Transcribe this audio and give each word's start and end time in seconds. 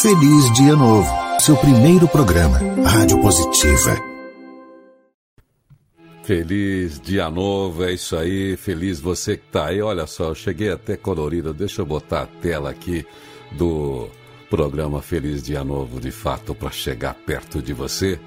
Feliz 0.00 0.50
Dia 0.54 0.74
Novo, 0.74 1.08
seu 1.38 1.54
primeiro 1.56 2.08
programa, 2.08 2.58
Rádio 2.82 3.20
Positiva. 3.20 3.94
Feliz 6.24 6.98
dia 6.98 7.28
novo, 7.28 7.84
é 7.84 7.92
isso 7.92 8.16
aí. 8.16 8.56
Feliz 8.56 9.00
você 9.00 9.36
que 9.36 9.46
tá 9.48 9.66
aí. 9.66 9.82
Olha 9.82 10.06
só, 10.06 10.28
eu 10.28 10.34
cheguei 10.34 10.70
até 10.70 10.96
colorido. 10.96 11.52
Deixa 11.52 11.82
eu 11.82 11.86
botar 11.86 12.22
a 12.22 12.26
tela 12.26 12.70
aqui 12.70 13.04
do 13.52 14.08
programa 14.48 15.02
Feliz 15.02 15.42
Dia 15.42 15.62
Novo, 15.62 16.00
de 16.00 16.10
fato, 16.10 16.54
para 16.54 16.70
chegar 16.70 17.14
perto 17.14 17.60
de 17.60 17.74
você. 17.74 18.18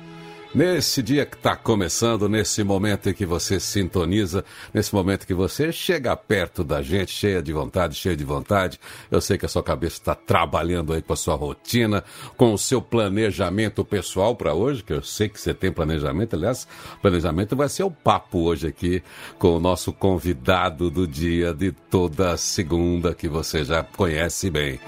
Nesse 0.55 1.03
dia 1.03 1.25
que 1.25 1.35
está 1.35 1.53
começando, 1.53 2.29
nesse 2.29 2.63
momento 2.63 3.09
em 3.09 3.13
que 3.13 3.25
você 3.25 3.59
sintoniza, 3.59 4.45
nesse 4.73 4.95
momento 4.95 5.27
que 5.27 5.33
você 5.33 5.69
chega 5.69 6.15
perto 6.15 6.63
da 6.63 6.81
gente, 6.81 7.11
cheia 7.11 7.43
de 7.43 7.51
vontade, 7.51 7.93
cheia 7.93 8.15
de 8.15 8.23
vontade. 8.23 8.79
Eu 9.11 9.19
sei 9.19 9.37
que 9.37 9.45
a 9.45 9.49
sua 9.49 9.61
cabeça 9.61 9.97
está 9.97 10.15
trabalhando 10.15 10.93
aí 10.93 11.01
com 11.01 11.11
a 11.11 11.17
sua 11.17 11.35
rotina, 11.35 12.05
com 12.37 12.53
o 12.53 12.57
seu 12.57 12.81
planejamento 12.81 13.83
pessoal 13.83 14.33
para 14.33 14.53
hoje, 14.53 14.81
que 14.81 14.93
eu 14.93 15.03
sei 15.03 15.27
que 15.27 15.41
você 15.41 15.53
tem 15.53 15.73
planejamento. 15.73 16.37
Aliás, 16.37 16.65
planejamento 17.01 17.53
vai 17.53 17.67
ser 17.67 17.83
o 17.83 17.91
papo 17.91 18.39
hoje 18.39 18.67
aqui 18.67 19.03
com 19.37 19.57
o 19.57 19.59
nosso 19.59 19.91
convidado 19.91 20.89
do 20.89 21.05
dia 21.05 21.53
de 21.53 21.73
toda 21.73 22.37
segunda, 22.37 23.13
que 23.13 23.27
você 23.27 23.65
já 23.65 23.83
conhece 23.83 24.49
bem. 24.49 24.79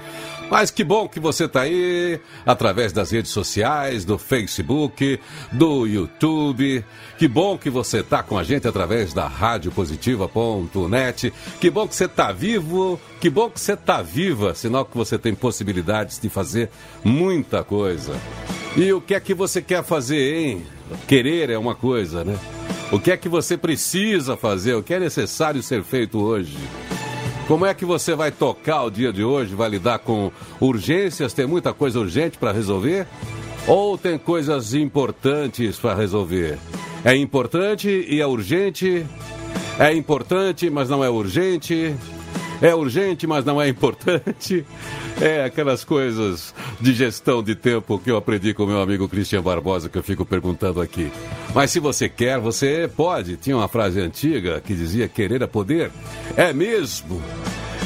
Mas 0.50 0.70
que 0.70 0.82
bom 0.82 1.08
que 1.08 1.20
você 1.20 1.44
está 1.44 1.62
aí 1.62 2.18
através 2.46 2.92
das 2.92 3.10
redes 3.10 3.30
sociais, 3.30 4.04
do 4.04 4.16
Facebook, 4.16 5.20
do 5.52 5.86
YouTube. 5.86 6.84
Que 7.18 7.28
bom 7.28 7.58
que 7.58 7.68
você 7.68 7.98
está 7.98 8.22
com 8.22 8.38
a 8.38 8.42
gente 8.42 8.66
através 8.66 9.12
da 9.12 9.26
radiopositiva.net. 9.26 11.32
Que 11.60 11.70
bom 11.70 11.86
que 11.86 11.94
você 11.94 12.06
está 12.06 12.32
vivo. 12.32 12.98
Que 13.20 13.28
bom 13.28 13.50
que 13.50 13.60
você 13.60 13.74
está 13.74 14.00
viva, 14.00 14.54
sinal 14.54 14.86
que 14.86 14.96
você 14.96 15.18
tem 15.18 15.34
possibilidades 15.34 16.18
de 16.18 16.28
fazer 16.28 16.70
muita 17.04 17.62
coisa. 17.62 18.18
E 18.76 18.92
o 18.92 19.00
que 19.00 19.14
é 19.14 19.20
que 19.20 19.34
você 19.34 19.60
quer 19.60 19.84
fazer, 19.84 20.36
hein? 20.36 20.66
Querer 21.06 21.50
é 21.50 21.58
uma 21.58 21.74
coisa, 21.74 22.24
né? 22.24 22.38
O 22.90 22.98
que 22.98 23.10
é 23.10 23.16
que 23.16 23.28
você 23.28 23.56
precisa 23.56 24.36
fazer? 24.36 24.74
O 24.74 24.82
que 24.82 24.94
é 24.94 25.00
necessário 25.00 25.62
ser 25.62 25.82
feito 25.82 26.18
hoje? 26.18 26.56
Como 27.48 27.64
é 27.64 27.72
que 27.72 27.86
você 27.86 28.14
vai 28.14 28.30
tocar 28.30 28.82
o 28.82 28.90
dia 28.90 29.10
de 29.10 29.24
hoje? 29.24 29.54
Vai 29.54 29.70
lidar 29.70 30.00
com 30.00 30.30
urgências? 30.60 31.32
Tem 31.32 31.46
muita 31.46 31.72
coisa 31.72 31.98
urgente 31.98 32.36
para 32.36 32.52
resolver? 32.52 33.06
Ou 33.66 33.96
tem 33.96 34.18
coisas 34.18 34.74
importantes 34.74 35.78
para 35.78 35.94
resolver? 35.94 36.58
É 37.02 37.16
importante 37.16 37.88
e 38.06 38.20
é 38.20 38.26
urgente? 38.26 39.06
É 39.78 39.94
importante, 39.94 40.68
mas 40.68 40.90
não 40.90 41.02
é 41.02 41.08
urgente? 41.08 41.96
É 42.60 42.74
urgente, 42.74 43.26
mas 43.26 43.44
não 43.44 43.60
é 43.60 43.68
importante. 43.68 44.64
É 45.20 45.44
aquelas 45.44 45.84
coisas 45.84 46.54
de 46.80 46.92
gestão 46.92 47.42
de 47.42 47.54
tempo 47.54 47.98
que 47.98 48.10
eu 48.10 48.16
aprendi 48.16 48.54
com 48.54 48.66
meu 48.66 48.80
amigo 48.80 49.08
Cristian 49.08 49.42
Barbosa, 49.42 49.88
que 49.88 49.98
eu 49.98 50.02
fico 50.02 50.24
perguntando 50.24 50.80
aqui. 50.80 51.10
Mas 51.54 51.70
se 51.70 51.80
você 51.80 52.08
quer, 52.08 52.38
você 52.38 52.88
pode. 52.94 53.36
Tinha 53.36 53.56
uma 53.56 53.68
frase 53.68 54.00
antiga 54.00 54.60
que 54.60 54.74
dizia: 54.74 55.08
querer 55.08 55.42
é 55.42 55.46
poder. 55.46 55.90
É 56.36 56.52
mesmo. 56.52 57.20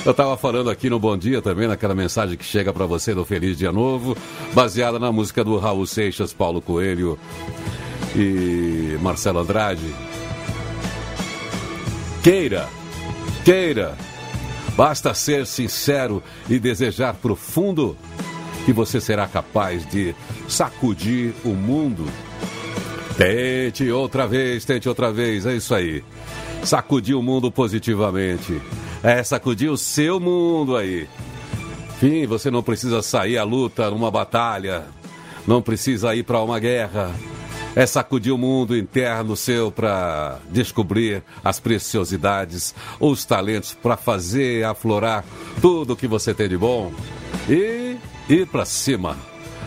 Eu 0.05 0.11
estava 0.11 0.37
falando 0.37 0.69
aqui 0.69 0.91
no 0.91 0.99
Bom 0.99 1.17
Dia 1.17 1.41
também, 1.41 1.69
naquela 1.69 1.95
mensagem 1.95 2.37
que 2.37 2.45
chega 2.45 2.73
para 2.73 2.87
você 2.87 3.15
do 3.15 3.25
Feliz 3.25 3.57
Dia 3.57 3.71
Novo, 3.71 4.17
baseada 4.53 4.99
na 4.99 5.13
música 5.13 5.45
do 5.45 5.57
Raul 5.59 5.87
Seixas, 5.87 6.33
Paulo 6.33 6.61
Coelho 6.61 7.19
e 8.17 8.99
Marcelo 9.01 9.39
Andrade. 9.39 9.95
Queira, 12.23 12.69
queira 13.45 13.97
Basta 14.77 15.13
ser 15.15 15.47
sincero 15.47 16.23
e 16.49 16.59
desejar 16.59 17.15
profundo 17.15 17.97
que 18.65 18.73
você 18.73 19.01
será 19.01 19.27
capaz 19.27 19.85
de 19.87 20.15
sacudir 20.49 21.35
o 21.45 21.51
mundo. 21.51 22.07
Tente 23.17 23.91
outra 23.91 24.27
vez, 24.27 24.65
tente 24.65 24.89
outra 24.89 25.13
vez, 25.13 25.45
é 25.45 25.55
isso 25.55 25.75
aí. 25.75 26.03
Sacudir 26.65 27.17
o 27.17 27.23
mundo 27.23 27.51
positivamente. 27.51 28.61
É 29.03 29.23
sacudir 29.23 29.71
o 29.71 29.77
seu 29.77 30.19
mundo 30.19 30.77
aí. 30.77 31.09
Enfim, 31.97 32.27
você 32.27 32.51
não 32.51 32.63
precisa 32.63 33.03
sair 33.03 33.39
à 33.39 33.45
luta 33.45 33.91
numa 33.91 34.11
batalha, 34.11 34.85
não 35.47 35.61
precisa 35.61 36.15
ir 36.15 36.23
para 36.23 36.41
uma 36.41 36.59
guerra 36.59 37.13
é 37.75 37.87
sacudir 37.87 38.33
o 38.33 38.39
mundo 38.39 38.77
interno 38.77 39.37
seu 39.37 39.71
para 39.71 40.39
descobrir 40.51 41.23
as 41.43 41.59
preciosidades, 41.59 42.75
os 43.01 43.25
talentos 43.25 43.75
para 43.75 43.97
fazer 43.97 44.65
aflorar 44.65 45.25
tudo 45.61 45.95
o 45.95 45.97
que 45.97 46.07
você 46.07 46.35
tem 46.35 46.49
de 46.49 46.57
bom 46.57 46.93
e 47.49 47.97
ir 48.29 48.47
para 48.47 48.65
cima 48.65 49.17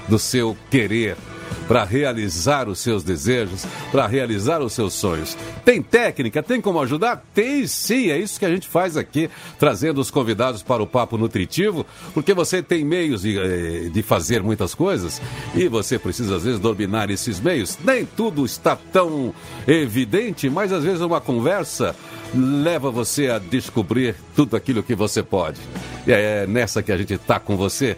do 0.07 0.19
seu 0.19 0.55
querer 0.69 1.17
para 1.67 1.83
realizar 1.83 2.67
os 2.69 2.79
seus 2.79 3.03
desejos, 3.03 3.65
para 3.91 4.07
realizar 4.07 4.61
os 4.61 4.73
seus 4.73 4.93
sonhos. 4.93 5.37
Tem 5.63 5.81
técnica? 5.81 6.43
Tem 6.43 6.61
como 6.61 6.79
ajudar? 6.81 7.23
Tem 7.33 7.65
sim, 7.67 8.09
é 8.09 8.17
isso 8.17 8.39
que 8.39 8.45
a 8.45 8.49
gente 8.49 8.67
faz 8.67 8.97
aqui, 8.97 9.29
trazendo 9.57 9.99
os 9.99 10.11
convidados 10.11 10.61
para 10.61 10.83
o 10.83 10.87
Papo 10.87 11.17
Nutritivo, 11.17 11.85
porque 12.13 12.33
você 12.33 12.61
tem 12.61 12.85
meios 12.85 13.21
de, 13.21 13.37
eh, 13.37 13.89
de 13.91 14.03
fazer 14.03 14.43
muitas 14.43 14.75
coisas 14.75 15.21
e 15.55 15.67
você 15.67 15.97
precisa, 15.97 16.35
às 16.35 16.43
vezes, 16.43 16.59
dominar 16.59 17.09
esses 17.09 17.39
meios. 17.39 17.77
Nem 17.83 18.05
tudo 18.05 18.45
está 18.45 18.75
tão 18.75 19.33
evidente, 19.67 20.49
mas 20.49 20.71
às 20.71 20.83
vezes 20.83 21.01
uma 21.01 21.21
conversa 21.21 21.95
leva 22.33 22.91
você 22.91 23.29
a 23.29 23.39
descobrir 23.39 24.15
tudo 24.35 24.55
aquilo 24.55 24.83
que 24.83 24.95
você 24.95 25.23
pode. 25.23 25.59
E 26.05 26.11
é 26.11 26.45
nessa 26.47 26.83
que 26.83 26.91
a 26.91 26.97
gente 26.97 27.13
está 27.13 27.39
com 27.39 27.55
você. 27.55 27.97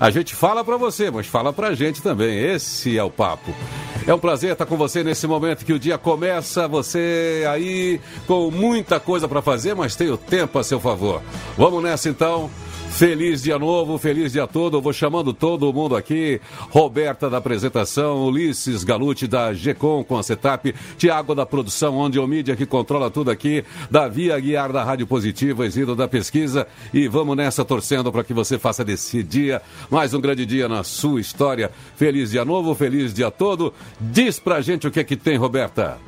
A 0.00 0.10
gente 0.10 0.34
fala 0.34 0.64
para 0.64 0.76
você, 0.76 1.10
mas 1.10 1.26
fala 1.26 1.52
para 1.52 1.68
a 1.68 1.74
gente 1.74 2.00
também. 2.00 2.38
Esse 2.38 2.96
é 2.96 3.02
o 3.02 3.10
papo. 3.10 3.52
É 4.06 4.14
um 4.14 4.18
prazer 4.18 4.52
estar 4.52 4.64
com 4.64 4.76
você 4.76 5.02
nesse 5.02 5.26
momento 5.26 5.64
que 5.64 5.72
o 5.72 5.78
dia 5.78 5.98
começa. 5.98 6.68
Você 6.68 7.44
aí 7.50 8.00
com 8.26 8.50
muita 8.50 9.00
coisa 9.00 9.26
para 9.26 9.42
fazer, 9.42 9.74
mas 9.74 9.96
tem 9.96 10.08
o 10.08 10.16
tempo 10.16 10.58
a 10.58 10.62
seu 10.62 10.78
favor. 10.78 11.20
Vamos 11.56 11.82
nessa 11.82 12.08
então. 12.08 12.48
Feliz 12.90 13.44
dia 13.44 13.56
novo, 13.58 13.96
feliz 13.96 14.32
dia 14.32 14.46
todo. 14.46 14.80
Vou 14.80 14.92
chamando 14.92 15.32
todo 15.32 15.72
mundo 15.72 15.94
aqui. 15.94 16.40
Roberta 16.70 17.30
da 17.30 17.36
apresentação, 17.36 18.26
Ulisses 18.26 18.82
Galute 18.82 19.28
da 19.28 19.52
GECOM 19.52 20.02
com 20.02 20.18
a 20.18 20.22
Setap, 20.22 20.74
Tiago 20.96 21.32
da 21.32 21.46
produção, 21.46 21.96
onde 21.96 22.18
o 22.18 22.26
mídia 22.26 22.56
que 22.56 22.66
controla 22.66 23.08
tudo 23.08 23.30
aqui, 23.30 23.64
Davi 23.88 24.32
Aguiar 24.32 24.72
da 24.72 24.82
Rádio 24.82 25.06
Positiva, 25.06 25.64
Isidro 25.64 25.94
da 25.94 26.08
Pesquisa. 26.08 26.66
E 26.92 27.06
vamos 27.06 27.36
nessa 27.36 27.64
torcendo 27.64 28.10
para 28.10 28.24
que 28.24 28.34
você 28.34 28.58
faça 28.58 28.84
desse 28.84 29.22
dia 29.22 29.62
mais 29.88 30.12
um 30.12 30.20
grande 30.20 30.44
dia 30.44 30.68
na 30.68 30.82
sua 30.82 31.20
história. 31.20 31.70
Feliz 31.94 32.32
dia 32.32 32.44
novo, 32.44 32.74
feliz 32.74 33.14
dia 33.14 33.30
todo. 33.30 33.72
Diz 34.00 34.40
pra 34.40 34.60
gente 34.60 34.88
o 34.88 34.90
que 34.90 34.98
é 34.98 35.04
que 35.04 35.16
tem, 35.16 35.36
Roberta. 35.36 35.98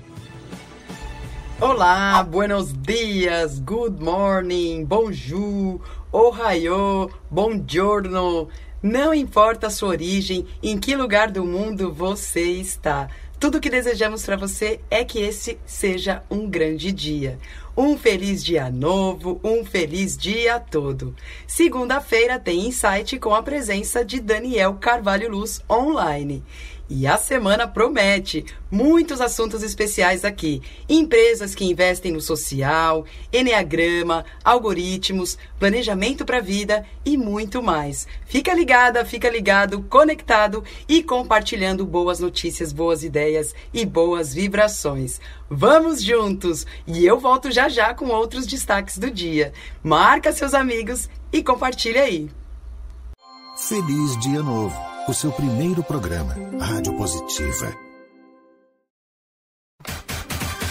Olá, 1.61 2.23
buenos 2.23 2.73
dias, 2.73 3.59
good 3.59 4.03
morning, 4.03 4.83
bonjour, 4.83 5.79
ohayô, 6.13 7.11
buongiorno. 7.31 8.49
Não 8.83 9.13
importa 9.13 9.67
a 9.67 9.71
sua 9.71 9.91
origem, 9.91 10.47
em 10.63 10.79
que 10.79 10.97
lugar 10.97 11.31
do 11.31 11.45
mundo 11.45 11.93
você 11.93 12.43
está. 12.43 13.09
Tudo 13.39 13.61
que 13.61 13.71
desejamos 13.71 14.25
para 14.25 14.37
você 14.37 14.81
é 14.91 15.05
que 15.05 15.19
esse 15.19 15.59
seja 15.65 16.23
um 16.31 16.49
grande 16.49 16.93
dia. 16.93 17.39
Um 17.77 17.97
feliz 17.97 18.45
dia 18.45 18.71
novo, 18.71 19.41
um 19.43 19.65
feliz 19.65 20.17
dia 20.17 20.61
todo. 20.61 21.15
Segunda-feira 21.47 22.39
tem 22.39 22.67
insight 22.67 23.19
com 23.19 23.35
a 23.35 23.43
presença 23.43 24.05
de 24.05 24.21
Daniel 24.21 24.75
Carvalho 24.75 25.31
Luz 25.31 25.63
online. 25.71 26.43
E 26.93 27.07
a 27.07 27.17
semana 27.17 27.69
promete 27.69 28.45
muitos 28.69 29.21
assuntos 29.21 29.63
especiais 29.63 30.25
aqui. 30.25 30.61
Empresas 30.89 31.55
que 31.55 31.65
investem 31.65 32.11
no 32.11 32.21
social, 32.21 33.07
Enneagrama, 33.33 34.25
algoritmos, 34.43 35.39
planejamento 35.57 36.25
para 36.25 36.39
a 36.39 36.41
vida 36.41 36.85
e 37.05 37.17
muito 37.17 37.63
mais. 37.63 38.09
Fica 38.27 38.53
ligada, 38.53 39.05
fica 39.05 39.31
ligado, 39.31 39.83
conectado 39.85 40.65
e 40.89 41.01
compartilhando 41.01 41.87
boas 41.87 42.19
notícias, 42.19 42.73
boas 42.73 43.05
ideias 43.05 43.55
e 43.73 43.87
boas 43.87 44.35
vibrações. 44.35 45.21
Vamos 45.49 46.03
juntos! 46.03 46.67
E 46.89 47.07
eu 47.07 47.21
volto 47.21 47.53
já 47.53 47.69
já 47.69 47.95
com 47.95 48.09
outros 48.09 48.49
destaques 48.49 48.99
do 48.99 49.13
dia. 49.13 49.53
Marca 49.81 50.33
seus 50.33 50.55
amigos 50.55 51.09
e 51.33 51.41
compartilha 51.41 52.03
aí. 52.03 52.29
Feliz 53.57 54.19
Dia 54.19 54.43
Novo 54.43 54.90
o 55.11 55.15
seu 55.15 55.33
primeiro 55.33 55.83
programa, 55.83 56.37
Rádio 56.61 56.97
Positiva. 56.97 57.90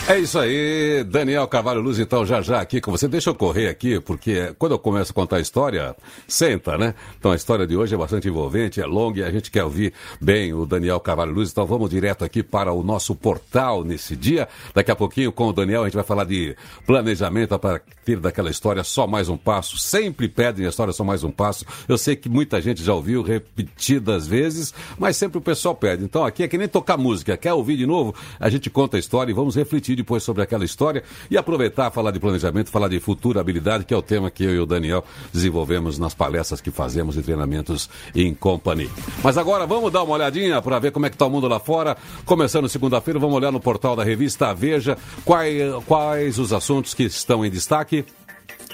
É 0.10 0.18
isso 0.18 0.40
aí, 0.40 1.04
Daniel 1.04 1.48
Carvalho 1.48 1.82
Luz, 1.82 2.00
então 2.00 2.26
já 2.26 2.42
já 2.42 2.60
aqui 2.60 2.82
com 2.82 2.90
você. 2.90 3.08
Deixa 3.08 3.30
eu 3.30 3.36
correr 3.36 3.68
aqui, 3.68 4.00
porque 4.00 4.56
quando 4.58 4.72
eu 4.72 4.80
começo 4.80 5.12
a 5.12 5.14
contar 5.14 5.36
a 5.36 5.40
história, 5.40 5.96
senta, 6.28 6.80
né? 6.80 6.96
Então 7.20 7.32
a 7.32 7.36
história 7.36 7.68
de 7.68 7.78
hoje 7.78 7.94
é 7.94 7.98
bastante 7.98 8.28
envolvente, 8.28 8.82
é 8.82 8.88
longa 8.88 9.20
e 9.20 9.24
a 9.24 9.30
gente 9.30 9.52
quer 9.52 9.64
ouvir 9.64 9.94
bem 10.20 10.52
o 10.52 10.66
Daniel 10.66 11.00
Carvalho 11.00 11.32
Luz. 11.32 11.52
Então 11.52 11.64
vamos 11.64 11.92
direto 11.92 12.26
aqui 12.26 12.42
para 12.42 12.74
o 12.74 12.82
nosso 12.82 13.14
portal 13.14 13.84
nesse 13.84 14.16
dia. 14.16 14.48
Daqui 14.74 14.90
a 14.90 14.96
pouquinho 14.96 15.32
com 15.32 15.50
o 15.50 15.54
Daniel 15.54 15.84
a 15.84 15.86
gente 15.86 15.94
vai 15.94 16.04
falar 16.04 16.24
de 16.24 16.56
planejamento 16.88 17.54
a 17.54 17.60
partir 17.60 18.16
daquela 18.16 18.50
história 18.50 18.84
Só 18.84 19.06
Mais 19.06 19.30
Um 19.30 19.38
Passo. 19.38 19.78
Sempre 19.78 20.28
pedem 20.28 20.66
a 20.66 20.70
história 20.70 20.92
Só 20.92 21.04
Mais 21.04 21.24
Um 21.24 21.30
Passo. 21.30 21.64
Eu 21.88 22.00
sei 22.00 22.16
que 22.16 22.28
muita 22.28 22.60
gente 22.60 22.84
já 22.84 22.96
ouviu 22.96 23.22
repetidas 23.22 24.26
vezes, 24.26 24.74
mas 24.98 25.18
sempre 25.18 25.38
o 25.38 25.42
pessoal 25.42 25.76
pede. 25.76 26.04
Então 26.04 26.26
aqui 26.26 26.42
é 26.42 26.48
que 26.48 26.58
nem 26.58 26.68
tocar 26.68 26.98
música. 26.98 27.38
Quer 27.38 27.54
ouvir 27.54 27.78
de 27.78 27.86
novo? 27.86 28.16
A 28.40 28.50
gente 28.50 28.72
conta 28.72 28.98
a 28.98 29.00
história 29.00 29.30
e 29.30 29.36
vamos 29.36 29.56
refletir 29.56 29.99
depois 30.02 30.24
sobre 30.24 30.42
aquela 30.42 30.66
história 30.66 31.04
e 31.30 31.38
aproveitar, 31.38 31.92
falar 31.92 32.12
de 32.12 32.20
planejamento, 32.20 32.70
falar 32.70 32.88
de 32.88 33.00
futura 33.00 33.40
habilidade, 33.40 33.86
que 33.86 33.94
é 33.94 33.98
o 33.98 34.02
tema 34.02 34.32
que 34.32 34.44
eu 34.44 34.56
e 34.56 34.60
o 34.60 34.66
Daniel 34.66 35.04
desenvolvemos 35.32 35.98
nas 36.00 36.14
palestras 36.14 36.62
que 36.62 36.72
fazemos 36.72 37.18
e 37.18 37.22
treinamentos 37.22 37.90
em 38.16 38.34
company. 38.34 38.90
Mas 39.24 39.38
agora 39.38 39.66
vamos 39.66 39.92
dar 39.92 40.04
uma 40.04 40.16
olhadinha 40.16 40.62
para 40.62 40.80
ver 40.80 40.92
como 40.92 41.06
é 41.06 41.10
que 41.10 41.16
está 41.16 41.26
o 41.26 41.30
mundo 41.30 41.48
lá 41.48 41.60
fora. 41.60 41.98
Começando 42.26 42.68
segunda-feira, 42.68 43.20
vamos 43.20 43.36
olhar 43.36 43.52
no 43.52 43.60
portal 43.60 43.96
da 43.96 44.04
revista 44.04 44.54
Veja 44.54 44.98
quais, 45.24 45.74
quais 45.86 46.40
os 46.40 46.54
assuntos 46.54 46.94
que 46.94 47.04
estão 47.04 47.46
em 47.46 47.50
destaque. 47.50 48.06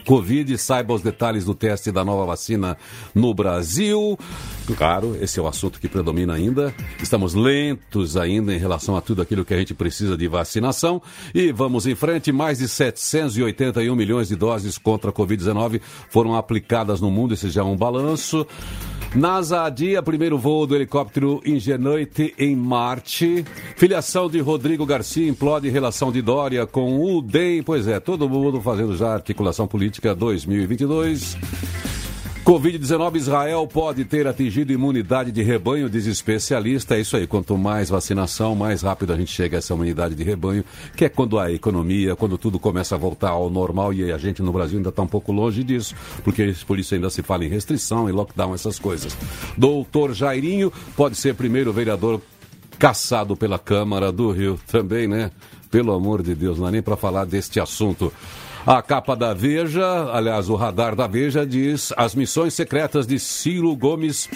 Covid, 0.05 0.57
saiba 0.57 0.93
os 0.93 1.01
detalhes 1.01 1.45
do 1.45 1.55
teste 1.55 1.91
da 1.91 2.05
nova 2.05 2.25
vacina 2.25 2.77
no 3.13 3.33
Brasil. 3.33 4.17
Claro, 4.77 5.17
esse 5.21 5.39
é 5.39 5.41
o 5.41 5.47
assunto 5.47 5.79
que 5.79 5.87
predomina 5.87 6.33
ainda. 6.33 6.73
Estamos 7.01 7.33
lentos 7.33 8.15
ainda 8.15 8.53
em 8.53 8.57
relação 8.57 8.95
a 8.95 9.01
tudo 9.01 9.21
aquilo 9.21 9.43
que 9.43 9.53
a 9.53 9.57
gente 9.57 9.73
precisa 9.73 10.17
de 10.17 10.27
vacinação. 10.27 11.01
E 11.33 11.51
vamos 11.51 11.85
em 11.87 11.95
frente: 11.95 12.31
mais 12.31 12.59
de 12.59 12.67
781 12.67 13.95
milhões 13.95 14.27
de 14.27 14.35
doses 14.35 14.77
contra 14.77 15.09
a 15.09 15.13
Covid-19 15.13 15.81
foram 16.09 16.35
aplicadas 16.35 17.01
no 17.01 17.11
mundo. 17.11 17.33
Esse 17.33 17.49
já 17.49 17.61
é 17.61 17.63
um 17.65 17.75
balanço. 17.75 18.45
NASA 19.15 19.63
adia 19.63 20.03
primeiro 20.03 20.37
voo 20.37 20.67
do 20.67 20.75
helicóptero 20.75 21.41
Ingenuity 21.45 22.35
em 22.37 22.53
Marte. 22.53 23.45
Filiação 23.77 24.29
de 24.29 24.41
Rodrigo 24.41 24.85
Garcia 24.85 25.25
implode 25.25 25.69
relação 25.69 26.11
de 26.11 26.21
Dória 26.21 26.67
com 26.67 26.99
o 26.99 27.21
DEM. 27.21 27.63
Pois 27.63 27.87
é, 27.87 27.97
todo 28.01 28.27
mundo 28.27 28.59
fazendo 28.59 28.97
já 28.97 29.13
articulação 29.13 29.67
política 29.67 30.13
2022. 30.13 31.37
Covid-19, 32.45 33.15
Israel 33.15 33.65
pode 33.65 34.05
ter 34.05 34.27
atingido 34.27 34.71
imunidade 34.71 35.31
de 35.31 35.41
rebanho, 35.41 35.89
diz 35.89 36.05
especialista. 36.05 36.95
É 36.95 36.99
isso 36.99 37.17
aí, 37.17 37.25
quanto 37.25 37.57
mais 37.57 37.89
vacinação, 37.89 38.53
mais 38.53 38.83
rápido 38.83 39.13
a 39.13 39.17
gente 39.17 39.31
chega 39.31 39.57
a 39.57 39.59
essa 39.59 39.73
imunidade 39.73 40.13
de 40.13 40.23
rebanho, 40.23 40.63
que 40.95 41.05
é 41.05 41.09
quando 41.09 41.39
a 41.39 41.51
economia, 41.51 42.15
quando 42.15 42.37
tudo 42.37 42.59
começa 42.59 42.93
a 42.93 42.99
voltar 42.99 43.31
ao 43.31 43.49
normal 43.49 43.91
e 43.93 44.11
a 44.11 44.17
gente 44.19 44.43
no 44.43 44.53
Brasil 44.53 44.77
ainda 44.77 44.89
está 44.89 45.01
um 45.01 45.07
pouco 45.07 45.31
longe 45.31 45.63
disso, 45.63 45.95
porque 46.23 46.53
por 46.67 46.77
isso 46.77 46.93
ainda 46.93 47.09
se 47.09 47.23
fala 47.23 47.43
em 47.43 47.49
restrição, 47.49 48.07
em 48.07 48.11
lockdown, 48.11 48.53
essas 48.53 48.77
coisas. 48.77 49.17
Doutor 49.57 50.13
Jairinho 50.13 50.71
pode 50.95 51.15
ser 51.15 51.33
primeiro 51.33 51.73
vereador 51.73 52.21
caçado 52.77 53.35
pela 53.35 53.57
Câmara 53.57 54.11
do 54.11 54.29
Rio 54.29 54.59
também, 54.67 55.07
né? 55.07 55.31
Pelo 55.71 55.93
amor 55.93 56.21
de 56.21 56.35
Deus, 56.35 56.59
não 56.59 56.67
é 56.67 56.71
nem 56.73 56.83
para 56.83 56.95
falar 56.95 57.25
deste 57.25 57.59
assunto. 57.59 58.13
A 58.65 58.81
capa 58.81 59.15
da 59.15 59.31
Veja, 59.31 60.09
aliás, 60.11 60.49
o 60.49 60.55
radar 60.55 60.95
da 60.95 61.05
Veja 61.05 61.45
diz 61.45 61.93
as 61.95 62.15
missões 62.15 62.55
secretas 62.55 63.05
de 63.05 63.19
Ciro 63.19 63.75
Gomes 63.75 64.27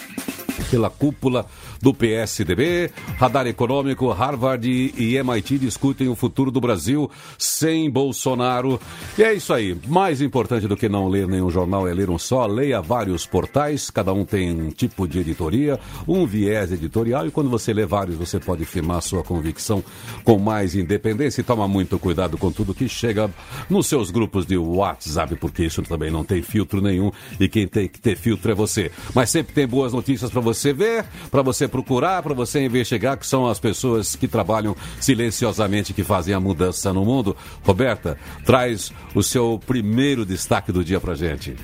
pela 0.70 0.88
cúpula 0.88 1.46
do 1.80 1.94
PSDB. 1.94 2.90
Radar 3.16 3.46
econômico, 3.46 4.10
Harvard 4.10 4.68
e 4.68 5.16
MIT 5.16 5.58
discutem 5.58 6.08
o 6.08 6.14
futuro 6.14 6.50
do 6.50 6.60
Brasil 6.60 7.10
sem 7.38 7.90
Bolsonaro. 7.90 8.80
E 9.18 9.22
é 9.22 9.32
isso 9.32 9.52
aí. 9.52 9.76
Mais 9.86 10.20
importante 10.20 10.68
do 10.68 10.76
que 10.76 10.88
não 10.88 11.08
ler 11.08 11.26
nenhum 11.26 11.50
jornal 11.50 11.88
é 11.88 11.94
ler 11.94 12.10
um 12.10 12.18
só. 12.18 12.46
Leia 12.46 12.80
vários 12.80 13.26
portais, 13.26 13.90
cada 13.90 14.12
um 14.12 14.24
tem 14.24 14.50
um 14.52 14.70
tipo 14.70 15.06
de 15.06 15.20
editoria, 15.20 15.78
um 16.06 16.26
viés 16.26 16.72
editorial, 16.72 17.26
e 17.26 17.30
quando 17.30 17.50
você 17.50 17.72
lê 17.72 17.86
vários, 17.86 18.16
você 18.16 18.38
pode 18.38 18.64
firmar 18.64 19.02
sua 19.02 19.22
convicção 19.22 19.82
com 20.24 20.38
mais 20.38 20.74
independência 20.74 21.40
e 21.40 21.44
toma 21.44 21.66
muito 21.66 21.98
cuidado 21.98 22.36
com 22.36 22.50
tudo 22.50 22.74
que 22.74 22.88
chega 22.88 23.30
nos 23.68 23.86
seus 23.86 24.10
grupos 24.10 24.46
de 24.46 24.56
WhatsApp, 24.56 25.36
porque 25.36 25.64
isso 25.64 25.82
também 25.82 26.10
não 26.10 26.24
tem 26.24 26.42
filtro 26.42 26.80
nenhum 26.80 27.10
e 27.38 27.48
quem 27.48 27.66
tem 27.66 27.88
que 27.88 28.00
ter 28.00 28.16
filtro 28.16 28.50
é 28.50 28.54
você. 28.54 28.90
Mas 29.14 29.30
sempre 29.30 29.54
tem 29.54 29.66
boas 29.66 29.92
notícias 29.92 30.30
para 30.30 30.40
você 30.40 30.72
ver, 30.72 31.04
para 31.30 31.42
você 31.42 31.68
procurar, 31.70 32.22
para 32.22 32.34
você 32.34 32.64
investigar, 32.64 33.16
que 33.16 33.26
são 33.26 33.46
as 33.46 33.58
pessoas 33.58 34.14
que 34.14 34.28
trabalham 34.28 34.76
silenciosamente, 35.00 35.94
que 35.94 36.04
fazem 36.04 36.34
a 36.34 36.40
mudança 36.40 36.92
no 36.92 37.04
mundo. 37.04 37.36
Roberta, 37.62 38.18
traz 38.44 38.92
o 39.14 39.22
seu 39.22 39.60
primeiro 39.64 40.26
destaque 40.26 40.72
do 40.72 40.84
dia 40.84 41.00
para 41.00 41.14
gente. 41.14 41.56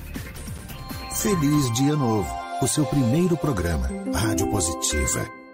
Feliz 1.13 1.73
Dia 1.73 1.97
Novo, 1.97 2.29
o 2.63 2.67
seu 2.67 2.85
primeiro 2.87 3.37
programa, 3.37 3.91
Rádio 4.15 4.49
Positiva. 4.51 5.46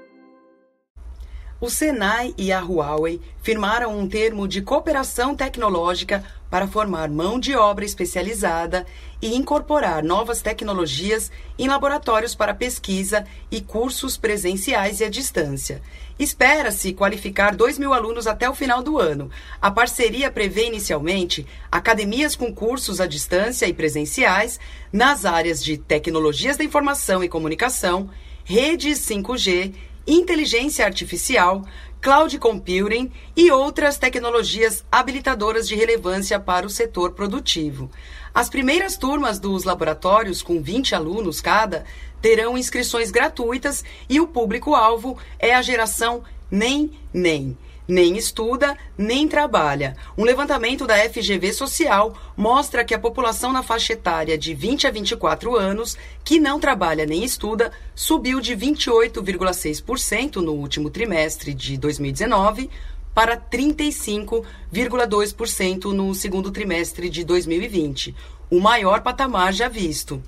O 1.62 1.70
Senai 1.70 2.34
e 2.36 2.50
a 2.50 2.58
Huawei 2.58 3.20
firmaram 3.40 3.96
um 3.96 4.08
termo 4.08 4.48
de 4.48 4.60
cooperação 4.60 5.32
tecnológica 5.32 6.24
para 6.50 6.66
formar 6.66 7.08
mão 7.08 7.38
de 7.38 7.54
obra 7.54 7.84
especializada 7.84 8.84
e 9.22 9.36
incorporar 9.36 10.02
novas 10.02 10.42
tecnologias 10.42 11.30
em 11.56 11.68
laboratórios 11.68 12.34
para 12.34 12.52
pesquisa 12.52 13.24
e 13.48 13.60
cursos 13.60 14.16
presenciais 14.16 14.98
e 14.98 15.04
à 15.04 15.08
distância. 15.08 15.80
Espera-se 16.18 16.94
qualificar 16.94 17.54
2 17.54 17.78
mil 17.78 17.94
alunos 17.94 18.26
até 18.26 18.50
o 18.50 18.56
final 18.56 18.82
do 18.82 18.98
ano. 18.98 19.30
A 19.60 19.70
parceria 19.70 20.32
prevê 20.32 20.66
inicialmente 20.66 21.46
academias 21.70 22.34
com 22.34 22.52
cursos 22.52 23.00
à 23.00 23.06
distância 23.06 23.66
e 23.66 23.72
presenciais 23.72 24.58
nas 24.92 25.24
áreas 25.24 25.62
de 25.62 25.78
tecnologias 25.78 26.56
da 26.56 26.64
informação 26.64 27.22
e 27.22 27.28
comunicação, 27.28 28.10
redes 28.44 28.98
5G 28.98 29.91
inteligência 30.06 30.84
artificial, 30.84 31.64
cloud 32.00 32.36
computing 32.38 33.10
e 33.36 33.50
outras 33.50 33.96
tecnologias 33.96 34.84
habilitadoras 34.90 35.68
de 35.68 35.74
relevância 35.74 36.38
para 36.40 36.66
o 36.66 36.70
setor 36.70 37.12
produtivo. 37.12 37.90
As 38.34 38.48
primeiras 38.48 38.96
turmas 38.96 39.38
dos 39.38 39.64
laboratórios, 39.64 40.42
com 40.42 40.60
20 40.60 40.94
alunos 40.94 41.40
cada, 41.40 41.84
terão 42.20 42.58
inscrições 42.58 43.10
gratuitas 43.10 43.84
e 44.08 44.20
o 44.20 44.26
público-alvo 44.26 45.18
é 45.38 45.54
a 45.54 45.62
geração 45.62 46.22
NEM 46.50 46.90
NEM 47.12 47.56
nem 47.86 48.16
estuda, 48.16 48.74
nem 48.96 49.28
trabalha. 49.28 49.94
Um 50.16 50.24
levantamento 50.24 50.86
da 50.86 50.96
FGV 50.96 51.52
Social 51.52 52.16
mostra 52.36 52.84
que 52.84 52.94
a 52.94 52.98
população 52.98 53.52
na 53.52 53.62
faixa 53.62 53.92
etária 53.92 54.38
de 54.38 54.54
20 54.54 54.86
a 54.86 54.90
24 54.90 55.54
anos, 55.56 55.98
que 56.24 56.40
não 56.40 56.60
trabalha 56.60 57.06
nem 57.06 57.24
estuda, 57.24 57.72
subiu 57.94 58.40
de 58.40 58.56
28,6% 58.56 60.36
no 60.36 60.52
último 60.52 60.88
trimestre 60.90 61.52
de 61.52 61.76
2019 61.76 62.70
para 63.14 63.36
35,2% 63.36 65.92
no 65.92 66.14
segundo 66.14 66.50
trimestre 66.50 67.10
de 67.10 67.24
2020, 67.24 68.14
o 68.50 68.58
maior 68.60 69.02
patamar 69.02 69.52
já 69.52 69.68
visto. 69.68 70.22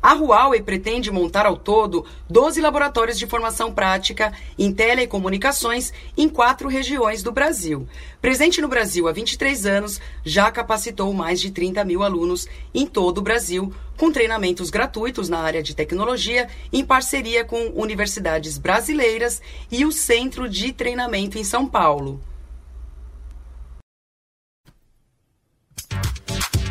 A 0.00 0.14
Huawei 0.14 0.62
pretende 0.62 1.10
montar 1.10 1.44
ao 1.44 1.56
todo 1.56 2.04
12 2.30 2.60
laboratórios 2.60 3.18
de 3.18 3.26
formação 3.26 3.72
prática 3.72 4.32
em 4.58 4.72
telecomunicações 4.72 5.92
em 6.16 6.28
quatro 6.28 6.68
regiões 6.68 7.22
do 7.22 7.32
Brasil. 7.32 7.86
Presente 8.20 8.60
no 8.60 8.68
Brasil 8.68 9.08
há 9.08 9.12
23 9.12 9.66
anos, 9.66 10.00
já 10.24 10.50
capacitou 10.50 11.12
mais 11.12 11.40
de 11.40 11.50
30 11.50 11.84
mil 11.84 12.02
alunos 12.02 12.46
em 12.72 12.86
todo 12.86 13.18
o 13.18 13.22
Brasil, 13.22 13.72
com 13.96 14.12
treinamentos 14.12 14.70
gratuitos 14.70 15.28
na 15.28 15.40
área 15.40 15.62
de 15.62 15.74
tecnologia, 15.74 16.48
em 16.72 16.84
parceria 16.84 17.44
com 17.44 17.72
universidades 17.74 18.56
brasileiras 18.56 19.42
e 19.70 19.84
o 19.84 19.90
Centro 19.90 20.48
de 20.48 20.72
Treinamento 20.72 21.38
em 21.38 21.44
São 21.44 21.66
Paulo. 21.66 22.20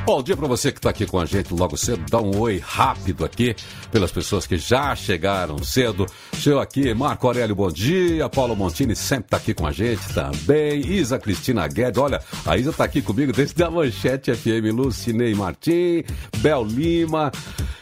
Bom 0.08 0.24
dia 0.24 0.38
para 0.38 0.48
você 0.48 0.72
que 0.72 0.80
está 0.80 0.90
aqui 0.90 1.06
com 1.06 1.20
a 1.20 1.26
gente 1.26 1.54
logo 1.54 1.76
cedo. 1.76 2.02
Dá 2.10 2.22
um 2.22 2.40
oi 2.40 2.64
rápido 2.66 3.26
aqui 3.26 3.54
pelas 3.92 4.10
pessoas 4.10 4.48
que 4.48 4.58
já 4.58 4.96
chegaram 4.96 5.62
cedo. 5.62 6.06
Chegou 6.40 6.62
aqui, 6.62 6.94
Marco 6.94 7.28
Aurélio, 7.28 7.54
bom 7.54 7.70
dia. 7.70 8.30
Paulo 8.30 8.56
Montini 8.56 8.96
sempre 8.96 9.26
está 9.26 9.36
aqui 9.36 9.54
com 9.54 9.68
a 9.68 9.72
gente 9.74 10.02
também. 10.14 10.80
Isa 10.80 11.20
Cristina 11.20 11.68
Guedes, 11.68 12.02
olha, 12.02 12.22
a 12.46 12.56
Isa 12.56 12.70
está 12.70 12.86
aqui 12.86 13.02
comigo 13.02 13.34
desde 13.34 13.62
a 13.62 13.70
Manchete 13.70 14.34
FM. 14.34 14.74
Lucinei 14.74 15.36
Martim, 15.36 16.06
Bel 16.38 16.64
Lima, 16.64 17.30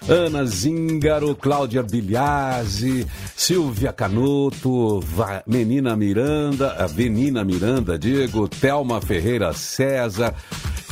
Ana 0.09 0.45
Zíngaro, 0.45 1.35
Cláudia 1.35 1.83
Bilhazzi, 1.83 3.05
Silvia 3.35 3.93
Canuto, 3.93 4.99
Menina 5.45 5.95
Miranda, 5.95 6.71
a 6.71 6.87
Menina 6.87 7.43
Miranda, 7.43 7.99
digo, 7.99 8.47
Thelma 8.47 8.99
Ferreira 8.99 9.53
César. 9.53 10.33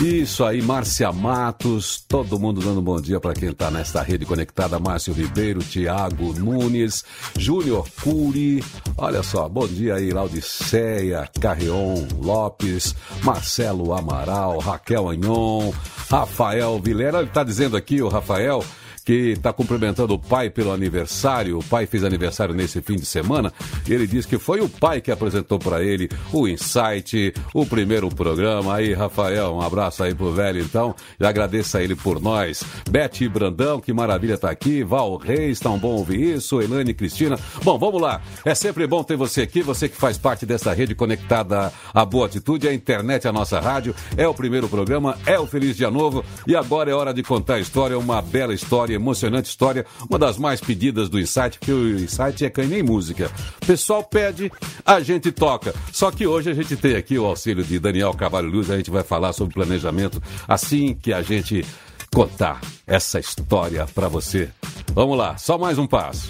Isso 0.02 0.44
aí, 0.44 0.62
Márcia 0.62 1.12
Matos, 1.12 2.04
todo 2.08 2.40
mundo 2.40 2.60
dando 2.62 2.82
bom 2.82 3.00
dia 3.00 3.20
para 3.20 3.34
quem 3.34 3.50
está 3.50 3.70
nesta 3.70 4.02
rede 4.02 4.26
conectada. 4.26 4.80
Márcio 4.80 5.14
Ribeiro, 5.14 5.62
Tiago 5.62 6.34
Nunes, 6.34 7.06
Júnior 7.38 7.88
Cury. 8.02 8.64
Olha 8.98 9.22
só, 9.22 9.48
bom 9.48 9.68
dia 9.68 9.96
aí, 9.96 10.10
Laudiceia, 10.12 11.30
Carreon 11.40 12.08
Lopes, 12.20 12.96
Marcelo 13.24 13.94
Amaral, 13.94 14.58
Raquel 14.60 15.10
Anhon, 15.10 15.72
Rafael 16.10 16.80
Vilera. 16.82 17.20
Ele 17.20 17.28
está 17.28 17.44
dizendo 17.44 17.78
aqui, 17.78 18.02
o 18.02 18.10
Rafael 18.10 18.64
que 19.04 19.32
está 19.32 19.52
cumprimentando 19.52 20.14
o 20.14 20.20
pai 20.20 20.50
pelo 20.50 20.72
aniversário. 20.72 21.60
O 21.60 21.64
pai 21.64 21.86
fez 21.86 22.04
aniversário 22.04 22.56
nesse 22.56 22.82
fim 22.82 22.96
de 22.96 23.06
semana 23.06 23.52
e 23.88 23.94
ele 23.94 24.08
diz 24.08 24.26
que 24.26 24.38
foi 24.38 24.62
o 24.62 24.70
pai 24.70 25.02
que 25.02 25.12
apresentou 25.12 25.60
para 25.60 25.84
ele 25.84 26.10
o 26.32 26.48
Insight, 26.48 27.34
o 27.54 27.66
primeiro 27.66 28.10
programa. 28.10 28.76
Aí, 28.76 28.94
Rafael, 28.94 29.54
um 29.54 29.62
abraço 29.62 30.04
aí 30.04 30.16
pro 30.16 30.32
velho 30.32 30.62
então 30.62 30.96
e 31.20 31.26
agradeço 31.26 31.78
a 31.78 31.84
ele 31.84 31.96
por 31.96 32.22
nós. 32.22 32.64
Bete 32.90 33.28
Brandão, 33.28 33.80
que 33.80 33.92
maravilha 33.92 34.38
tá 34.38 34.50
aqui. 34.50 34.84
Val 34.84 35.18
Reis, 35.18 35.60
tão 35.60 35.78
bom 35.78 35.96
ouvir 35.96 36.36
isso. 36.36 36.62
Elane 36.62 36.94
Cristina. 36.94 37.38
Bom, 37.64 37.78
vamos 37.78 38.02
lá. 38.02 38.22
É 38.46 38.56
sempre 38.56 38.88
bom 38.88 39.04
ter 39.04 39.18
você 39.18 39.42
aqui, 39.42 39.62
você 39.62 39.90
que 39.90 39.98
faz 39.98 40.18
parte 40.18 40.46
dessa 40.46 40.74
rede 40.74 40.96
conectada 40.96 41.72
à 41.94 42.06
Boa 42.06 42.28
Atitude, 42.28 42.68
a 42.68 42.74
internet, 42.74 43.28
a 43.28 43.32
nossa 43.32 43.60
rádio. 43.60 43.94
É 44.16 44.28
o 44.28 44.34
primeiro 44.34 44.70
programa, 44.70 45.18
é 45.26 45.38
o 45.38 45.46
Feliz 45.46 45.76
Dia 45.76 45.92
Novo 45.92 46.24
e 46.48 46.56
agora 46.56 46.90
é 46.90 46.94
hora 46.94 47.14
de 47.14 47.24
contar 47.24 47.56
a 47.56 47.60
história, 47.60 47.98
uma 47.98 48.22
bela 48.22 48.54
história 48.54 48.93
emocionante 48.94 49.50
história, 49.50 49.86
uma 50.10 50.20
das 50.20 50.38
mais 50.38 50.62
pedidas 50.62 51.10
do 51.10 51.20
Insight, 51.20 51.60
porque 51.60 51.72
o 51.72 52.00
Insight 52.00 52.46
é 52.46 52.50
que 52.50 52.64
nem 52.64 52.84
música. 52.84 53.32
O 53.62 53.66
pessoal 53.66 54.04
pede, 54.04 54.52
a 54.86 55.00
gente 55.00 55.32
toca. 55.32 55.74
Só 55.92 56.12
que 56.12 56.26
hoje 56.26 56.50
a 56.50 56.54
gente 56.54 56.76
tem 56.76 56.96
aqui 56.96 57.18
o 57.18 57.26
auxílio 57.26 57.64
de 57.64 57.80
Daniel 57.80 58.14
Cavalho 58.14 58.50
Luz, 58.50 58.70
a 58.70 58.78
gente 58.78 58.92
vai 58.92 59.04
falar 59.04 59.34
sobre 59.34 59.54
planejamento 59.54 60.22
assim 60.48 60.94
que 60.94 61.14
a 61.14 61.22
gente 61.22 61.66
contar 62.14 62.62
essa 62.86 63.20
história 63.20 63.86
para 63.94 64.08
você. 64.08 64.50
Vamos 64.94 65.18
lá, 65.18 65.38
só 65.38 65.58
mais 65.58 65.78
um 65.78 65.88
passo. 65.88 66.30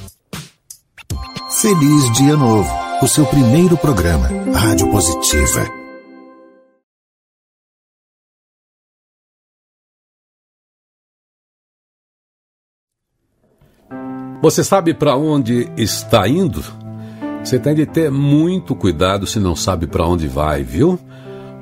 Feliz 1.61 2.11
Dia 2.13 2.35
Novo, 2.35 2.69
o 3.01 3.07
seu 3.07 3.25
primeiro 3.25 3.77
programa, 3.77 4.27
Rádio 4.53 4.89
Positiva. 4.89 5.82
Você 14.43 14.61
sabe 14.61 14.93
para 14.93 15.15
onde 15.15 15.71
está 15.77 16.27
indo? 16.27 16.61
Você 17.41 17.57
tem 17.57 17.73
de 17.73 17.85
ter 17.85 18.11
muito 18.11 18.75
cuidado 18.75 19.25
se 19.25 19.39
não 19.39 19.55
sabe 19.55 19.87
para 19.87 20.05
onde 20.05 20.27
vai, 20.27 20.63
viu? 20.63 20.99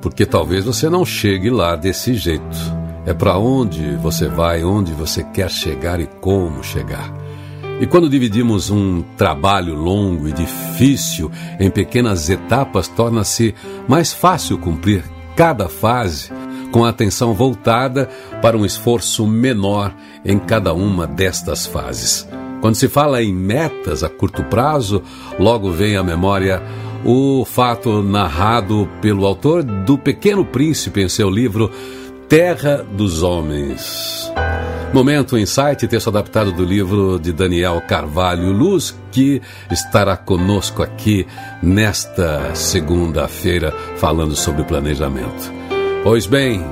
Porque 0.02 0.26
talvez 0.26 0.66
você 0.66 0.90
não 0.90 1.06
chegue 1.06 1.52
lá 1.52 1.76
desse 1.76 2.16
jeito. 2.16 2.58
É 3.06 3.14
para 3.14 3.38
onde 3.38 3.96
você 3.98 4.28
vai, 4.28 4.64
onde 4.64 4.94
você 4.94 5.24
quer 5.24 5.52
chegar 5.52 6.00
e 6.00 6.08
como 6.08 6.64
chegar. 6.64 7.14
E 7.80 7.86
quando 7.86 8.10
dividimos 8.10 8.72
um 8.72 9.04
trabalho 9.16 9.76
longo 9.76 10.28
e 10.28 10.32
difícil 10.32 11.32
em 11.60 11.70
pequenas 11.70 12.32
etapas, 12.32 12.88
torna-se 12.88 13.54
mais 13.88 14.12
fácil 14.12 14.58
cumprir 14.58 15.04
cada 15.36 15.70
fase 15.70 16.32
com 16.72 16.84
a 16.84 16.90
atenção 16.90 17.32
voltada 17.36 18.10
para 18.42 18.58
um 18.58 18.66
esforço 18.66 19.28
menor 19.28 19.94
em 20.26 20.40
cada 20.40 20.74
uma 20.74 21.06
destas 21.06 21.68
fases. 21.68 22.28
Quando 22.62 22.75
se 22.75 22.88
fala 22.88 23.24
em 23.24 23.34
metas 23.34 24.03
a 24.03 24.10
curto 24.10 24.44
prazo, 24.44 25.01
logo 25.39 25.72
vem 25.72 25.98
à 25.98 26.03
memória 26.03 26.62
o 27.03 27.44
fato 27.44 28.03
narrado 28.03 28.88
pelo 29.01 29.25
autor 29.25 29.63
do 29.63 29.98
Pequeno 29.98 30.46
Príncipe 30.46 31.01
em 31.01 31.10
seu 31.10 31.30
livro 31.30 31.72
Terra 32.30 32.86
dos 32.94 33.24
Homens. 33.24 34.32
Momento 34.94 35.38
Insight, 35.38 35.88
texto 35.88 36.10
adaptado 36.10 36.51
do 36.51 36.63
livro 36.63 37.18
de 37.18 37.32
Daniel 37.32 37.82
Carvalho 37.88 38.51
Luz, 38.51 38.96
que 39.12 39.41
estará 39.72 40.15
conosco 40.15 40.84
aqui 40.84 41.25
nesta 41.63 42.53
segunda-feira 42.53 43.74
falando 43.98 44.36
sobre 44.36 44.63
planejamento. 44.63 45.51
Pois 46.03 46.25
bem, 46.25 46.63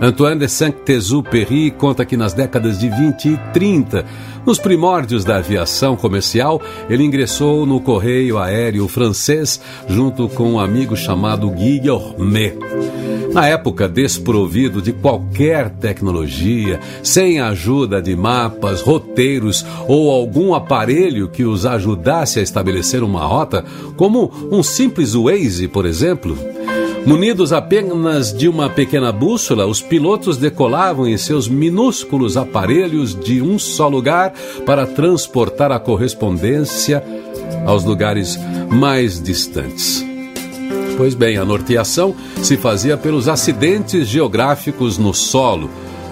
Antoine 0.00 0.38
de 0.38 0.48
Saint-Exupéry 0.48 1.72
conta 1.72 2.04
que 2.04 2.16
nas 2.16 2.32
décadas 2.32 2.78
de 2.78 2.88
20 2.88 3.24
e 3.30 3.36
30, 3.52 4.04
nos 4.46 4.58
primórdios 4.60 5.24
da 5.24 5.38
aviação 5.38 5.96
comercial, 5.96 6.62
ele 6.88 7.02
ingressou 7.02 7.66
no 7.66 7.80
correio 7.80 8.38
aéreo 8.38 8.86
francês 8.86 9.60
junto 9.88 10.28
com 10.28 10.52
um 10.52 10.60
amigo 10.60 10.96
chamado 10.96 11.50
Gourmet. 11.50 12.56
Na 13.32 13.48
época, 13.48 13.88
desprovido 13.88 14.80
de 14.80 14.92
qualquer 14.92 15.68
tecnologia, 15.68 16.78
sem 17.02 17.40
a 17.40 17.48
ajuda 17.48 18.00
de 18.00 18.14
mapas, 18.14 18.80
roteiros 18.80 19.66
ou 19.88 20.12
algum 20.12 20.54
aparelho 20.54 21.28
que 21.28 21.44
os 21.44 21.66
ajudasse 21.66 22.38
a 22.38 22.42
estabelecer 22.42 23.02
uma 23.02 23.26
rota, 23.26 23.64
como 23.96 24.32
um 24.50 24.62
simples 24.62 25.14
Waze, 25.14 25.66
por 25.66 25.84
exemplo, 25.84 26.38
Munidos 27.08 27.54
apenas 27.54 28.34
de 28.34 28.46
uma 28.50 28.68
pequena 28.68 29.10
bússola, 29.10 29.64
os 29.64 29.80
pilotos 29.80 30.36
decolavam 30.36 31.08
em 31.08 31.16
seus 31.16 31.48
minúsculos 31.48 32.36
aparelhos 32.36 33.18
de 33.18 33.40
um 33.40 33.58
só 33.58 33.88
lugar 33.88 34.34
para 34.66 34.86
transportar 34.86 35.72
a 35.72 35.80
correspondência 35.80 37.02
aos 37.64 37.82
lugares 37.82 38.38
mais 38.68 39.22
distantes. 39.22 40.04
Pois 40.98 41.14
bem, 41.14 41.38
a 41.38 41.46
norteação 41.46 42.14
se 42.42 42.58
fazia 42.58 42.94
pelos 42.94 43.26
acidentes 43.26 44.06
geográficos 44.06 44.98
no 44.98 45.14
solo. 45.14 45.70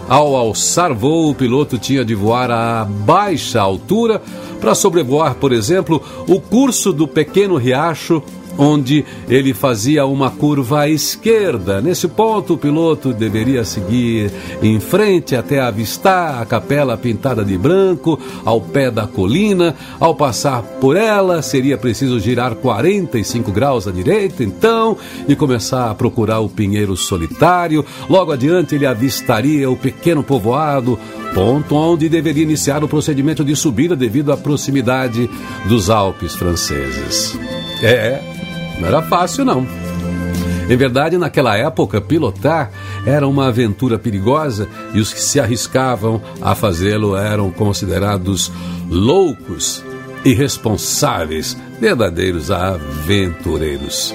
Ao 0.08 0.34
alçar 0.34 0.94
voo, 0.94 1.28
o 1.28 1.34
piloto 1.34 1.76
tinha 1.76 2.06
de 2.06 2.14
voar 2.14 2.50
a 2.50 2.86
baixa 2.86 3.60
altura 3.60 4.22
para 4.58 4.74
sobrevoar, 4.74 5.34
por 5.34 5.52
exemplo, 5.52 6.02
o 6.26 6.40
curso 6.40 6.90
do 6.90 7.06
pequeno 7.06 7.56
riacho 7.56 8.22
onde 8.58 9.04
ele 9.28 9.54
fazia 9.54 10.06
uma 10.06 10.30
curva 10.30 10.82
à 10.82 10.88
esquerda. 10.88 11.80
Nesse 11.80 12.08
ponto, 12.08 12.54
o 12.54 12.58
piloto 12.58 13.12
deveria 13.12 13.64
seguir 13.64 14.30
em 14.62 14.80
frente 14.80 15.36
até 15.36 15.60
avistar 15.60 16.40
a 16.40 16.46
capela 16.46 16.96
pintada 16.96 17.44
de 17.44 17.56
branco 17.56 18.18
ao 18.44 18.60
pé 18.60 18.90
da 18.90 19.06
colina. 19.06 19.74
Ao 19.98 20.14
passar 20.14 20.62
por 20.80 20.96
ela, 20.96 21.42
seria 21.42 21.78
preciso 21.78 22.18
girar 22.18 22.54
45 22.54 23.50
graus 23.52 23.86
à 23.86 23.92
direita, 23.92 24.42
então, 24.42 24.96
e 25.28 25.36
começar 25.36 25.90
a 25.90 25.94
procurar 25.94 26.40
o 26.40 26.48
pinheiro 26.48 26.96
solitário. 26.96 27.84
Logo 28.08 28.32
adiante, 28.32 28.74
ele 28.74 28.86
avistaria 28.86 29.70
o 29.70 29.76
pequeno 29.76 30.22
povoado 30.22 30.98
ponto 31.34 31.74
onde 31.74 32.08
deveria 32.08 32.42
iniciar 32.42 32.82
o 32.82 32.88
procedimento 32.88 33.44
de 33.44 33.54
subida 33.54 33.94
devido 33.94 34.32
à 34.32 34.38
proximidade 34.38 35.28
dos 35.66 35.90
Alpes 35.90 36.34
franceses. 36.34 37.38
É, 37.82 38.22
não 38.78 38.88
era 38.88 39.02
fácil, 39.02 39.44
não. 39.44 39.66
Em 40.68 40.76
verdade, 40.76 41.16
naquela 41.16 41.56
época, 41.56 42.00
pilotar 42.00 42.72
era 43.04 43.26
uma 43.26 43.46
aventura 43.46 43.98
perigosa 43.98 44.68
e 44.92 45.00
os 45.00 45.12
que 45.12 45.20
se 45.20 45.38
arriscavam 45.38 46.20
a 46.42 46.56
fazê-lo 46.56 47.16
eram 47.16 47.50
considerados 47.52 48.50
loucos, 48.90 49.84
irresponsáveis, 50.24 51.56
verdadeiros 51.80 52.50
aventureiros. 52.50 54.12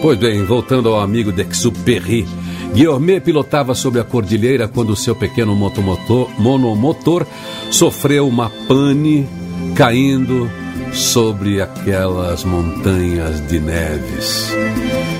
Pois 0.00 0.18
bem, 0.18 0.42
voltando 0.44 0.88
ao 0.88 1.00
amigo 1.00 1.30
Dexupéry, 1.30 2.26
Guilherme 2.72 3.20
pilotava 3.20 3.74
sobre 3.74 4.00
a 4.00 4.04
cordilheira 4.04 4.66
quando 4.66 4.96
seu 4.96 5.14
pequeno 5.14 5.54
motomotor, 5.54 6.30
monomotor 6.38 7.26
sofreu 7.70 8.26
uma 8.26 8.48
pane, 8.66 9.28
caindo 9.74 10.50
sobre 10.92 11.60
aquelas 11.60 12.44
montanhas 12.44 13.46
de 13.48 13.58
neves. 13.58 14.50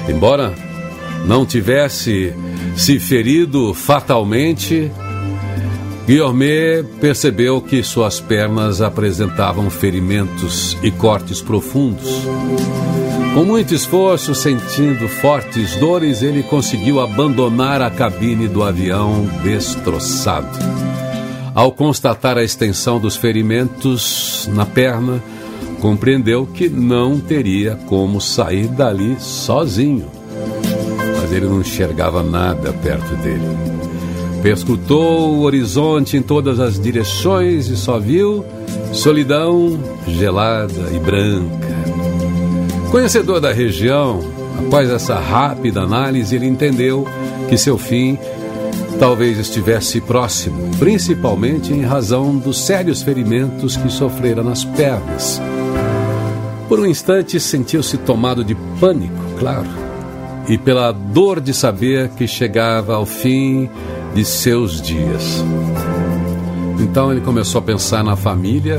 Embora 0.08 0.52
não 1.26 1.44
tivesse 1.46 2.34
se 2.76 2.98
ferido 2.98 3.74
fatalmente, 3.74 4.90
Guilherme 6.06 6.82
percebeu 7.00 7.60
que 7.60 7.82
suas 7.82 8.18
pernas 8.18 8.80
apresentavam 8.80 9.70
ferimentos 9.70 10.76
e 10.82 10.90
cortes 10.90 11.40
profundos. 11.40 12.08
Com 13.34 13.44
muito 13.44 13.72
esforço, 13.72 14.34
sentindo 14.34 15.06
fortes 15.08 15.76
dores, 15.76 16.20
ele 16.20 16.42
conseguiu 16.42 16.98
abandonar 16.98 17.80
a 17.80 17.88
cabine 17.88 18.48
do 18.48 18.64
avião 18.64 19.24
destroçado. 19.44 20.58
Ao 21.54 21.70
constatar 21.70 22.36
a 22.36 22.42
extensão 22.42 22.98
dos 22.98 23.14
ferimentos 23.14 24.48
na 24.52 24.66
perna, 24.66 25.22
compreendeu 25.80 26.46
que 26.46 26.68
não 26.68 27.18
teria 27.18 27.76
como 27.86 28.20
sair 28.20 28.68
dali 28.68 29.16
sozinho. 29.18 30.06
Mas 31.20 31.32
ele 31.32 31.46
não 31.46 31.60
enxergava 31.60 32.22
nada 32.22 32.72
perto 32.72 33.16
dele. 33.16 33.80
Perscrutou 34.42 35.34
o 35.34 35.42
horizonte 35.42 36.16
em 36.16 36.22
todas 36.22 36.60
as 36.60 36.78
direções 36.78 37.68
e 37.68 37.76
só 37.76 37.98
viu 37.98 38.44
solidão 38.92 39.78
gelada 40.06 40.90
e 40.94 40.98
branca. 40.98 41.70
Conhecedor 42.90 43.40
da 43.40 43.52
região, 43.52 44.20
após 44.58 44.90
essa 44.90 45.18
rápida 45.18 45.82
análise, 45.82 46.34
ele 46.34 46.46
entendeu 46.46 47.06
que 47.48 47.56
seu 47.56 47.78
fim 47.78 48.18
talvez 48.98 49.38
estivesse 49.38 50.00
próximo, 50.00 50.70
principalmente 50.78 51.72
em 51.72 51.82
razão 51.82 52.36
dos 52.36 52.58
sérios 52.58 53.02
ferimentos 53.02 53.76
que 53.76 53.90
sofrera 53.90 54.42
nas 54.42 54.64
pernas. 54.64 55.40
Por 56.70 56.78
um 56.78 56.86
instante 56.86 57.40
sentiu-se 57.40 57.98
tomado 57.98 58.44
de 58.44 58.54
pânico, 58.78 59.20
claro, 59.40 59.66
e 60.48 60.56
pela 60.56 60.92
dor 60.92 61.40
de 61.40 61.52
saber 61.52 62.10
que 62.10 62.28
chegava 62.28 62.94
ao 62.94 63.04
fim 63.04 63.68
de 64.14 64.24
seus 64.24 64.80
dias. 64.80 65.44
Então 66.78 67.10
ele 67.10 67.22
começou 67.22 67.58
a 67.58 67.62
pensar 67.62 68.04
na 68.04 68.14
família 68.14 68.78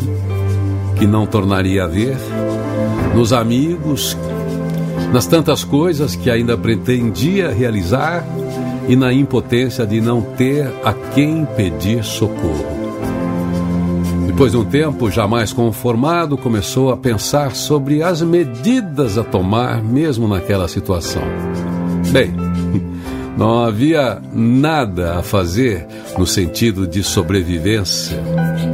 que 0.96 1.06
não 1.06 1.26
tornaria 1.26 1.84
a 1.84 1.88
ver, 1.88 2.16
nos 3.14 3.34
amigos, 3.34 4.16
nas 5.12 5.28
tantas 5.28 5.66
coisas 5.66 6.16
que 6.16 6.32
ainda 6.32 6.58
pretendia 6.58 7.52
realizar 7.52 8.26
e 8.88 8.96
na 8.96 9.12
impotência 9.12 9.86
de 9.86 10.00
não 10.00 10.22
ter 10.22 10.66
a 10.86 10.94
quem 10.94 11.46
pedir 11.58 12.06
socorro. 12.06 12.81
Depois 14.42 14.54
de 14.54 14.58
um 14.58 14.66
tempo, 14.66 15.12
já 15.12 15.28
mais 15.28 15.54
conformado, 15.54 16.36
começou 16.36 16.92
a 16.92 16.98
pensar 16.98 17.56
sobre 17.56 18.02
as 18.02 18.24
medidas 18.24 19.16
a 19.16 19.24
tomar, 19.24 19.84
mesmo 19.84 20.28
naquela 20.28 20.68
situação. 20.68 21.22
Bem, 22.12 22.34
não 23.38 23.64
havia 23.64 24.20
nada 24.34 25.20
a 25.20 25.22
fazer 25.22 25.86
no 26.18 26.26
sentido 26.26 26.88
de 26.88 27.04
sobrevivência. 27.04 28.18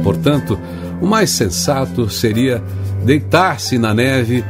Portanto, 0.02 0.58
o 1.02 1.06
mais 1.06 1.28
sensato 1.28 2.08
seria 2.08 2.64
deitar-se 3.04 3.76
na 3.76 3.92
neve 3.92 4.42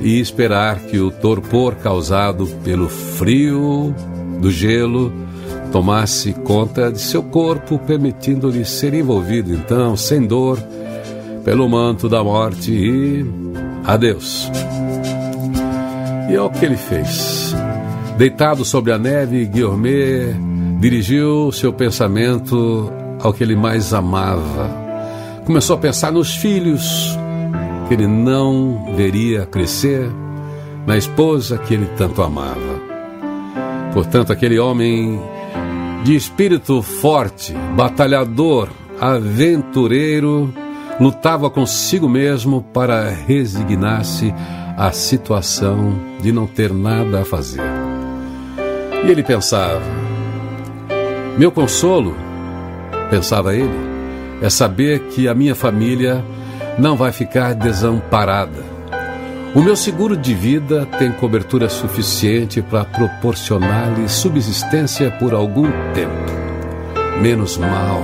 e 0.00 0.18
esperar 0.18 0.80
que 0.80 0.98
o 0.98 1.12
torpor 1.12 1.76
causado 1.76 2.48
pelo 2.64 2.88
frio 2.88 3.94
do 4.40 4.50
gelo 4.50 5.12
tomasse 5.74 6.32
conta 6.32 6.88
de 6.92 7.00
seu 7.00 7.20
corpo, 7.20 7.80
permitindo-lhe 7.80 8.64
ser 8.64 8.94
envolvido 8.94 9.52
então, 9.52 9.96
sem 9.96 10.24
dor, 10.24 10.56
pelo 11.44 11.68
manto 11.68 12.08
da 12.08 12.22
morte 12.22 12.70
e 12.70 13.26
adeus. 13.84 14.48
E 16.30 16.34
é 16.36 16.40
o 16.40 16.48
que 16.48 16.64
ele 16.64 16.76
fez. 16.76 17.52
Deitado 18.16 18.64
sobre 18.64 18.92
a 18.92 18.98
neve, 18.98 19.46
Guilherme 19.46 20.78
dirigiu 20.78 21.50
seu 21.50 21.72
pensamento 21.72 22.88
ao 23.20 23.32
que 23.32 23.42
ele 23.42 23.56
mais 23.56 23.92
amava. 23.92 24.70
Começou 25.44 25.74
a 25.74 25.80
pensar 25.80 26.12
nos 26.12 26.36
filhos 26.36 27.18
que 27.88 27.94
ele 27.94 28.06
não 28.06 28.94
veria 28.94 29.44
crescer, 29.44 30.08
na 30.86 30.96
esposa 30.96 31.58
que 31.58 31.74
ele 31.74 31.88
tanto 31.96 32.22
amava. 32.22 32.80
Portanto, 33.92 34.32
aquele 34.32 34.56
homem 34.56 35.20
de 36.04 36.14
espírito 36.14 36.82
forte, 36.82 37.54
batalhador, 37.74 38.68
aventureiro, 39.00 40.52
lutava 41.00 41.48
consigo 41.48 42.06
mesmo 42.06 42.62
para 42.62 43.08
resignar-se 43.08 44.32
à 44.76 44.92
situação 44.92 45.98
de 46.20 46.30
não 46.30 46.46
ter 46.46 46.74
nada 46.74 47.22
a 47.22 47.24
fazer. 47.24 47.62
E 49.02 49.10
ele 49.10 49.22
pensava: 49.22 49.80
meu 51.38 51.50
consolo, 51.50 52.14
pensava 53.08 53.56
ele, 53.56 53.74
é 54.42 54.50
saber 54.50 55.08
que 55.08 55.26
a 55.26 55.34
minha 55.34 55.54
família 55.54 56.22
não 56.78 56.96
vai 56.96 57.12
ficar 57.12 57.54
desamparada 57.54 58.73
o 59.54 59.62
meu 59.62 59.76
seguro 59.76 60.16
de 60.16 60.34
vida 60.34 60.84
tem 60.98 61.12
cobertura 61.12 61.68
suficiente 61.68 62.60
para 62.60 62.84
proporcionar-lhe 62.84 64.08
subsistência 64.08 65.10
por 65.12 65.32
algum 65.32 65.70
tempo. 65.92 67.22
Menos 67.22 67.56
mal. 67.56 68.02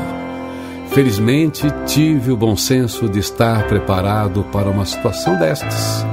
Felizmente, 0.91 1.67
tive 1.87 2.31
o 2.31 2.37
bom 2.37 2.57
senso 2.57 3.09
de 3.09 3.19
estar 3.19 3.67
preparado 3.67 4.45
para 4.53 4.71
uma 4.71 4.85
situação 4.85 5.37
destas. 5.39 6.07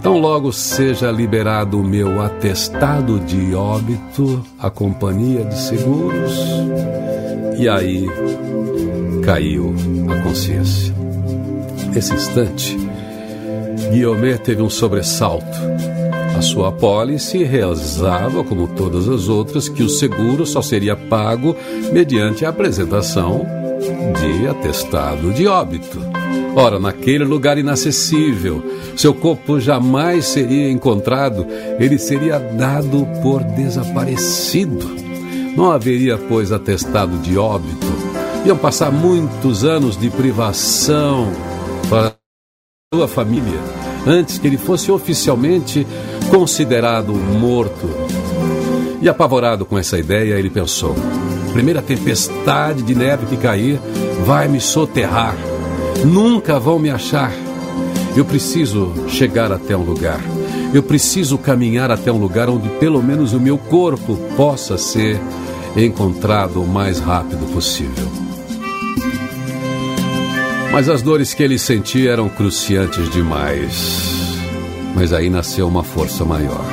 Tão 0.00 0.18
logo 0.18 0.52
seja 0.52 1.10
liberado 1.10 1.80
o 1.80 1.84
meu 1.84 2.20
atestado 2.20 3.20
de 3.20 3.54
óbito, 3.54 4.44
a 4.58 4.68
companhia 4.70 5.44
de 5.44 5.56
seguros, 5.56 6.36
e 7.56 7.68
aí 7.68 8.08
caiu 9.24 9.74
a 10.08 10.22
consciência. 10.22 10.92
Esse 11.94 12.14
instante, 12.14 12.76
Guilherme 13.92 14.38
teve 14.38 14.62
um 14.62 14.70
sobressalto. 14.70 15.44
A 16.34 16.40
sua 16.40 16.70
apólice 16.70 17.44
realizava, 17.44 18.42
como 18.42 18.66
todas 18.68 19.06
as 19.06 19.28
outras, 19.28 19.68
que 19.68 19.82
o 19.82 19.88
seguro 19.88 20.46
só 20.46 20.62
seria 20.62 20.96
pago 20.96 21.54
mediante 21.92 22.46
a 22.46 22.48
apresentação 22.48 23.46
de 24.18 24.48
atestado 24.48 25.30
de 25.32 25.46
óbito. 25.46 26.00
Ora, 26.56 26.78
naquele 26.78 27.24
lugar 27.24 27.58
inacessível, 27.58 28.64
seu 28.96 29.12
corpo 29.12 29.60
jamais 29.60 30.24
seria 30.24 30.70
encontrado, 30.70 31.46
ele 31.78 31.98
seria 31.98 32.38
dado 32.38 33.06
por 33.22 33.44
desaparecido. 33.44 34.90
Não 35.54 35.70
haveria, 35.70 36.16
pois, 36.16 36.50
atestado 36.50 37.18
de 37.18 37.36
óbito. 37.36 37.86
Iam 38.46 38.56
passar 38.56 38.90
muitos 38.90 39.64
anos 39.64 39.98
de 39.98 40.08
privação 40.08 41.51
sua 42.94 43.08
família 43.08 43.58
antes 44.06 44.36
que 44.36 44.46
ele 44.46 44.58
fosse 44.58 44.92
oficialmente 44.92 45.86
considerado 46.28 47.14
morto. 47.14 47.88
E 49.00 49.08
apavorado 49.08 49.64
com 49.64 49.78
essa 49.78 49.98
ideia, 49.98 50.34
ele 50.34 50.50
pensou: 50.50 50.94
primeira 51.54 51.80
tempestade 51.80 52.82
de 52.82 52.94
neve 52.94 53.24
que 53.24 53.38
cair 53.38 53.80
vai 54.26 54.46
me 54.46 54.60
soterrar. 54.60 55.34
Nunca 56.04 56.60
vão 56.60 56.78
me 56.78 56.90
achar. 56.90 57.32
Eu 58.14 58.26
preciso 58.26 58.92
chegar 59.08 59.50
até 59.50 59.74
um 59.74 59.84
lugar. 59.84 60.20
Eu 60.74 60.82
preciso 60.82 61.38
caminhar 61.38 61.90
até 61.90 62.12
um 62.12 62.18
lugar 62.18 62.50
onde 62.50 62.68
pelo 62.68 63.02
menos 63.02 63.32
o 63.32 63.40
meu 63.40 63.56
corpo 63.56 64.18
possa 64.36 64.76
ser 64.76 65.18
encontrado 65.74 66.62
o 66.62 66.68
mais 66.68 66.98
rápido 66.98 67.50
possível. 67.54 68.06
Mas 70.72 70.88
as 70.88 71.02
dores 71.02 71.34
que 71.34 71.42
ele 71.42 71.58
sentia 71.58 72.12
eram 72.12 72.30
cruciantes 72.30 73.10
demais. 73.10 74.02
Mas 74.94 75.12
aí 75.12 75.28
nasceu 75.28 75.68
uma 75.68 75.84
força 75.84 76.24
maior, 76.24 76.64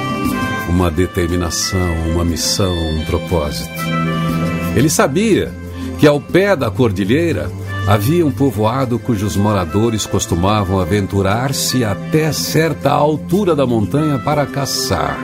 uma 0.69 0.89
determinação, 0.89 1.93
uma 2.13 2.23
missão, 2.23 2.73
um 2.73 3.03
propósito. 3.03 3.69
Ele 4.73 4.89
sabia 4.89 5.51
que 5.99 6.07
ao 6.07 6.21
pé 6.21 6.55
da 6.55 6.71
cordilheira 6.71 7.51
havia 7.87 8.25
um 8.25 8.31
povoado 8.31 8.97
cujos 8.97 9.35
moradores 9.35 10.05
costumavam 10.05 10.79
aventurar-se 10.79 11.83
até 11.83 12.31
certa 12.31 12.91
altura 12.91 13.53
da 13.53 13.65
montanha 13.65 14.17
para 14.19 14.45
caçar. 14.45 15.17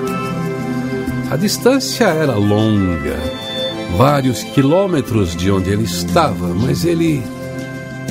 A 1.31 1.37
distância 1.37 2.05
era 2.05 2.35
longa, 2.35 3.17
vários 3.97 4.43
quilômetros 4.43 5.33
de 5.35 5.49
onde 5.49 5.69
ele 5.69 5.83
estava, 5.83 6.47
mas 6.53 6.83
ele 6.83 7.23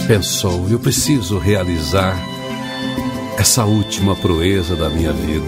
pensou: 0.06 0.66
eu 0.70 0.78
preciso 0.78 1.38
realizar 1.38 2.16
essa 3.38 3.64
última 3.64 4.14
proeza 4.14 4.76
da 4.76 4.88
minha 4.88 5.12
vida. 5.12 5.46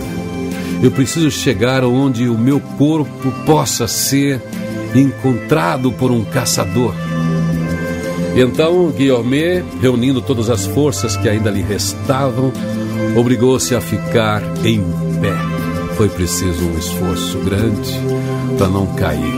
Eu 0.83 0.91
preciso 0.91 1.31
chegar 1.31 1.85
onde 1.85 2.29
o 2.29 2.37
meu 2.37 2.61
corpo 2.61 3.33
possa 3.45 3.89
ser 3.89 4.43
encontrado 4.95 5.91
por 5.93 6.11
um 6.11 6.25
caçador. 6.25 6.95
Então, 8.37 8.91
Guilherme, 8.91 9.65
reunindo 9.81 10.21
todas 10.21 10.51
as 10.51 10.67
forças 10.67 11.17
que 11.17 11.29
ainda 11.29 11.51
lhe 11.51 11.63
restavam, 11.63 12.53
obrigou-se 13.17 13.75
a 13.75 13.81
ficar 13.81 14.43
em 14.65 14.83
pé. 15.21 15.35
Foi 15.97 16.11
preciso 16.11 16.67
um 16.67 16.79
esforço 16.79 17.39
grande 17.39 17.93
para 18.59 18.69
não 18.69 18.87
cair. 18.95 19.35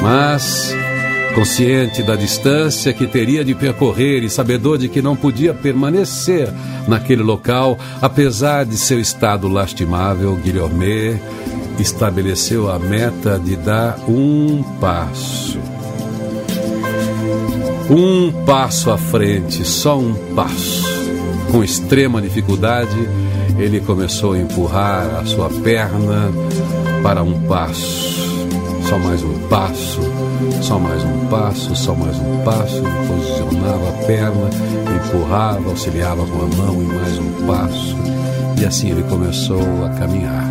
Mas 0.00 0.72
Consciente 1.34 2.02
da 2.02 2.14
distância 2.14 2.92
que 2.92 3.06
teria 3.06 3.42
de 3.42 3.54
percorrer 3.54 4.22
e 4.22 4.28
sabedor 4.28 4.76
de 4.76 4.88
que 4.88 5.00
não 5.00 5.16
podia 5.16 5.54
permanecer 5.54 6.48
naquele 6.86 7.22
local, 7.22 7.78
apesar 8.02 8.66
de 8.66 8.76
seu 8.76 9.00
estado 9.00 9.48
lastimável, 9.48 10.36
Guilherme 10.36 11.18
estabeleceu 11.78 12.70
a 12.70 12.78
meta 12.78 13.38
de 13.38 13.56
dar 13.56 13.98
um 14.06 14.62
passo. 14.78 15.58
Um 17.90 18.44
passo 18.44 18.90
à 18.90 18.98
frente, 18.98 19.64
só 19.64 19.98
um 19.98 20.14
passo. 20.34 20.82
Com 21.50 21.64
extrema 21.64 22.20
dificuldade, 22.20 23.08
ele 23.58 23.80
começou 23.80 24.32
a 24.32 24.38
empurrar 24.38 25.20
a 25.20 25.24
sua 25.24 25.48
perna 25.48 26.30
para 27.02 27.22
um 27.22 27.40
passo. 27.42 28.20
Só 28.88 28.98
mais 28.98 29.22
um 29.22 29.38
passo 29.48 30.21
só 30.62 30.78
mais 30.78 31.02
um 31.04 31.26
passo, 31.26 31.74
só 31.74 31.94
mais 31.94 32.16
um 32.18 32.42
passo, 32.44 32.82
posicionava 33.08 33.88
a 33.88 34.06
perna, 34.06 34.50
empurrava, 34.96 35.68
auxiliava 35.68 36.24
com 36.24 36.42
a 36.42 36.46
mão 36.56 36.82
e 36.82 36.86
mais 36.86 37.18
um 37.18 37.46
passo. 37.46 37.96
E 38.60 38.64
assim 38.64 38.90
ele 38.90 39.02
começou 39.04 39.84
a 39.84 39.88
caminhar. 39.90 40.46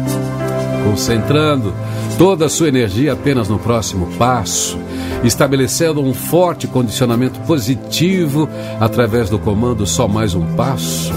concentrando 0.83 1.73
toda 2.17 2.47
a 2.47 2.49
sua 2.49 2.67
energia 2.67 3.13
apenas 3.13 3.47
no 3.47 3.59
próximo 3.59 4.07
passo, 4.17 4.77
estabelecendo 5.23 6.01
um 6.01 6.13
forte 6.13 6.67
condicionamento 6.67 7.39
positivo 7.41 8.49
através 8.79 9.29
do 9.29 9.37
comando 9.37 9.85
só 9.85 10.07
mais 10.07 10.33
um 10.33 10.55
passo. 10.55 11.13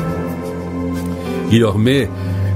Guilherme 1.48 2.08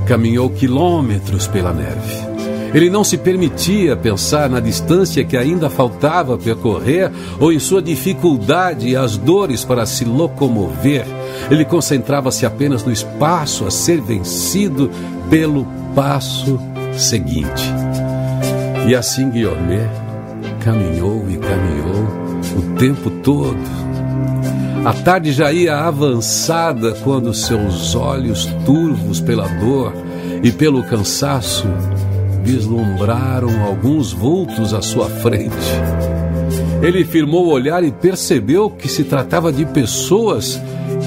caminhou 0.06 0.50
quilômetros 0.50 1.46
pela 1.46 1.72
neve. 1.72 2.27
Ele 2.74 2.90
não 2.90 3.02
se 3.02 3.16
permitia 3.16 3.96
pensar 3.96 4.48
na 4.48 4.60
distância 4.60 5.24
que 5.24 5.36
ainda 5.36 5.70
faltava 5.70 6.36
percorrer 6.36 7.10
ou 7.40 7.52
em 7.52 7.58
sua 7.58 7.80
dificuldade 7.80 8.88
e 8.88 8.96
as 8.96 9.16
dores 9.16 9.64
para 9.64 9.86
se 9.86 10.04
locomover. 10.04 11.06
Ele 11.50 11.64
concentrava-se 11.64 12.44
apenas 12.44 12.84
no 12.84 12.92
espaço 12.92 13.66
a 13.66 13.70
ser 13.70 14.00
vencido 14.00 14.90
pelo 15.30 15.66
passo 15.94 16.60
seguinte. 16.92 17.64
E 18.86 18.94
assim 18.94 19.30
Guilherme 19.30 19.88
caminhou 20.60 21.24
e 21.28 21.36
caminhou 21.36 22.28
o 22.56 22.78
tempo 22.78 23.10
todo. 23.22 23.58
A 24.84 24.92
tarde 24.92 25.32
já 25.32 25.52
ia 25.52 25.76
avançada 25.76 26.92
quando 27.02 27.34
seus 27.34 27.94
olhos 27.94 28.46
turvos 28.64 29.20
pela 29.20 29.48
dor 29.48 29.92
e 30.42 30.52
pelo 30.52 30.82
cansaço 30.84 31.66
vislumbraram 32.42 33.64
alguns 33.64 34.12
vultos 34.12 34.72
à 34.72 34.82
sua 34.82 35.08
frente. 35.08 35.54
Ele 36.82 37.04
firmou 37.04 37.46
o 37.46 37.50
olhar 37.50 37.82
e 37.82 37.90
percebeu 37.90 38.70
que 38.70 38.88
se 38.88 39.04
tratava 39.04 39.52
de 39.52 39.64
pessoas 39.66 40.60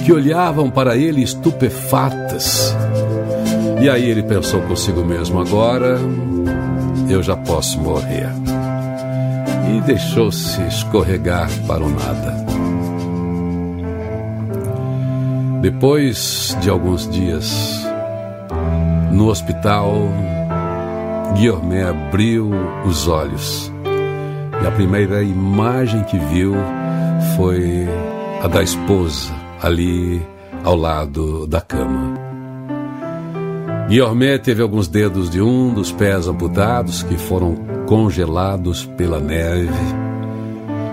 que 0.06 0.12
olhavam 0.12 0.70
para 0.70 0.98
ele 0.98 1.24
estupefatas. 1.24 2.76
E 3.82 3.90
aí 3.90 4.10
ele 4.10 4.24
pensou 4.24 4.62
consigo 4.62 5.04
mesmo: 5.04 5.40
agora 5.40 5.98
eu 7.10 7.24
já 7.24 7.36
posso 7.36 7.80
morrer. 7.80 8.30
E 9.74 9.82
deixou-se 9.82 10.62
escorregar 10.64 11.50
para 11.66 11.84
o 11.84 11.90
nada. 11.90 12.46
Depois 15.62 16.58
de 16.60 16.70
alguns 16.70 17.08
dias, 17.10 17.86
no 19.12 19.28
hospital, 19.28 19.94
Guilherme 21.36 21.82
abriu 21.82 22.52
os 22.86 23.08
olhos 23.08 23.72
e 24.62 24.68
a 24.68 24.72
primeira 24.72 25.24
imagem 25.24 26.04
que 26.04 26.18
viu 26.18 26.54
foi 27.36 27.88
a 28.44 28.48
da 28.48 28.62
esposa 28.62 29.34
ali 29.62 30.22
ao 30.64 30.76
lado 30.76 31.48
da 31.48 31.62
cama. 31.62 32.14
Guilherme 33.88 34.40
teve 34.40 34.62
alguns 34.62 34.88
dedos 34.88 35.30
de 35.30 35.42
um 35.42 35.74
dos 35.74 35.92
pés 35.92 36.28
amputados 36.28 37.04
que 37.04 37.18
foram 37.18 37.56
congelados 37.88 38.86
pela 38.86 39.20
neve. 39.20 39.70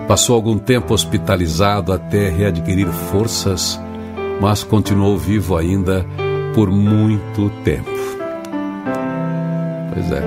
Passou 0.08 0.34
algum 0.34 0.58
tempo 0.58 0.94
hospitalizado 0.94 1.92
até 1.92 2.30
readquirir 2.30 2.88
forças, 2.88 3.78
mas 4.40 4.64
continuou 4.64 5.18
vivo 5.18 5.56
ainda 5.56 6.04
por 6.54 6.70
muito 6.70 7.50
tempo. 7.62 7.87
Pois 9.98 10.12
é, 10.12 10.22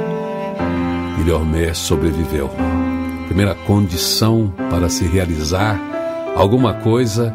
Guilherme 1.15 1.73
sobreviveu. 1.73 2.49
Primeira 3.27 3.55
condição 3.55 4.53
para 4.69 4.89
se 4.89 5.05
realizar 5.05 5.79
alguma 6.36 6.73
coisa 6.73 7.34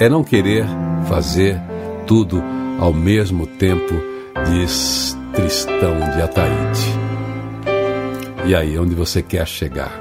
é 0.00 0.08
não 0.08 0.24
querer 0.24 0.66
fazer 1.08 1.60
tudo 2.04 2.42
ao 2.80 2.92
mesmo 2.92 3.46
tempo, 3.46 3.94
diz 4.48 5.16
Tristão 5.34 5.94
de 6.16 6.20
Ataíde. 6.20 6.98
E 8.46 8.52
aí, 8.52 8.76
onde 8.76 8.96
você 8.96 9.22
quer 9.22 9.46
chegar? 9.46 9.92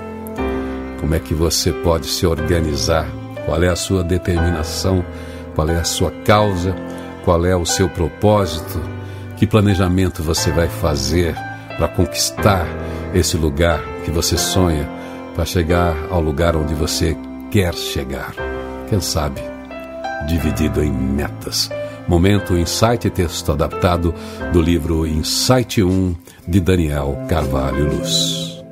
Como 1.00 1.14
é 1.14 1.20
que 1.20 1.36
você 1.36 1.72
pode 1.72 2.08
se 2.08 2.26
organizar? 2.26 3.08
Qual 3.46 3.62
é 3.62 3.68
a 3.68 3.76
sua 3.76 4.04
determinação? 4.04 5.06
Qual 5.54 5.70
é 5.70 5.76
a 5.76 5.84
sua 5.84 6.10
causa? 6.26 6.76
Qual 7.24 7.46
é 7.46 7.56
o 7.56 7.68
seu 7.68 7.88
propósito? 7.88 8.95
Que 9.38 9.46
planejamento 9.46 10.24
você 10.24 10.50
vai 10.52 10.70
fazer 10.70 11.36
para 11.78 11.90
conquistar 11.90 12.66
esse 13.14 13.36
lugar 13.36 13.82
que 14.06 14.12
você 14.12 14.38
sonha, 14.38 14.90
para 15.36 15.44
chegar 15.46 15.94
ao 16.10 16.22
lugar 16.22 16.56
onde 16.56 16.74
você 16.74 17.18
quer 17.52 17.74
chegar? 17.74 18.34
Quem 18.90 19.02
sabe, 19.02 19.42
dividido 20.28 20.82
em 20.82 20.92
metas. 20.92 21.70
Momento 22.08 22.58
Insight 22.58 23.10
texto 23.10 23.52
adaptado 23.52 24.14
do 24.54 24.62
livro 24.62 25.06
Insight 25.06 25.84
1 25.84 26.16
de 26.48 26.60
Daniel 26.62 27.18
Carvalho 27.28 27.94
Luz. 27.94 28.64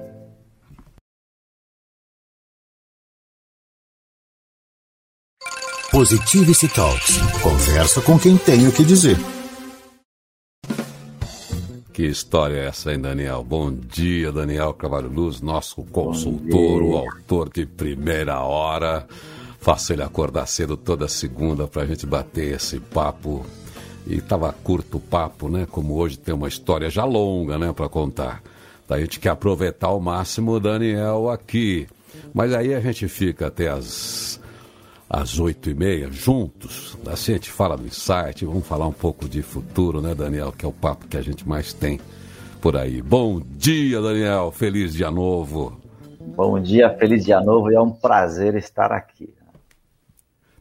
Positivity 5.92 6.68
Talks. 6.70 7.18
Conversa 7.42 8.02
com 8.02 8.18
quem 8.18 8.38
tem 8.38 8.68
o 8.68 8.72
que 8.72 8.84
dizer. 8.84 9.18
Que 11.94 12.08
história 12.08 12.56
é 12.56 12.66
essa, 12.66 12.92
hein, 12.92 13.00
Daniel? 13.00 13.44
Bom 13.44 13.72
dia, 13.72 14.32
Daniel 14.32 14.74
Carvalho 14.74 15.10
Luz, 15.10 15.42
nosso 15.42 15.84
consultor, 15.84 16.82
o 16.82 16.98
autor 16.98 17.54
de 17.54 17.68
primeira 17.68 18.40
hora. 18.40 19.06
Faço 19.60 19.94
ele 19.94 20.02
acordar 20.02 20.48
cedo 20.48 20.76
toda 20.76 21.08
segunda 21.08 21.68
para 21.68 21.84
a 21.84 21.86
gente 21.86 22.08
bater 22.08 22.56
esse 22.56 22.80
papo. 22.80 23.46
E 24.08 24.20
tava 24.20 24.52
curto 24.52 24.98
o 24.98 25.00
papo, 25.00 25.48
né? 25.48 25.68
Como 25.70 25.94
hoje 25.94 26.18
tem 26.18 26.34
uma 26.34 26.48
história 26.48 26.90
já 26.90 27.06
longa, 27.06 27.60
né, 27.60 27.72
para 27.72 27.88
contar. 27.88 28.42
Daí 28.88 29.02
a 29.02 29.06
gente 29.06 29.20
quer 29.20 29.30
aproveitar 29.30 29.88
ao 29.90 30.00
máximo 30.00 30.54
o 30.54 30.60
Daniel 30.60 31.30
aqui. 31.30 31.88
Mas 32.34 32.56
aí 32.56 32.74
a 32.74 32.82
gente 32.82 33.08
fica 33.08 33.48
até 33.48 33.70
as 33.70 34.42
às 35.14 35.38
oito 35.38 35.70
e 35.70 35.76
meia, 35.76 36.12
juntos. 36.12 36.98
Assim 37.06 37.34
a 37.34 37.36
gente 37.36 37.52
fala 37.52 37.78
do 37.78 37.86
insight, 37.86 38.44
vamos 38.44 38.66
falar 38.66 38.88
um 38.88 38.92
pouco 38.92 39.30
de 39.30 39.44
futuro, 39.44 40.02
né, 40.02 40.16
Daniel? 40.16 40.52
Que 40.52 40.66
é 40.66 40.68
o 40.68 40.72
papo 40.72 41.08
que 41.08 41.16
a 41.16 41.22
gente 41.22 41.48
mais 41.48 41.72
tem 41.72 42.00
por 42.60 42.76
aí. 42.76 43.00
Bom 43.00 43.40
dia, 43.40 44.02
Daniel. 44.02 44.52
Feliz 44.52 44.92
dia 44.92 45.12
novo. 45.12 45.80
Bom 46.20 46.60
dia, 46.60 46.90
feliz 46.98 47.24
dia 47.24 47.40
novo 47.40 47.70
e 47.70 47.76
é 47.76 47.80
um 47.80 47.92
prazer 47.92 48.56
estar 48.56 48.92
aqui. 48.92 49.32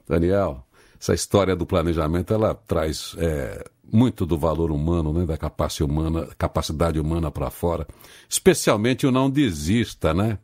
Daniel, 0.07 0.63
essa 1.01 1.15
história 1.15 1.57
do 1.57 1.65
planejamento, 1.65 2.35
ela 2.35 2.55
traz 2.55 3.17
é, 3.17 3.65
muito 3.91 4.27
do 4.27 4.37
valor 4.37 4.71
humano, 4.71 5.15
né, 5.15 5.25
da 5.25 5.39
capacidade 5.39 5.91
humana, 5.91 6.29
capacidade 6.37 7.01
humana 7.01 7.31
para 7.31 7.49
fora, 7.49 7.87
especialmente 8.29 9.07
o 9.07 9.11
não 9.11 9.31
desista, 9.31 10.13
né? 10.13 10.39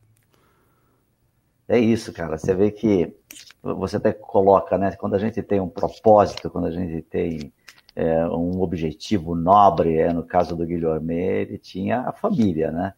É 1.68 1.78
isso, 1.78 2.10
cara. 2.10 2.38
Você 2.38 2.54
vê 2.54 2.70
que 2.70 3.17
você 3.62 3.96
até 3.96 4.12
coloca, 4.12 4.78
né? 4.78 4.92
Quando 4.92 5.14
a 5.14 5.18
gente 5.18 5.42
tem 5.42 5.60
um 5.60 5.68
propósito, 5.68 6.50
quando 6.50 6.66
a 6.66 6.70
gente 6.70 7.02
tem 7.02 7.52
é, 7.94 8.26
um 8.28 8.60
objetivo 8.60 9.34
nobre, 9.34 9.96
é, 9.96 10.12
no 10.12 10.22
caso 10.22 10.56
do 10.56 10.64
Guilherme, 10.64 11.16
ele 11.16 11.58
tinha 11.58 12.02
a 12.02 12.12
família, 12.12 12.70
né? 12.70 12.94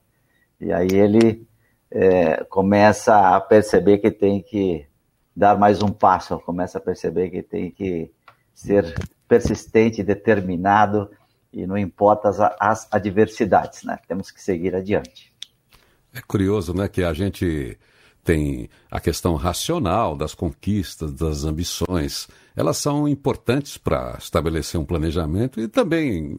E 0.60 0.72
aí 0.72 0.88
ele 0.92 1.46
é, 1.90 2.44
começa 2.44 3.34
a 3.34 3.40
perceber 3.40 3.98
que 3.98 4.10
tem 4.10 4.42
que 4.42 4.86
dar 5.34 5.58
mais 5.58 5.82
um 5.82 5.88
passo, 5.88 6.38
começa 6.40 6.78
a 6.78 6.80
perceber 6.80 7.30
que 7.30 7.42
tem 7.42 7.70
que 7.70 8.12
ser 8.52 8.94
persistente, 9.26 10.02
determinado 10.02 11.10
e 11.52 11.66
não 11.66 11.78
importa 11.78 12.28
as, 12.28 12.40
as 12.60 12.88
adversidades, 12.92 13.84
né? 13.84 13.98
Temos 14.06 14.30
que 14.30 14.42
seguir 14.42 14.74
adiante. 14.74 15.32
É 16.12 16.20
curioso, 16.20 16.74
né, 16.74 16.88
que 16.88 17.04
a 17.04 17.12
gente 17.12 17.78
tem 18.22 18.68
a 18.90 19.00
questão 19.00 19.34
racional 19.34 20.16
das 20.16 20.34
conquistas, 20.34 21.12
das 21.12 21.44
ambições. 21.44 22.28
Elas 22.54 22.76
são 22.76 23.08
importantes 23.08 23.78
para 23.78 24.16
estabelecer 24.18 24.78
um 24.78 24.84
planejamento 24.84 25.60
e 25.60 25.68
também 25.68 26.38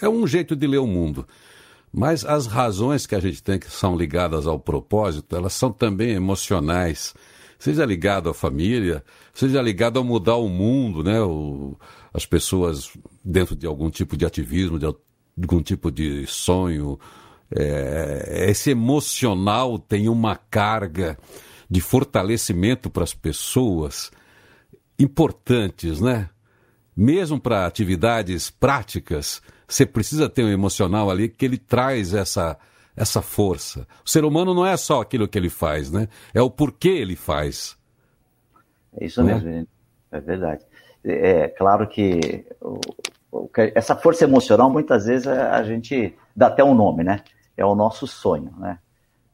é 0.00 0.08
um 0.08 0.26
jeito 0.26 0.56
de 0.56 0.66
ler 0.66 0.78
o 0.78 0.86
mundo. 0.86 1.26
Mas 1.92 2.24
as 2.24 2.46
razões 2.46 3.06
que 3.06 3.14
a 3.14 3.20
gente 3.20 3.42
tem 3.42 3.58
que 3.58 3.70
são 3.70 3.96
ligadas 3.96 4.46
ao 4.46 4.58
propósito, 4.58 5.34
elas 5.34 5.52
são 5.52 5.72
também 5.72 6.10
emocionais. 6.10 7.14
Seja 7.58 7.84
ligado 7.84 8.30
à 8.30 8.34
família, 8.34 9.04
seja 9.34 9.60
ligado 9.60 9.98
a 9.98 10.04
mudar 10.04 10.36
o 10.36 10.48
mundo, 10.48 11.02
né? 11.02 11.20
O, 11.20 11.76
as 12.14 12.24
pessoas 12.24 12.90
dentro 13.24 13.54
de 13.54 13.66
algum 13.66 13.90
tipo 13.90 14.16
de 14.16 14.24
ativismo, 14.24 14.78
de 14.78 14.86
algum 14.86 15.60
tipo 15.62 15.90
de 15.90 16.26
sonho, 16.26 16.98
é, 17.56 18.46
esse 18.48 18.70
emocional 18.70 19.78
tem 19.78 20.08
uma 20.08 20.36
carga 20.36 21.18
de 21.68 21.80
fortalecimento 21.80 22.90
para 22.90 23.04
as 23.04 23.14
pessoas 23.14 24.10
importantes, 24.98 26.00
né? 26.00 26.28
Mesmo 26.96 27.40
para 27.40 27.66
atividades 27.66 28.50
práticas, 28.50 29.40
você 29.66 29.86
precisa 29.86 30.28
ter 30.28 30.44
um 30.44 30.50
emocional 30.50 31.10
ali 31.10 31.28
que 31.28 31.44
ele 31.44 31.58
traz 31.58 32.12
essa 32.12 32.58
essa 32.96 33.22
força. 33.22 33.86
O 34.04 34.10
ser 34.10 34.24
humano 34.24 34.52
não 34.52 34.66
é 34.66 34.76
só 34.76 35.00
aquilo 35.00 35.28
que 35.28 35.38
ele 35.38 35.48
faz, 35.48 35.90
né? 35.90 36.08
É 36.34 36.42
o 36.42 36.50
porquê 36.50 36.88
ele 36.88 37.16
faz. 37.16 37.78
É 38.98 39.06
isso 39.06 39.22
mesmo, 39.22 39.48
é, 39.48 39.64
é 40.12 40.20
verdade. 40.20 40.64
É 41.04 41.48
claro 41.48 41.88
que 41.88 42.44
essa 43.74 43.96
força 43.96 44.24
emocional 44.24 44.68
muitas 44.68 45.06
vezes 45.06 45.26
a 45.26 45.62
gente 45.62 46.14
dá 46.36 46.48
até 46.48 46.62
um 46.62 46.74
nome, 46.74 47.04
né? 47.04 47.22
É 47.60 47.64
o 47.64 47.74
nosso 47.74 48.06
sonho, 48.06 48.52
né? 48.56 48.78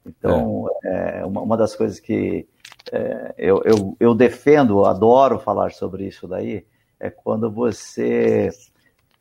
Então, 0.04 0.68
é, 0.84 1.20
é 1.20 1.24
uma, 1.26 1.40
uma, 1.42 1.56
das 1.56 1.76
coisas 1.76 2.00
que 2.00 2.46
é, 2.92 3.34
eu, 3.38 3.62
eu, 3.64 3.96
eu 3.98 4.14
defendo, 4.14 4.84
adoro 4.84 5.38
falar 5.38 5.72
sobre 5.72 6.06
isso 6.06 6.26
daí, 6.26 6.64
é 6.98 7.10
quando 7.10 7.50
você 7.50 8.50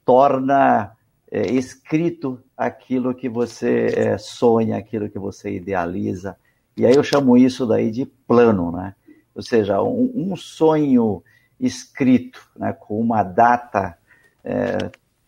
torna 0.03 0.91
é, 1.31 1.47
escrito 1.47 2.39
aquilo 2.55 3.13
que 3.13 3.27
você 3.27 3.87
é, 3.95 4.17
sonha, 4.17 4.77
aquilo 4.77 5.09
que 5.09 5.19
você 5.19 5.51
idealiza. 5.55 6.37
E 6.77 6.85
aí 6.85 6.95
eu 6.95 7.03
chamo 7.03 7.37
isso 7.37 7.65
daí 7.65 7.91
de 7.91 8.05
plano, 8.05 8.71
né? 8.71 8.95
Ou 9.33 9.41
seja, 9.41 9.81
um, 9.81 10.11
um 10.15 10.35
sonho 10.35 11.21
escrito, 11.59 12.47
né, 12.55 12.73
com 12.73 12.99
uma 12.99 13.23
data, 13.23 13.97
é, 14.43 14.77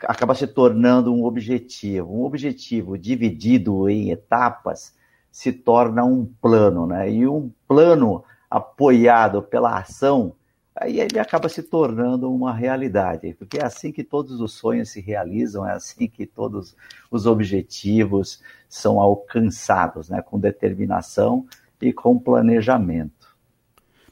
acaba 0.02 0.36
se 0.36 0.48
tornando 0.48 1.14
um 1.14 1.24
objetivo. 1.24 2.14
Um 2.14 2.24
objetivo 2.24 2.98
dividido 2.98 3.90
em 3.90 4.12
etapas 4.12 4.96
se 5.32 5.52
torna 5.52 6.04
um 6.04 6.26
plano, 6.42 6.86
né? 6.86 7.12
E 7.12 7.28
um 7.28 7.52
plano 7.68 8.24
apoiado 8.50 9.42
pela 9.42 9.78
ação 9.78 10.36
aí 10.80 11.00
ele 11.00 11.20
acaba 11.20 11.50
se 11.50 11.64
tornando 11.64 12.32
uma 12.32 12.54
realidade, 12.54 13.34
porque 13.34 13.58
é 13.58 13.66
assim 13.66 13.92
que 13.92 14.04
todos 14.04 14.40
os 14.40 14.54
sonhos 14.54 14.90
se 14.90 15.02
realizam, 15.02 15.68
é 15.68 15.74
assim 15.74 16.08
que 16.08 16.26
todos 16.26 16.76
os 17.10 17.26
objetivos 17.26 18.42
são 18.70 19.00
alcançados, 19.00 20.10
né, 20.10 20.22
com 20.22 20.40
determinação 20.40 21.46
e 21.82 21.92
com 21.92 22.20
planejamento. 22.20 23.36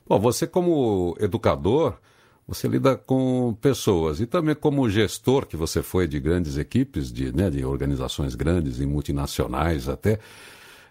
Bom, 0.07 0.19
você 0.19 0.45
como 0.47 1.15
educador, 1.19 1.99
você 2.47 2.67
lida 2.67 2.95
com 2.95 3.57
pessoas 3.59 4.19
e 4.19 4.25
também 4.25 4.53
como 4.53 4.89
gestor 4.89 5.45
que 5.45 5.57
você 5.57 5.81
foi 5.81 6.07
de 6.07 6.19
grandes 6.19 6.57
equipes, 6.57 7.11
de, 7.11 7.35
né, 7.35 7.49
de 7.49 7.65
organizações 7.65 8.35
grandes 8.35 8.79
e 8.79 8.85
multinacionais 8.85 9.89
até, 9.89 10.19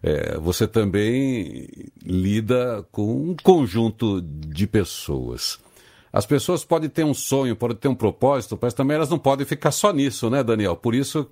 é, 0.03 0.37
você 0.39 0.67
também 0.67 1.69
lida 2.05 2.85
com 2.91 3.31
um 3.31 3.37
conjunto 3.43 4.21
de 4.21 4.67
pessoas. 4.67 5.59
As 6.13 6.27
pessoas 6.27 6.65
podem 6.65 6.91
ter 6.91 7.05
um 7.05 7.15
sonho, 7.15 7.57
podem 7.57 7.77
ter 7.77 7.89
um 7.89 7.95
propósito, 7.95 8.59
mas 8.61 8.75
também 8.75 8.97
elas 8.97 9.09
não 9.09 9.19
podem 9.19 9.47
ficar 9.47 9.73
só 9.73 9.93
nisso, 9.93 10.29
né, 10.29 10.43
Daniel? 10.43 10.77
Por 10.77 10.95
isso 10.95 11.29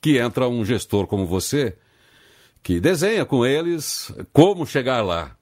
que 0.00 0.18
entra 0.18 0.48
um 0.48 0.64
gestor 0.64 1.06
como 1.06 1.26
você, 1.26 1.76
que 2.62 2.80
desenha 2.80 3.24
com 3.24 3.44
eles 3.44 4.12
como 4.32 4.66
chegar 4.66 5.02
lá. 5.02 5.36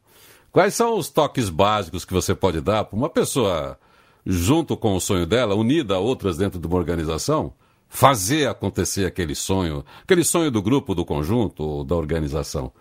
Quais 0.51 0.75
são 0.75 0.99
os 0.99 1.09
toques 1.09 1.49
básicos 1.49 2.05
que 2.05 2.12
você 2.12 2.35
pode 2.35 2.61
dar 2.61 2.85
para 2.85 2.97
uma 2.97 3.09
pessoa, 3.09 3.79
junto 4.24 4.76
com 4.76 4.94
o 4.94 5.00
sonho 5.00 5.26
dela, 5.26 5.54
unida 5.54 5.94
a 5.94 5.98
outras 5.98 6.37
dentro 6.37 6.58
de 6.58 6.66
uma 6.66 6.76
organização, 6.76 7.52
fazer 7.88 8.48
acontecer 8.48 9.04
aquele 9.04 9.35
sonho, 9.35 9.85
aquele 10.02 10.24
sonho 10.24 10.50
do 10.50 10.62
grupo, 10.62 10.94
do 10.94 11.04
conjunto 11.04 11.85
da 11.85 11.94
organização? 11.94 12.72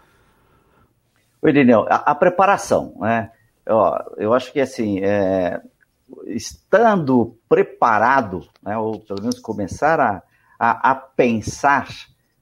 Oi, 1.42 1.52
Daniel, 1.52 1.86
a, 1.90 2.12
a 2.12 2.16
preparação, 2.16 2.94
né? 3.00 3.32
Ó, 3.68 3.98
eu 4.18 4.34
acho 4.34 4.52
que 4.52 4.60
assim, 4.60 5.00
é, 5.00 5.62
estando 6.26 7.38
preparado, 7.48 8.48
né, 8.62 8.78
ou 8.78 9.00
pelo 9.00 9.22
menos 9.22 9.40
começar 9.40 10.00
a, 10.00 10.22
a, 10.60 10.92
a 10.92 10.96
pensar, 10.96 11.88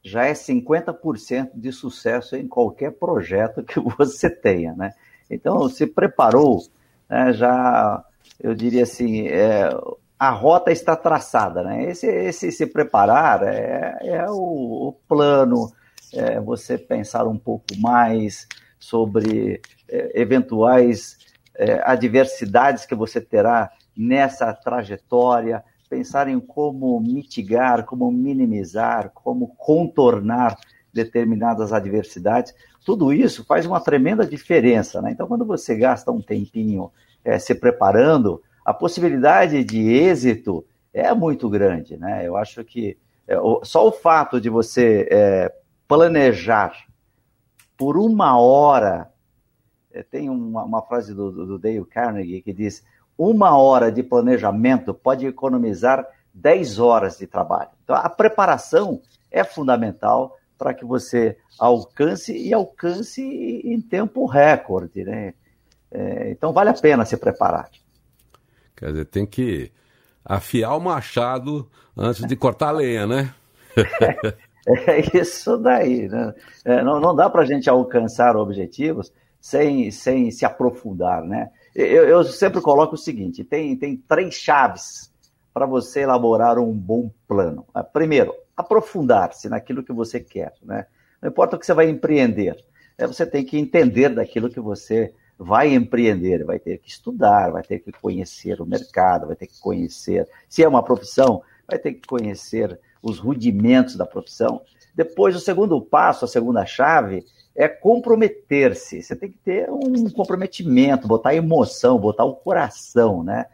já 0.04 0.26
é 0.26 0.34
50% 0.34 1.52
de 1.56 1.72
sucesso 1.72 2.36
em 2.36 2.48
qualquer 2.48 2.92
projeto 2.92 3.64
que 3.64 3.80
você 3.98 4.30
tenha. 4.30 4.74
Né? 4.74 4.94
Então, 5.30 5.68
se 5.70 5.86
preparou, 5.88 6.62
né, 7.10 7.34
já, 7.34 8.04
eu 8.40 8.56
diria 8.56 8.84
assim, 8.84 9.28
é, 9.28 9.70
a 10.18 10.32
rota 10.32 10.72
está 10.72 10.96
traçada. 10.96 11.64
Né? 11.64 11.86
Esse, 11.86 12.08
esse 12.08 12.52
se 12.52 12.66
preparar 12.66 13.44
é, 13.44 13.98
é 14.02 14.26
o, 14.30 14.90
o 14.90 14.94
plano, 15.08 15.72
é 16.14 16.40
você 16.40 16.78
pensar 16.78 17.28
um 17.28 17.38
pouco 17.38 17.66
mais 17.78 18.48
sobre 18.80 19.62
é, 19.88 20.22
eventuais 20.22 21.18
é, 21.56 21.82
adversidades 21.84 22.86
que 22.86 22.96
você 22.96 23.20
terá 23.20 23.72
nessa 23.96 24.54
trajetória, 24.54 25.64
pensar 25.90 26.28
em 26.28 26.40
como 26.40 27.00
mitigar, 27.00 27.86
como 27.86 28.10
minimizar, 28.12 29.12
como 29.14 29.48
contornar 29.58 30.58
determinadas 30.94 31.74
adversidades. 31.74 32.54
Tudo 32.86 33.12
isso 33.12 33.46
faz 33.46 33.66
uma 33.66 33.82
tremenda 33.82 34.26
diferença. 34.26 35.02
Né? 35.02 35.12
Então, 35.12 35.28
quando 35.28 35.46
você 35.46 35.76
gasta 35.76 36.12
um 36.12 36.22
tempinho 36.22 36.92
é, 37.24 37.38
se 37.40 37.56
preparando, 37.56 38.42
a 38.66 38.74
possibilidade 38.74 39.64
de 39.64 39.92
êxito 39.92 40.66
é 40.94 41.14
muito 41.14 41.50
grande. 41.50 41.98
Né? 41.98 42.28
Eu 42.28 42.38
acho 42.38 42.64
que 42.64 42.98
é, 43.28 43.36
só 43.64 43.88
o 43.88 43.92
fato 43.92 44.40
de 44.40 44.50
você 44.50 45.08
é, 45.12 45.54
planejar 45.88 46.74
por 47.78 47.98
uma 47.98 48.40
hora 48.40 49.10
é, 49.92 50.04
tem 50.04 50.30
uma, 50.30 50.64
uma 50.64 50.82
frase 50.82 51.14
do, 51.14 51.32
do, 51.32 51.58
Dale 51.58 51.84
Carnegie 51.86 52.42
que 52.42 52.54
diz: 52.54 52.84
uma 53.18 53.58
hora 53.58 53.92
de 53.92 54.04
planejamento 54.04 54.94
pode 54.94 55.26
economizar 55.26 56.06
10 56.34 56.80
horas 56.80 57.18
de 57.18 57.26
trabalho. 57.28 57.70
Então, 57.84 57.96
a 57.96 58.10
preparação 58.10 59.02
é 59.32 59.44
fundamental 59.44 60.38
para 60.58 60.74
que 60.74 60.86
você 60.86 61.38
alcance 61.58 62.36
e 62.36 62.54
alcance 62.54 63.22
em 63.22 63.82
tempo 63.82 64.26
recorde. 64.26 65.04
Né? 65.04 65.34
É, 65.92 66.32
então, 66.32 66.54
vale 66.54 66.70
a 66.70 66.74
pena 66.74 67.06
se 67.06 67.18
preparar. 67.18 67.70
Quer 68.76 68.92
dizer, 68.92 69.06
tem 69.06 69.26
que 69.26 69.72
afiar 70.24 70.78
o 70.78 70.80
machado 70.80 71.70
antes 71.98 72.26
de 72.26 72.36
cortar 72.36 72.70
a 72.70 72.74
lenha, 72.74 73.08
né? 73.08 73.34
é, 74.68 74.92
é 74.92 75.18
isso 75.18 75.58
daí. 75.58 76.08
Né? 76.08 76.34
É, 76.64 76.84
não, 76.84 77.00
não 77.00 77.16
dá 77.16 77.30
para 77.30 77.42
a 77.42 77.46
gente 77.46 77.70
alcançar 77.70 78.36
objetivos 78.36 79.12
sem, 79.42 79.90
sem 79.92 80.32
se 80.32 80.46
aprofundar, 80.46 81.24
né? 81.24 81.50
Eu, 81.76 82.08
eu 82.08 82.24
sempre 82.24 82.62
coloco 82.62 82.96
o 82.96 82.98
seguinte: 82.98 83.44
tem, 83.44 83.76
tem 83.76 83.98
três 83.98 84.34
chaves 84.36 85.12
para 85.54 85.66
você 85.66 86.02
elaborar 86.02 86.58
um 86.60 86.74
bom 86.74 87.12
plano. 87.28 87.66
Ah, 87.74 87.84
primeiro, 87.84 88.34
aprofundar-se 88.56 89.50
naquilo 89.50 89.84
que 89.84 89.94
você 89.94 90.20
quer, 90.20 90.54
né? 90.62 90.86
Não 91.22 91.30
importa 91.30 91.56
o 91.56 91.60
que 91.60 91.66
você 91.66 91.74
vai 91.74 91.90
empreender, 91.90 92.56
é, 92.98 93.08
você 93.08 93.26
tem 93.26 93.44
que 93.46 93.58
entender 93.58 94.10
daquilo 94.10 94.50
que 94.50 94.60
você 94.60 95.14
vai 95.40 95.74
empreender, 95.74 96.44
vai 96.44 96.60
ter 96.60 96.78
que 96.80 96.90
estudar, 96.90 97.50
vai 97.50 97.64
ter 97.64 97.80
que 97.80 97.94
conhecer 97.94 98.60
o 98.60 98.66
mercado, 98.66 99.28
vai 99.28 99.38
ter 99.38 99.48
que 99.48 99.58
conhecer, 99.62 100.28
se 100.50 100.62
é 100.62 100.68
uma 100.68 100.84
profissão, 100.84 101.42
vai 101.66 101.80
ter 101.80 101.94
que 101.94 102.06
conhecer 102.06 102.78
os 103.02 103.20
rudimentos 103.20 103.96
da 103.96 104.06
profissão. 104.06 104.62
Depois, 104.94 105.34
o 105.38 105.40
segundo 105.40 105.80
passo, 105.80 106.26
a 106.26 106.28
segunda 106.28 106.66
chave, 106.66 107.26
é 107.56 107.70
comprometer-se. 107.70 109.02
Você 109.02 109.16
tem 109.16 109.32
que 109.32 109.38
ter 109.38 109.70
um 109.70 110.10
comprometimento, 110.10 111.08
botar 111.08 111.34
emoção, 111.34 111.98
botar 111.98 112.26
o 112.26 112.36
coração, 112.36 113.24
né? 113.24 113.46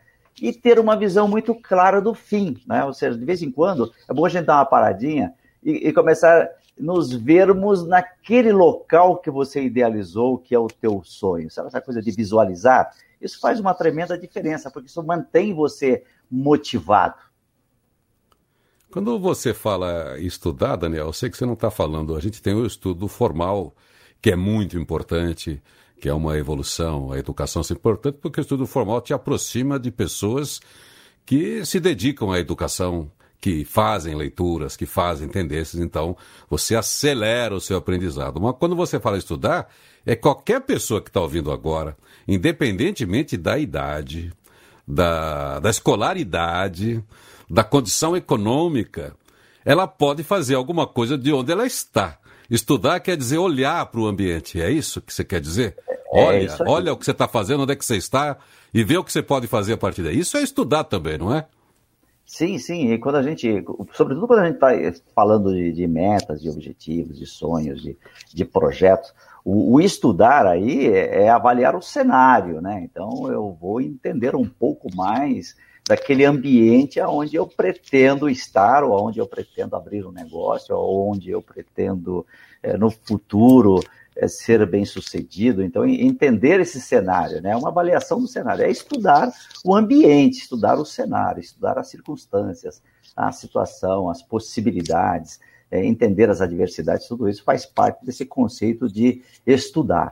E 0.41 0.51
ter 0.51 0.79
uma 0.79 0.97
visão 0.97 1.27
muito 1.27 1.53
clara 1.53 2.01
do 2.01 2.15
fim, 2.15 2.57
né? 2.67 2.83
Ou 2.83 2.93
seja, 2.93 3.15
de 3.17 3.23
vez 3.23 3.43
em 3.43 3.51
quando 3.51 3.91
é 4.09 4.13
bom 4.13 4.25
a 4.25 4.29
gente 4.29 4.45
dar 4.45 4.57
uma 4.57 4.65
paradinha 4.65 5.33
e, 5.63 5.89
e 5.89 5.93
começar 5.93 6.49
nos 6.77 7.13
vermos 7.13 7.87
naquele 7.87 8.51
local 8.51 9.17
que 9.17 9.31
você 9.31 9.63
idealizou, 9.63 10.37
que 10.37 10.53
é 10.53 10.59
o 10.59 10.67
teu 10.67 11.01
sonho. 11.03 11.49
Sabe 11.49 11.67
essa 11.67 11.81
coisa 11.81 12.01
de 12.01 12.11
visualizar? 12.11 12.91
Isso 13.19 13.39
faz 13.39 13.59
uma 13.59 13.73
tremenda 13.73 14.17
diferença, 14.17 14.69
porque 14.69 14.89
isso 14.89 15.01
mantém 15.01 15.53
você 15.53 16.03
motivado. 16.29 17.15
Quando 18.91 19.17
você 19.19 19.53
fala 19.53 20.17
estudar, 20.19 20.75
Daniel, 20.75 21.07
eu 21.07 21.13
sei 21.13 21.29
que 21.29 21.37
você 21.37 21.45
não 21.45 21.53
está 21.53 21.69
falando, 21.69 22.15
a 22.15 22.19
gente 22.19 22.41
tem 22.41 22.53
o 22.53 22.65
estudo 22.65 23.07
formal 23.07 23.73
que 24.21 24.31
é 24.31 24.35
muito 24.35 24.77
importante, 24.77 25.61
que 25.99 26.09
é 26.09 26.13
uma 26.13 26.37
evolução. 26.37 27.11
A 27.11 27.19
educação 27.19 27.61
é 27.61 27.73
importante 27.73 28.17
porque 28.21 28.39
o 28.39 28.41
estudo 28.41 28.65
formal 28.65 29.01
te 29.01 29.13
aproxima 29.13 29.79
de 29.79 29.91
pessoas 29.91 30.59
que 31.25 31.65
se 31.65 31.79
dedicam 31.79 32.31
à 32.31 32.39
educação, 32.39 33.11
que 33.45 33.63
fazem 33.63 34.15
leituras, 34.15 34.75
que 34.75 34.87
fazem 34.87 35.27
tendências, 35.27 35.79
então 35.79 36.17
você 36.49 36.75
acelera 36.75 37.53
o 37.53 37.61
seu 37.61 37.77
aprendizado. 37.77 38.41
Mas 38.41 38.55
quando 38.57 38.75
você 38.75 38.99
fala 38.99 39.19
estudar, 39.19 39.69
é 40.03 40.15
qualquer 40.15 40.61
pessoa 40.61 40.99
que 40.99 41.11
está 41.11 41.21
ouvindo 41.21 41.51
agora, 41.51 41.95
independentemente 42.27 43.37
da 43.37 43.59
idade, 43.59 44.33
da, 44.87 45.59
da 45.59 45.69
escolaridade, 45.69 47.03
da 47.47 47.63
condição 47.63 48.17
econômica, 48.17 49.15
ela 49.63 49.85
pode 49.85 50.23
fazer 50.23 50.55
alguma 50.55 50.87
coisa 50.87 51.15
de 51.15 51.31
onde 51.31 51.51
ela 51.51 51.67
está. 51.67 52.17
Estudar 52.49 52.99
quer 52.99 53.15
dizer 53.15 53.37
olhar 53.37 53.85
para 53.85 54.01
o 54.01 54.07
ambiente, 54.07 54.59
é 54.59 54.71
isso 54.71 54.99
que 54.99 55.13
você 55.13 55.23
quer 55.23 55.39
dizer? 55.39 55.77
É, 55.87 56.19
olha, 56.19 56.47
é 56.47 56.57
olha 56.67 56.93
o 56.93 56.97
que 56.97 57.05
você 57.05 57.11
está 57.11 57.27
fazendo, 57.27 57.61
onde 57.61 57.73
é 57.73 57.75
que 57.75 57.85
você 57.85 57.95
está 57.95 58.39
e 58.73 58.83
vê 58.83 58.97
o 58.97 59.03
que 59.03 59.13
você 59.13 59.21
pode 59.21 59.45
fazer 59.45 59.73
a 59.73 59.77
partir 59.77 60.01
daí. 60.01 60.17
Isso 60.17 60.35
é 60.35 60.41
estudar 60.41 60.85
também, 60.85 61.19
não 61.19 61.31
é? 61.31 61.45
Sim, 62.25 62.57
sim. 62.57 62.91
E 62.91 62.97
quando 62.97 63.17
a 63.17 63.21
gente, 63.21 63.63
sobretudo 63.93 64.27
quando 64.27 64.39
a 64.39 64.45
gente 64.47 64.55
está 64.55 65.03
falando 65.13 65.53
de, 65.53 65.71
de, 65.71 65.87
metas, 65.87 66.41
de 66.41 66.49
objetivos, 66.49 67.19
de 67.19 67.25
sonhos, 67.25 67.81
de, 67.81 67.95
de 68.33 68.43
projetos, 68.43 69.13
o, 69.43 69.75
o, 69.75 69.79
estudar 69.79 70.47
aí 70.47 70.87
é, 70.87 71.25
é 71.25 71.29
avaliar 71.29 71.75
o 71.75 71.81
cenário, 71.81 72.59
né? 72.61 72.81
Então 72.83 73.31
eu 73.31 73.55
vou 73.61 73.79
entender 73.79 74.35
um 74.35 74.47
pouco 74.47 74.93
mais 74.95 75.55
daquele 75.87 76.25
ambiente 76.25 76.99
onde 76.99 77.35
eu 77.35 77.45
pretendo 77.45 78.27
estar, 78.27 78.83
ou 78.83 79.07
onde 79.07 79.19
eu 79.19 79.27
pretendo 79.27 79.75
abrir 79.75 80.03
um 80.03 80.11
negócio, 80.11 80.75
ou 80.75 81.11
onde 81.11 81.29
eu 81.29 81.43
pretendo, 81.43 82.25
é, 82.63 82.75
no 82.75 82.89
futuro, 82.89 83.79
ser 84.27 84.65
bem 84.65 84.85
sucedido. 84.85 85.63
Então, 85.63 85.85
entender 85.85 86.59
esse 86.59 86.79
cenário, 86.79 87.41
né? 87.41 87.55
Uma 87.55 87.69
avaliação 87.69 88.19
do 88.19 88.27
cenário 88.27 88.63
é 88.63 88.69
estudar 88.69 89.31
o 89.63 89.75
ambiente, 89.75 90.39
estudar 90.39 90.79
o 90.79 90.85
cenário, 90.85 91.41
estudar 91.41 91.77
as 91.77 91.89
circunstâncias, 91.89 92.81
a 93.15 93.31
situação, 93.31 94.09
as 94.09 94.21
possibilidades, 94.21 95.39
é, 95.69 95.85
entender 95.85 96.29
as 96.29 96.41
adversidades, 96.41 97.07
tudo 97.07 97.27
isso 97.27 97.43
faz 97.43 97.65
parte 97.65 98.05
desse 98.05 98.25
conceito 98.25 98.87
de 98.87 99.21
estudar. 99.45 100.11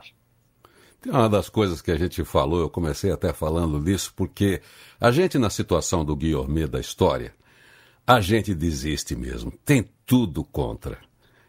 Uma 1.06 1.28
das 1.28 1.48
coisas 1.48 1.82
que 1.82 1.90
a 1.90 1.98
gente 1.98 2.24
falou, 2.24 2.60
eu 2.60 2.70
comecei 2.70 3.10
até 3.10 3.32
falando 3.32 3.82
disso, 3.82 4.12
porque 4.16 4.62
a 4.98 5.10
gente, 5.10 5.38
na 5.38 5.50
situação 5.50 6.04
do 6.04 6.16
Guilherme 6.16 6.66
da 6.66 6.80
história, 6.80 7.34
a 8.06 8.20
gente 8.20 8.54
desiste 8.54 9.14
mesmo, 9.14 9.52
tem 9.64 9.84
tudo 10.06 10.42
contra. 10.44 10.98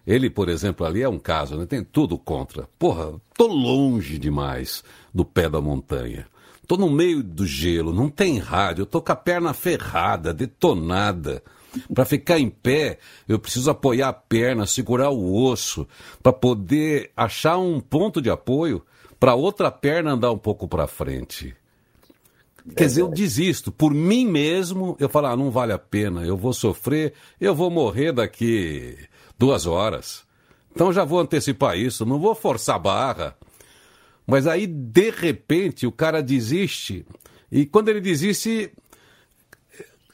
Ele, 0.05 0.29
por 0.29 0.49
exemplo, 0.49 0.85
ali 0.85 1.01
é 1.01 1.09
um 1.09 1.17
caso, 1.17 1.57
né? 1.57 1.65
Tem 1.65 1.83
tudo 1.83 2.17
contra. 2.17 2.69
Porra, 2.77 3.19
tô 3.35 3.47
longe 3.47 4.19
demais 4.19 4.83
do 5.13 5.25
pé 5.25 5.49
da 5.49 5.59
montanha. 5.59 6.27
Tô 6.67 6.77
no 6.77 6.89
meio 6.89 7.23
do 7.23 7.45
gelo, 7.45 7.93
não 7.93 8.09
tem 8.09 8.37
rádio, 8.37 8.85
tô 8.85 9.01
com 9.01 9.11
a 9.11 9.15
perna 9.15 9.53
ferrada, 9.53 10.33
detonada. 10.33 11.43
Para 11.93 12.05
ficar 12.05 12.39
em 12.39 12.49
pé, 12.49 12.99
eu 13.27 13.37
preciso 13.37 13.69
apoiar 13.69 14.09
a 14.09 14.13
perna, 14.13 14.65
segurar 14.65 15.09
o 15.09 15.43
osso, 15.43 15.87
para 16.23 16.31
poder 16.31 17.11
achar 17.15 17.57
um 17.57 17.79
ponto 17.79 18.21
de 18.21 18.29
apoio 18.29 18.83
para 19.19 19.35
outra 19.35 19.69
perna 19.69 20.13
andar 20.13 20.31
um 20.31 20.37
pouco 20.37 20.67
para 20.67 20.87
frente. 20.87 21.55
Quer 22.75 22.85
dizer, 22.85 23.01
eu 23.01 23.09
desisto. 23.09 23.71
Por 23.71 23.93
mim 23.93 24.25
mesmo, 24.25 24.95
eu 24.99 25.07
falo, 25.07 25.27
ah, 25.27 25.37
não 25.37 25.51
vale 25.51 25.73
a 25.73 25.77
pena, 25.77 26.25
eu 26.25 26.35
vou 26.35 26.53
sofrer, 26.53 27.13
eu 27.39 27.53
vou 27.53 27.69
morrer 27.69 28.11
daqui 28.11 28.97
duas 29.37 29.65
horas. 29.65 30.23
Então 30.73 30.91
já 30.91 31.03
vou 31.03 31.19
antecipar 31.19 31.77
isso, 31.77 32.05
não 32.05 32.19
vou 32.19 32.35
forçar 32.35 32.75
a 32.75 32.79
barra. 32.79 33.35
Mas 34.27 34.47
aí, 34.47 34.65
de 34.67 35.09
repente, 35.11 35.85
o 35.85 35.91
cara 35.91 36.21
desiste. 36.21 37.05
E 37.51 37.65
quando 37.65 37.89
ele 37.89 38.01
desiste, 38.01 38.71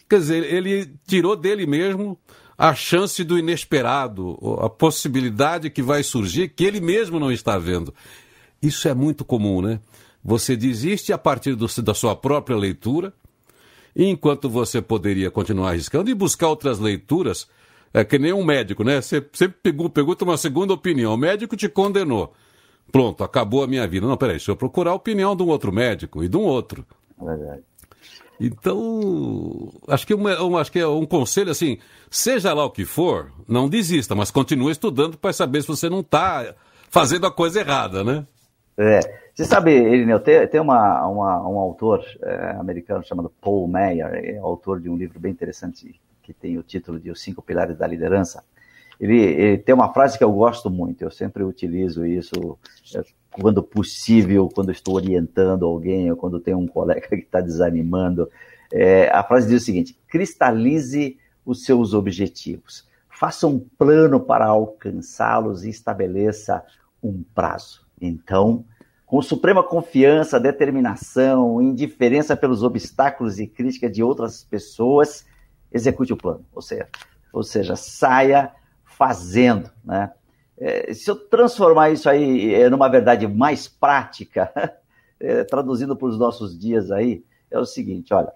quer 0.09 0.19
dizer, 0.19 0.43
ele 0.53 0.93
tirou 1.07 1.35
dele 1.35 1.65
mesmo 1.65 2.19
a 2.57 2.75
chance 2.75 3.23
do 3.23 3.39
inesperado, 3.39 4.37
a 4.61 4.69
possibilidade 4.69 5.69
que 5.69 5.81
vai 5.81 6.03
surgir 6.03 6.49
que 6.49 6.63
ele 6.63 6.79
mesmo 6.79 7.19
não 7.19 7.31
está 7.31 7.57
vendo. 7.57 7.93
Isso 8.61 8.87
é 8.87 8.93
muito 8.93 9.25
comum, 9.25 9.61
né? 9.61 9.79
Você 10.23 10.55
desiste 10.55 11.11
a 11.11 11.17
partir 11.17 11.55
do, 11.55 11.65
da 11.81 11.93
sua 11.95 12.15
própria 12.15 12.55
leitura, 12.55 13.13
enquanto 13.95 14.47
você 14.47 14.79
poderia 14.79 15.31
continuar 15.31 15.69
arriscando 15.69 16.11
e 16.11 16.13
buscar 16.13 16.49
outras 16.49 16.77
leituras 16.77 17.47
é 17.93 18.03
que 18.03 18.17
nem 18.17 18.31
um 18.31 18.43
médico, 18.43 18.83
né? 18.83 19.01
Você 19.01 19.25
sempre 19.33 19.73
pergunta 19.89 20.23
uma 20.23 20.37
segunda 20.37 20.73
opinião. 20.73 21.13
O 21.13 21.17
médico 21.17 21.55
te 21.57 21.67
condenou. 21.67 22.33
Pronto, 22.91 23.23
acabou 23.23 23.63
a 23.63 23.67
minha 23.67 23.87
vida. 23.87 24.07
Não, 24.07 24.17
peraí, 24.17 24.35
deixa 24.35 24.51
eu 24.51 24.55
procurar 24.55 24.91
a 24.91 24.95
opinião 24.95 25.35
de 25.35 25.43
um 25.43 25.47
outro 25.47 25.71
médico 25.71 26.23
e 26.23 26.29
de 26.29 26.37
um 26.37 26.41
outro. 26.41 26.85
Verdade. 27.21 27.63
Então, 28.39 29.71
acho 29.87 30.07
que, 30.07 30.15
uma, 30.15 30.41
um, 30.41 30.57
acho 30.57 30.71
que 30.71 30.79
é 30.79 30.87
um 30.87 31.05
conselho 31.05 31.51
assim: 31.51 31.77
seja 32.09 32.53
lá 32.53 32.65
o 32.65 32.71
que 32.71 32.85
for, 32.85 33.31
não 33.47 33.69
desista, 33.69 34.15
mas 34.15 34.31
continue 34.31 34.71
estudando 34.71 35.17
para 35.17 35.31
saber 35.31 35.61
se 35.61 35.67
você 35.67 35.89
não 35.89 35.99
está 35.99 36.55
fazendo 36.89 37.27
a 37.27 37.31
coisa 37.31 37.59
errada, 37.59 38.03
né? 38.03 38.25
É. 38.77 38.99
Você 39.33 39.45
sabe, 39.45 39.71
Irineu, 39.71 40.19
tem, 40.19 40.45
tem 40.47 40.59
uma, 40.59 41.07
uma, 41.07 41.47
um 41.47 41.57
autor 41.57 42.03
é, 42.21 42.51
americano 42.59 43.03
chamado 43.03 43.31
Paul 43.39 43.67
Meyer, 43.67 44.07
é 44.07 44.37
autor 44.39 44.81
de 44.81 44.89
um 44.89 44.97
livro 44.97 45.19
bem 45.19 45.31
interessante 45.31 45.95
que 46.21 46.33
tem 46.33 46.57
o 46.57 46.63
título 46.63 46.99
de 46.99 47.11
Os 47.11 47.21
Cinco 47.21 47.41
Pilares 47.41 47.77
da 47.77 47.87
Liderança, 47.87 48.43
ele, 48.99 49.19
ele 49.19 49.57
tem 49.57 49.73
uma 49.73 49.91
frase 49.91 50.17
que 50.17 50.23
eu 50.23 50.31
gosto 50.31 50.69
muito, 50.69 51.01
eu 51.01 51.09
sempre 51.09 51.43
utilizo 51.43 52.05
isso 52.05 52.57
é, 52.95 53.03
quando 53.31 53.63
possível, 53.63 54.47
quando 54.53 54.71
estou 54.71 54.95
orientando 54.95 55.65
alguém 55.65 56.11
ou 56.11 56.17
quando 56.17 56.39
tem 56.39 56.53
um 56.53 56.67
colega 56.67 57.01
que 57.09 57.15
está 57.15 57.41
desanimando. 57.41 58.29
É, 58.71 59.09
a 59.09 59.23
frase 59.23 59.47
diz 59.47 59.63
o 59.63 59.65
seguinte: 59.65 59.97
cristalize 60.07 61.17
os 61.43 61.65
seus 61.65 61.93
objetivos, 61.93 62.87
faça 63.09 63.47
um 63.47 63.59
plano 63.59 64.19
para 64.19 64.45
alcançá-los 64.45 65.63
e 65.63 65.69
estabeleça 65.69 66.63
um 67.01 67.23
prazo. 67.33 67.85
Então, 67.99 68.63
com 69.05 69.21
suprema 69.21 69.61
confiança, 69.61 70.39
determinação, 70.39 71.61
indiferença 71.61 72.37
pelos 72.37 72.63
obstáculos 72.63 73.39
e 73.39 73.47
críticas 73.47 73.91
de 73.91 74.01
outras 74.01 74.43
pessoas, 74.43 75.25
execute 75.71 76.13
o 76.13 76.17
plano, 76.17 76.45
ou 76.53 76.61
seja, 76.61 76.87
ou 77.31 77.43
seja 77.43 77.75
saia 77.75 78.51
fazendo. 78.83 79.69
Né? 79.83 80.11
É, 80.57 80.93
se 80.93 81.09
eu 81.09 81.15
transformar 81.15 81.89
isso 81.91 82.09
aí 82.09 82.53
é, 82.53 82.69
numa 82.69 82.89
verdade 82.89 83.27
mais 83.27 83.67
prática, 83.67 84.51
é, 85.19 85.43
traduzindo 85.43 85.95
para 85.95 86.07
os 86.07 86.17
nossos 86.17 86.57
dias 86.57 86.91
aí, 86.91 87.23
é 87.49 87.59
o 87.59 87.65
seguinte, 87.65 88.13
olha, 88.13 88.33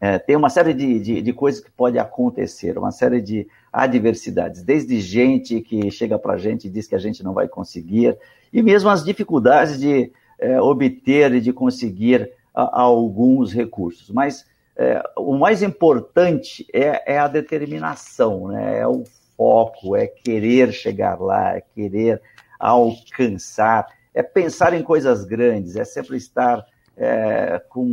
é, 0.00 0.18
tem 0.18 0.36
uma 0.36 0.50
série 0.50 0.74
de, 0.74 1.00
de, 1.00 1.22
de, 1.22 1.32
coisas 1.32 1.62
que 1.62 1.70
pode 1.70 1.98
acontecer, 1.98 2.76
uma 2.76 2.90
série 2.90 3.22
de 3.22 3.48
adversidades, 3.72 4.62
desde 4.62 5.00
gente 5.00 5.60
que 5.60 5.90
chega 5.90 6.18
para 6.18 6.34
a 6.34 6.36
gente 6.36 6.66
e 6.66 6.70
diz 6.70 6.86
que 6.86 6.94
a 6.94 6.98
gente 6.98 7.22
não 7.22 7.32
vai 7.32 7.48
conseguir, 7.48 8.18
e 8.52 8.62
mesmo 8.62 8.90
as 8.90 9.04
dificuldades 9.04 9.78
de 9.80 10.12
é, 10.38 10.60
obter 10.60 11.32
e 11.34 11.40
de 11.40 11.52
conseguir 11.52 12.30
a 12.54 12.80
alguns 12.82 13.52
recursos. 13.52 14.10
Mas 14.10 14.46
é, 14.76 15.02
o 15.16 15.36
mais 15.36 15.62
importante 15.62 16.66
é, 16.72 17.14
é, 17.14 17.18
a 17.18 17.28
determinação, 17.28 18.48
né? 18.48 18.80
é 18.80 18.86
o 18.86 19.04
foco, 19.36 19.94
é 19.94 20.06
querer 20.06 20.72
chegar 20.72 21.20
lá, 21.20 21.56
é 21.56 21.60
querer 21.60 22.20
alcançar, 22.58 23.86
é 24.12 24.22
pensar 24.22 24.74
em 24.74 24.82
coisas 24.82 25.24
grandes, 25.24 25.76
é 25.76 25.84
sempre 25.84 26.16
estar 26.16 26.64
é, 26.96 27.60
com, 27.68 27.92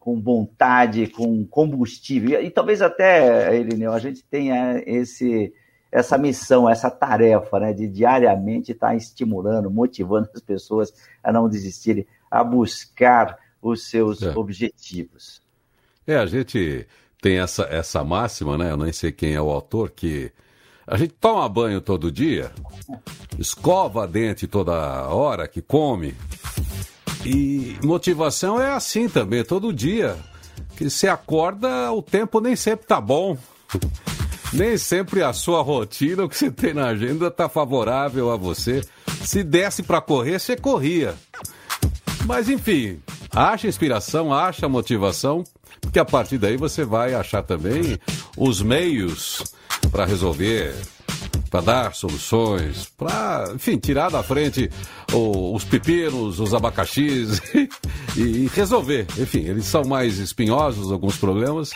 com 0.00 0.20
vontade, 0.20 1.06
com 1.06 1.44
combustível. 1.44 2.40
E, 2.40 2.46
e 2.46 2.50
talvez 2.50 2.82
até, 2.82 3.56
Irineu, 3.56 3.92
a 3.92 3.98
gente 4.00 4.24
tenha 4.24 4.82
esse, 4.84 5.52
essa 5.92 6.18
missão, 6.18 6.68
essa 6.68 6.90
tarefa 6.90 7.60
né, 7.60 7.72
de 7.72 7.86
diariamente 7.86 8.72
estar 8.72 8.96
estimulando, 8.96 9.70
motivando 9.70 10.28
as 10.34 10.40
pessoas 10.40 10.92
a 11.22 11.32
não 11.32 11.48
desistirem, 11.48 12.04
a 12.28 12.42
buscar 12.42 13.38
os 13.62 13.88
seus 13.88 14.22
é. 14.22 14.36
objetivos. 14.36 15.40
É, 16.08 16.16
a 16.16 16.24
gente 16.24 16.86
tem 17.20 17.38
essa, 17.38 17.64
essa 17.64 18.02
máxima, 18.02 18.56
né? 18.56 18.70
Eu 18.70 18.78
nem 18.78 18.90
sei 18.90 19.12
quem 19.12 19.34
é 19.34 19.42
o 19.42 19.50
autor, 19.50 19.90
que 19.90 20.32
a 20.86 20.96
gente 20.96 21.12
toma 21.20 21.46
banho 21.50 21.82
todo 21.82 22.10
dia, 22.10 22.50
escova 23.38 24.08
dente 24.08 24.46
toda 24.46 24.72
hora 25.08 25.46
que 25.46 25.60
come. 25.60 26.14
E 27.26 27.76
motivação 27.84 28.58
é 28.58 28.70
assim 28.70 29.06
também, 29.06 29.44
todo 29.44 29.70
dia. 29.70 30.16
Que 30.78 30.88
você 30.88 31.08
acorda, 31.08 31.92
o 31.92 32.00
tempo 32.00 32.40
nem 32.40 32.56
sempre 32.56 32.86
tá 32.86 33.02
bom. 33.02 33.36
Nem 34.50 34.78
sempre 34.78 35.22
a 35.22 35.34
sua 35.34 35.60
rotina, 35.60 36.24
o 36.24 36.28
que 36.28 36.38
você 36.38 36.50
tem 36.50 36.72
na 36.72 36.86
agenda, 36.86 37.30
tá 37.30 37.50
favorável 37.50 38.30
a 38.30 38.36
você. 38.36 38.80
Se 39.22 39.44
desse 39.44 39.82
para 39.82 40.00
correr, 40.00 40.38
você 40.38 40.56
corria. 40.56 41.14
Mas 42.24 42.48
enfim, 42.48 42.98
acha 43.30 43.68
inspiração, 43.68 44.32
acha 44.32 44.66
motivação 44.70 45.44
porque 45.80 45.98
a 45.98 46.04
partir 46.04 46.38
daí 46.38 46.56
você 46.56 46.84
vai 46.84 47.14
achar 47.14 47.42
também 47.42 47.98
os 48.36 48.62
meios 48.62 49.42
para 49.90 50.04
resolver, 50.04 50.74
para 51.48 51.60
dar 51.60 51.94
soluções, 51.94 52.90
para, 52.96 53.52
enfim, 53.54 53.78
tirar 53.78 54.10
da 54.10 54.22
frente 54.22 54.70
o, 55.12 55.54
os 55.54 55.64
pepinos, 55.64 56.40
os 56.40 56.54
abacaxis 56.54 57.40
e, 58.16 58.20
e 58.20 58.50
resolver. 58.54 59.06
Enfim, 59.18 59.40
eles 59.40 59.64
são 59.64 59.84
mais 59.84 60.18
espinhosos, 60.18 60.92
alguns 60.92 61.16
problemas, 61.16 61.72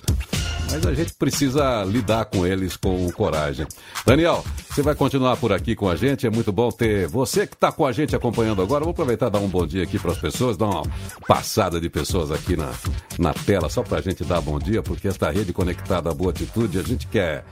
mas 0.71 0.87
a 0.87 0.95
gente 0.95 1.15
precisa 1.15 1.85
lidar 1.85 2.27
com 2.27 2.47
eles 2.47 2.77
com 2.77 3.11
coragem. 3.13 3.67
Daniel, 4.07 4.45
você 4.69 4.83
vai 4.83 4.95
continuar 4.95 5.37
por 5.37 5.53
aqui 5.53 5.75
com 5.75 5.89
a 5.89 5.97
gente, 5.97 6.27
é 6.27 6.31
muito 6.31 6.53
bom 6.53 6.71
ter 6.71 7.07
você 7.07 7.47
que 7.47 7.55
está 7.55 7.71
com 7.71 7.85
a 7.85 7.93
gente 7.93 8.17
acompanhando 8.17 8.63
agora. 8.63 8.85
Vou 8.85 8.93
aproveitar 8.93 9.27
e 9.27 9.31
dar 9.31 9.39
um 9.39 9.49
bom 9.49 9.67
dia 9.67 9.83
aqui 9.83 9.99
para 9.99 10.13
as 10.13 10.19
pessoas, 10.19 10.57
dar 10.57 10.67
uma 10.67 10.83
passada 11.27 11.81
de 11.81 11.91
pessoas 11.91 12.31
aqui 12.31 12.57
na, 12.57 12.73
na 13.19 13.35
tela, 13.35 13.69
só 13.69 13.83
para 13.83 13.99
a 13.99 14.01
gente 14.03 14.25
dar 14.25 14.41
bom 14.41 14.59
dia, 14.59 14.83
porque 14.83 15.09
esta 15.09 15.31
rede 15.31 15.53
conectada 15.53 16.11
à 16.11 16.15
boa 16.15 16.31
atitude, 16.31 16.79
a 16.79 16.83
gente 16.83 17.07
quer 17.07 17.45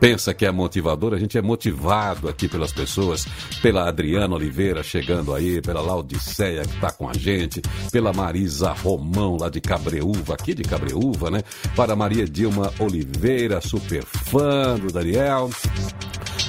pensa 0.00 0.32
que 0.32 0.46
é 0.46 0.50
motivador, 0.50 1.12
a 1.12 1.18
gente 1.18 1.36
é 1.36 1.42
motivado 1.42 2.28
aqui 2.28 2.48
pelas 2.48 2.72
pessoas, 2.72 3.26
pela 3.60 3.86
Adriana 3.86 4.34
Oliveira 4.34 4.82
chegando 4.82 5.34
aí, 5.34 5.60
pela 5.60 5.82
Laudiceia 5.82 6.62
que 6.62 6.74
está 6.74 6.90
com 6.90 7.08
a 7.08 7.12
gente, 7.12 7.60
pela 7.92 8.12
Marisa 8.12 8.72
Romão 8.72 9.36
lá 9.38 9.50
de 9.50 9.60
Cabreúva, 9.60 10.34
aqui 10.34 10.54
de 10.54 10.62
Cabreúva, 10.62 11.30
né? 11.30 11.42
Para 11.76 11.94
Maria 11.94 12.26
Dilma 12.26 12.72
Oliveira, 12.78 13.60
super 13.60 14.02
fã 14.04 14.76
do 14.78 14.90
Daniel. 14.90 15.50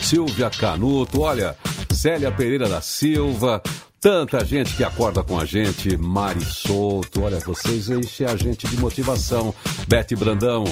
Silvia 0.01 0.49
Canuto, 0.49 1.21
olha, 1.21 1.55
Célia 1.91 2.31
Pereira 2.31 2.69
da 2.69 2.81
Silva, 2.81 3.61
Tanta 4.01 4.43
gente 4.43 4.75
que 4.75 4.83
acorda 4.83 5.21
com 5.21 5.39
a 5.39 5.45
gente, 5.45 5.95
Mari 5.95 6.43
Souto, 6.43 7.21
olha, 7.21 7.37
vocês 7.39 7.87
enchem 7.87 8.25
a 8.25 8.35
gente 8.35 8.67
de 8.67 8.75
motivação. 8.77 9.53
Bete 9.87 10.15
Brandão, 10.15 10.63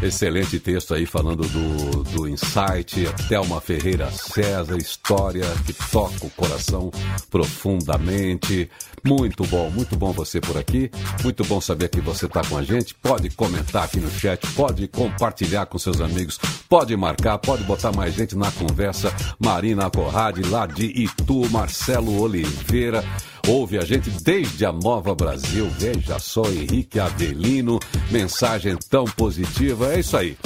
Excelente 0.00 0.60
texto 0.60 0.94
aí 0.94 1.04
falando 1.04 1.42
do, 1.42 2.04
do 2.04 2.28
Insight, 2.28 3.04
Thelma 3.28 3.60
Ferreira 3.60 4.10
César, 4.12 4.76
história 4.76 5.44
que 5.66 5.72
toca 5.72 6.24
o 6.24 6.30
coração 6.30 6.90
profundamente. 7.30 8.70
Muito 9.08 9.42
bom, 9.44 9.70
muito 9.70 9.96
bom 9.96 10.12
você 10.12 10.38
por 10.38 10.58
aqui. 10.58 10.90
Muito 11.24 11.42
bom 11.44 11.62
saber 11.62 11.88
que 11.88 11.98
você 11.98 12.26
está 12.26 12.42
com 12.42 12.58
a 12.58 12.62
gente. 12.62 12.94
Pode 12.94 13.30
comentar 13.30 13.84
aqui 13.84 13.98
no 13.98 14.10
chat, 14.10 14.46
pode 14.48 14.86
compartilhar 14.86 15.64
com 15.64 15.78
seus 15.78 15.98
amigos, 16.02 16.38
pode 16.68 16.94
marcar, 16.94 17.38
pode 17.38 17.64
botar 17.64 17.90
mais 17.90 18.14
gente 18.14 18.36
na 18.36 18.52
conversa. 18.52 19.10
Marina 19.38 19.90
Corrade, 19.90 20.42
lá 20.42 20.66
de 20.66 20.84
Itu, 20.84 21.48
Marcelo 21.48 22.20
Oliveira 22.20 23.02
ouve 23.46 23.78
a 23.78 23.84
gente 23.84 24.10
desde 24.10 24.66
a 24.66 24.72
Nova 24.72 25.14
Brasil. 25.14 25.70
Veja 25.78 26.18
só, 26.18 26.42
Henrique 26.44 27.00
Avelino, 27.00 27.80
mensagem 28.10 28.76
tão 28.90 29.06
positiva. 29.06 29.94
É 29.94 30.00
isso 30.00 30.18
aí. 30.18 30.36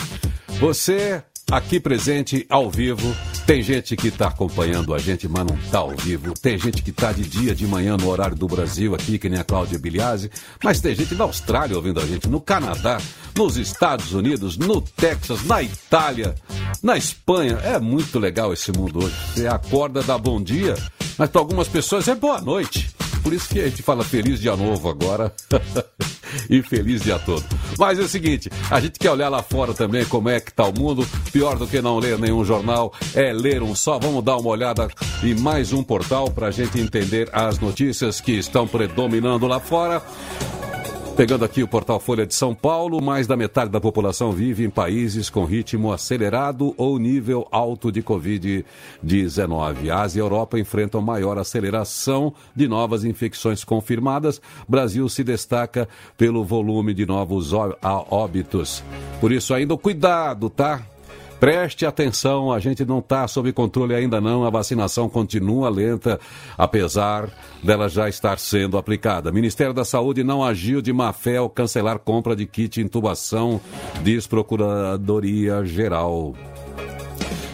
Você 0.61 1.21
aqui 1.53 1.79
presente 1.79 2.47
ao 2.49 2.71
vivo. 2.71 3.15
Tem 3.47 3.63
gente 3.63 3.95
que 3.95 4.09
está 4.09 4.29
acompanhando 4.29 4.95
a 4.95 4.99
gente, 4.99 5.29
mas 5.29 5.45
não 5.45 5.55
está 5.55 5.81
ao 5.81 5.91
vivo. 5.91 6.33
Tem 6.33 6.59
gente 6.59 6.83
que 6.83 6.89
está 6.89 7.13
de 7.13 7.23
dia, 7.25 7.55
de 7.55 7.67
manhã, 7.67 7.97
no 7.99 8.09
horário 8.09 8.35
do 8.35 8.49
Brasil, 8.49 8.95
aqui, 8.95 9.19
que 9.19 9.29
nem 9.29 9.39
a 9.39 9.45
Cláudia 9.45 9.79
Biliase. 9.79 10.31
Mas 10.65 10.81
tem 10.81 10.95
gente 10.95 11.15
na 11.15 11.25
Austrália 11.25 11.77
ouvindo 11.77 12.01
a 12.01 12.07
gente, 12.07 12.27
no 12.27 12.41
Canadá, 12.41 12.99
nos 13.37 13.59
Estados 13.59 14.15
Unidos, 14.15 14.57
no 14.57 14.81
Texas, 14.81 15.45
na 15.45 15.63
Itália, 15.63 16.35
na 16.83 16.97
Espanha. 16.97 17.59
É 17.63 17.79
muito 17.79 18.19
legal 18.19 18.53
esse 18.55 18.73
mundo 18.73 19.05
hoje. 19.05 19.15
Você 19.35 19.47
acorda, 19.47 20.03
dá 20.03 20.17
bom 20.17 20.43
dia, 20.43 20.75
mas 21.19 21.29
para 21.29 21.41
algumas 21.41 21.69
pessoas 21.69 22.09
é 22.09 22.15
boa 22.15 22.41
noite. 22.41 22.91
Por 23.23 23.33
isso 23.35 23.49
que 23.51 23.61
a 23.61 23.69
gente 23.69 23.83
fala 23.83 24.03
feliz 24.03 24.41
dia 24.41 24.57
novo 24.57 24.89
agora. 24.89 25.31
e 26.49 26.63
feliz 26.63 27.03
dia 27.03 27.19
todo. 27.19 27.45
Mas 27.79 27.99
é 27.99 28.03
o 28.03 28.09
seguinte, 28.09 28.51
a 28.71 28.81
gente 28.81 28.99
quer 28.99 29.11
olhar 29.11 29.29
lá 29.29 29.43
fora 29.43 29.75
também 29.75 30.05
como 30.05 30.29
é 30.29 30.41
que 30.41 30.53
tá 30.53 30.65
o 30.65 30.73
mundo. 30.79 31.07
Pior 31.33 31.57
do 31.57 31.67
que 31.67 31.81
não 31.81 31.99
ler 31.99 32.19
nenhum 32.19 32.45
jornal 32.45 32.93
é 33.15 33.33
ler 33.33 33.63
um 33.63 33.75
só. 33.75 33.99
Vamos 33.99 34.25
dar 34.25 34.37
uma 34.37 34.51
olhada 34.51 34.89
em 35.23 35.35
mais 35.35 35.73
um 35.73 35.83
portal 35.83 36.31
para 36.31 36.49
a 36.49 36.51
gente 36.51 36.81
entender 36.81 37.29
as 37.33 37.59
notícias 37.59 38.21
que 38.21 38.33
estão 38.33 38.67
predominando 38.67 39.47
lá 39.47 39.61
fora. 39.61 40.03
Pegando 41.17 41.45
aqui 41.45 41.63
o 41.63 41.69
portal 41.69 42.01
Folha 42.01 42.27
de 42.27 42.35
São 42.35 42.55
Paulo, 42.55 43.03
mais 43.03 43.27
da 43.27 43.37
metade 43.37 43.71
da 43.71 43.79
população 43.79 44.33
vive 44.33 44.65
em 44.65 44.71
países 44.71 45.29
com 45.29 45.45
ritmo 45.45 45.93
acelerado 45.93 46.75
ou 46.79 46.99
nível 46.99 47.47
alto 47.51 47.93
de 47.93 48.03
Covid-19. 48.03 49.91
Ásia 49.91 50.21
e 50.21 50.23
Europa 50.23 50.59
enfrentam 50.59 51.03
maior 51.03 51.37
aceleração 51.37 52.33
de 52.57 52.67
novas 52.67 53.05
infecções 53.05 53.63
confirmadas. 53.63 54.41
Brasil 54.67 55.07
se 55.09 55.23
destaca 55.23 55.87
pelo 56.17 56.43
volume 56.45 56.95
de 56.95 57.05
novos 57.05 57.53
óbitos. 57.53 58.83
Por 59.21 59.33
isso, 59.33 59.53
ainda 59.53 59.77
cuidado, 59.77 60.49
tá? 60.49 60.83
Preste 61.43 61.85
atenção, 61.85 62.53
a 62.53 62.61
gente 62.61 62.85
não 62.85 63.01
está 63.01 63.27
sob 63.27 63.53
controle 63.53 63.97
ainda 63.97 64.21
não, 64.21 64.45
a 64.45 64.51
vacinação 64.51 65.09
continua 65.09 65.69
lenta, 65.69 66.21
apesar 66.57 67.29
dela 67.65 67.89
já 67.89 68.09
estar 68.09 68.39
sendo 68.39 68.79
aplicada. 68.79 69.33
Ministério 69.33 69.75
da 69.75 69.85
Saúde 69.85 70.23
não 70.23 70.45
agiu 70.45 70.81
de 70.81 70.93
má 70.93 71.13
fé 71.13 71.39
ao 71.39 71.51
cancelar 71.51 71.99
compra 71.99 72.37
de 72.37 72.47
kit 72.47 72.81
intubação, 72.81 73.61
diz 74.05 74.25
Procuradoria 74.25 75.65
Geral. 75.65 76.33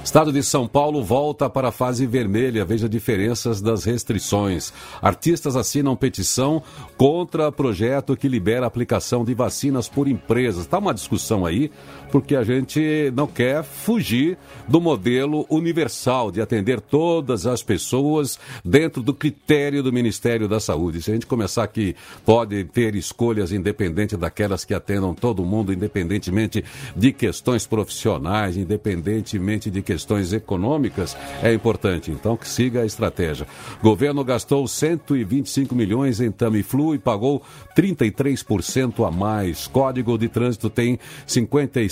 Estado 0.09 0.33
de 0.33 0.43
São 0.43 0.67
Paulo 0.67 1.05
volta 1.05 1.51
para 1.51 1.69
a 1.69 1.71
fase 1.71 2.07
vermelha. 2.07 2.65
Veja 2.65 2.89
diferenças 2.89 3.61
das 3.61 3.85
restrições. 3.85 4.73
Artistas 5.03 5.55
assinam 5.55 5.95
petição 5.95 6.63
contra 6.97 7.53
projeto 7.53 8.17
que 8.17 8.27
libera 8.27 8.65
a 8.65 8.69
aplicação 8.69 9.23
de 9.23 9.35
vacinas 9.35 9.87
por 9.87 10.09
empresas. 10.09 10.63
Está 10.63 10.79
uma 10.79 10.95
discussão 10.95 11.45
aí, 11.45 11.71
porque 12.11 12.35
a 12.37 12.43
gente 12.43 13.13
não 13.15 13.27
quer 13.27 13.63
fugir 13.63 14.37
do 14.67 14.81
modelo 14.81 15.47
universal 15.49 16.31
de 16.31 16.41
atender 16.41 16.81
todas 16.81 17.47
as 17.47 17.63
pessoas 17.63 18.39
dentro 18.65 19.03
do 19.03 19.15
critério 19.15 19.83
do 19.83 19.93
Ministério 19.93 20.49
da 20.49 20.61
Saúde. 20.61 21.03
Se 21.03 21.11
a 21.11 21.15
gente 21.15 21.27
começar 21.27 21.65
aqui, 21.65 21.95
pode 22.25 22.65
ter 22.65 22.95
escolhas 22.95 23.53
independentes 23.53 24.19
daquelas 24.19 24.65
que 24.65 24.75
atendam 24.75 25.15
todo 25.15 25.45
mundo, 25.45 25.73
independentemente 25.73 26.65
de 26.97 27.13
questões 27.13 27.67
profissionais, 27.67 28.57
independentemente 28.57 29.71
de 29.71 29.83
questões 29.83 30.33
econômicas 30.33 31.17
é 31.43 31.53
importante. 31.53 32.11
Então, 32.11 32.37
que 32.37 32.49
siga 32.49 32.83
a 32.83 32.87
estratégia. 32.87 33.47
Governo 33.83 34.25
gastou 34.25 34.67
125 34.67 35.75
milhões 35.75 36.21
em 36.21 36.31
Tamiflu 36.31 36.95
e 36.95 36.99
pagou 36.99 37.43
33% 37.77 39.07
a 39.07 39.11
mais. 39.11 39.67
Código 39.67 40.19
de 40.19 40.29
Trânsito 40.29 40.71
tem 40.71 40.99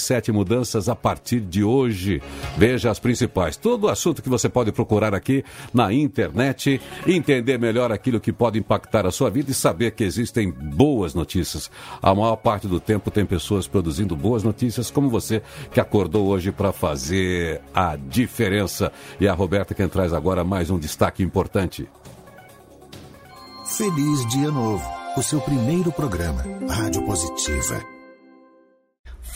57 0.06 0.32
mudanças 0.32 0.88
a 0.88 0.94
partir 0.94 1.40
de 1.40 1.64
hoje. 1.64 2.22
Veja 2.56 2.90
as 2.90 2.98
principais. 2.98 3.56
Todo 3.56 3.88
assunto 3.88 4.22
que 4.22 4.28
você 4.28 4.48
pode 4.48 4.70
procurar 4.70 5.14
aqui 5.14 5.44
na 5.74 5.92
internet, 5.92 6.80
entender 7.06 7.58
melhor 7.58 7.90
aquilo 7.90 8.20
que 8.20 8.32
pode 8.32 8.58
impactar 8.58 9.06
a 9.06 9.10
sua 9.10 9.28
vida 9.28 9.50
e 9.50 9.54
saber 9.54 9.90
que 9.92 10.04
existem 10.04 10.50
boas 10.50 11.14
notícias. 11.14 11.70
A 12.00 12.14
maior 12.14 12.36
parte 12.36 12.68
do 12.68 12.78
tempo 12.78 13.10
tem 13.10 13.26
pessoas 13.26 13.66
produzindo 13.66 14.16
boas 14.16 14.42
notícias, 14.42 14.90
como 14.90 15.10
você 15.10 15.42
que 15.72 15.80
acordou 15.80 16.26
hoje 16.28 16.52
para 16.52 16.72
fazer 16.72 17.60
a 17.74 17.96
diferença. 17.96 18.92
E 19.20 19.26
a 19.26 19.34
Roberta 19.34 19.74
quem 19.74 19.88
traz 19.88 20.12
agora 20.12 20.44
mais 20.44 20.70
um 20.70 20.78
destaque 20.78 21.22
importante. 21.22 21.88
Feliz 23.66 24.26
Dia 24.28 24.50
Novo, 24.50 24.84
o 25.16 25.22
seu 25.22 25.40
primeiro 25.40 25.90
programa, 25.90 26.44
Rádio 26.68 27.04
Positiva. 27.04 27.95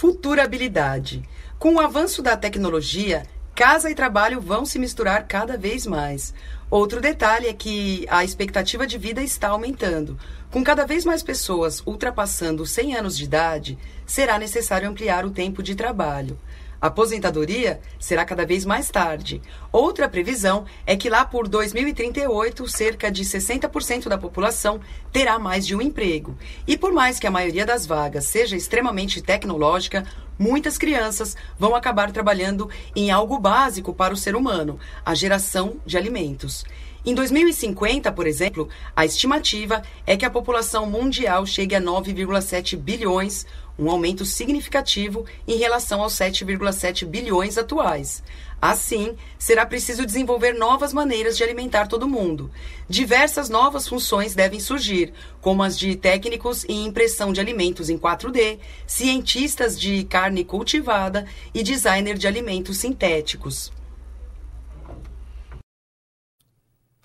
Futurabilidade. 0.00 1.22
Com 1.58 1.74
o 1.74 1.78
avanço 1.78 2.22
da 2.22 2.34
tecnologia, 2.34 3.24
casa 3.54 3.90
e 3.90 3.94
trabalho 3.94 4.40
vão 4.40 4.64
se 4.64 4.78
misturar 4.78 5.26
cada 5.26 5.58
vez 5.58 5.86
mais. 5.86 6.32
Outro 6.70 7.02
detalhe 7.02 7.48
é 7.48 7.52
que 7.52 8.06
a 8.08 8.24
expectativa 8.24 8.86
de 8.86 8.96
vida 8.96 9.22
está 9.22 9.48
aumentando. 9.48 10.18
Com 10.50 10.64
cada 10.64 10.86
vez 10.86 11.04
mais 11.04 11.22
pessoas 11.22 11.82
ultrapassando 11.86 12.64
100 12.64 12.96
anos 12.96 13.14
de 13.14 13.24
idade, 13.24 13.78
será 14.06 14.38
necessário 14.38 14.88
ampliar 14.88 15.26
o 15.26 15.30
tempo 15.30 15.62
de 15.62 15.74
trabalho. 15.74 16.38
A 16.80 16.86
aposentadoria 16.86 17.78
será 17.98 18.24
cada 18.24 18.46
vez 18.46 18.64
mais 18.64 18.90
tarde. 18.90 19.42
Outra 19.70 20.08
previsão 20.08 20.64
é 20.86 20.96
que 20.96 21.10
lá 21.10 21.26
por 21.26 21.46
2038, 21.46 22.66
cerca 22.68 23.10
de 23.10 23.22
60% 23.22 24.08
da 24.08 24.16
população 24.16 24.80
terá 25.12 25.38
mais 25.38 25.66
de 25.66 25.76
um 25.76 25.82
emprego. 25.82 26.38
E 26.66 26.78
por 26.78 26.90
mais 26.90 27.18
que 27.18 27.26
a 27.26 27.30
maioria 27.30 27.66
das 27.66 27.84
vagas 27.84 28.24
seja 28.24 28.56
extremamente 28.56 29.20
tecnológica, 29.20 30.06
muitas 30.38 30.78
crianças 30.78 31.36
vão 31.58 31.74
acabar 31.74 32.10
trabalhando 32.12 32.70
em 32.96 33.10
algo 33.10 33.38
básico 33.38 33.92
para 33.92 34.14
o 34.14 34.16
ser 34.16 34.34
humano, 34.34 34.80
a 35.04 35.14
geração 35.14 35.76
de 35.84 35.98
alimentos. 35.98 36.64
Em 37.04 37.14
2050, 37.14 38.12
por 38.12 38.26
exemplo, 38.26 38.68
a 38.94 39.06
estimativa 39.06 39.82
é 40.06 40.18
que 40.18 40.24
a 40.24 40.30
população 40.30 40.84
mundial 40.84 41.46
chegue 41.46 41.74
a 41.74 41.80
9,7 41.80 42.76
bilhões, 42.76 43.46
um 43.80 43.90
aumento 43.90 44.26
significativo 44.26 45.24
em 45.48 45.56
relação 45.56 46.02
aos 46.02 46.12
7,7 46.12 47.06
bilhões 47.06 47.56
atuais. 47.56 48.22
Assim, 48.60 49.16
será 49.38 49.64
preciso 49.64 50.04
desenvolver 50.04 50.52
novas 50.52 50.92
maneiras 50.92 51.34
de 51.34 51.42
alimentar 51.42 51.86
todo 51.86 52.06
mundo. 52.06 52.50
Diversas 52.86 53.48
novas 53.48 53.88
funções 53.88 54.34
devem 54.34 54.60
surgir, 54.60 55.14
como 55.40 55.62
as 55.62 55.78
de 55.78 55.96
técnicos 55.96 56.66
em 56.68 56.84
impressão 56.84 57.32
de 57.32 57.40
alimentos 57.40 57.88
em 57.88 57.96
4D, 57.96 58.58
cientistas 58.86 59.80
de 59.80 60.04
carne 60.04 60.44
cultivada 60.44 61.24
e 61.54 61.62
designer 61.62 62.18
de 62.18 62.26
alimentos 62.26 62.76
sintéticos. 62.76 63.72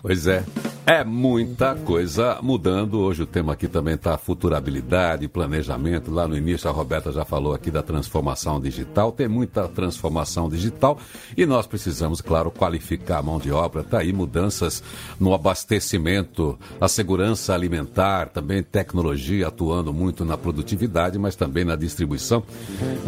Pois 0.06 0.24
é. 0.28 0.44
É 0.88 1.02
muita 1.02 1.74
coisa 1.74 2.38
mudando. 2.40 3.00
Hoje 3.00 3.24
o 3.24 3.26
tema 3.26 3.54
aqui 3.54 3.66
também 3.66 3.94
está 3.94 4.16
futurabilidade, 4.16 5.26
planejamento. 5.26 6.12
Lá 6.12 6.28
no 6.28 6.36
início 6.36 6.70
a 6.70 6.72
Roberta 6.72 7.10
já 7.10 7.24
falou 7.24 7.52
aqui 7.52 7.72
da 7.72 7.82
transformação 7.82 8.60
digital. 8.60 9.10
Tem 9.10 9.26
muita 9.26 9.66
transformação 9.66 10.48
digital 10.48 10.96
e 11.36 11.44
nós 11.44 11.66
precisamos, 11.66 12.20
claro, 12.20 12.52
qualificar 12.52 13.18
a 13.18 13.22
mão 13.22 13.40
de 13.40 13.50
obra. 13.50 13.80
Está 13.80 13.98
aí 13.98 14.12
mudanças 14.12 14.80
no 15.18 15.34
abastecimento, 15.34 16.56
a 16.80 16.86
segurança 16.86 17.52
alimentar, 17.52 18.28
também 18.28 18.62
tecnologia 18.62 19.48
atuando 19.48 19.92
muito 19.92 20.24
na 20.24 20.38
produtividade, 20.38 21.18
mas 21.18 21.34
também 21.34 21.64
na 21.64 21.74
distribuição. 21.74 22.44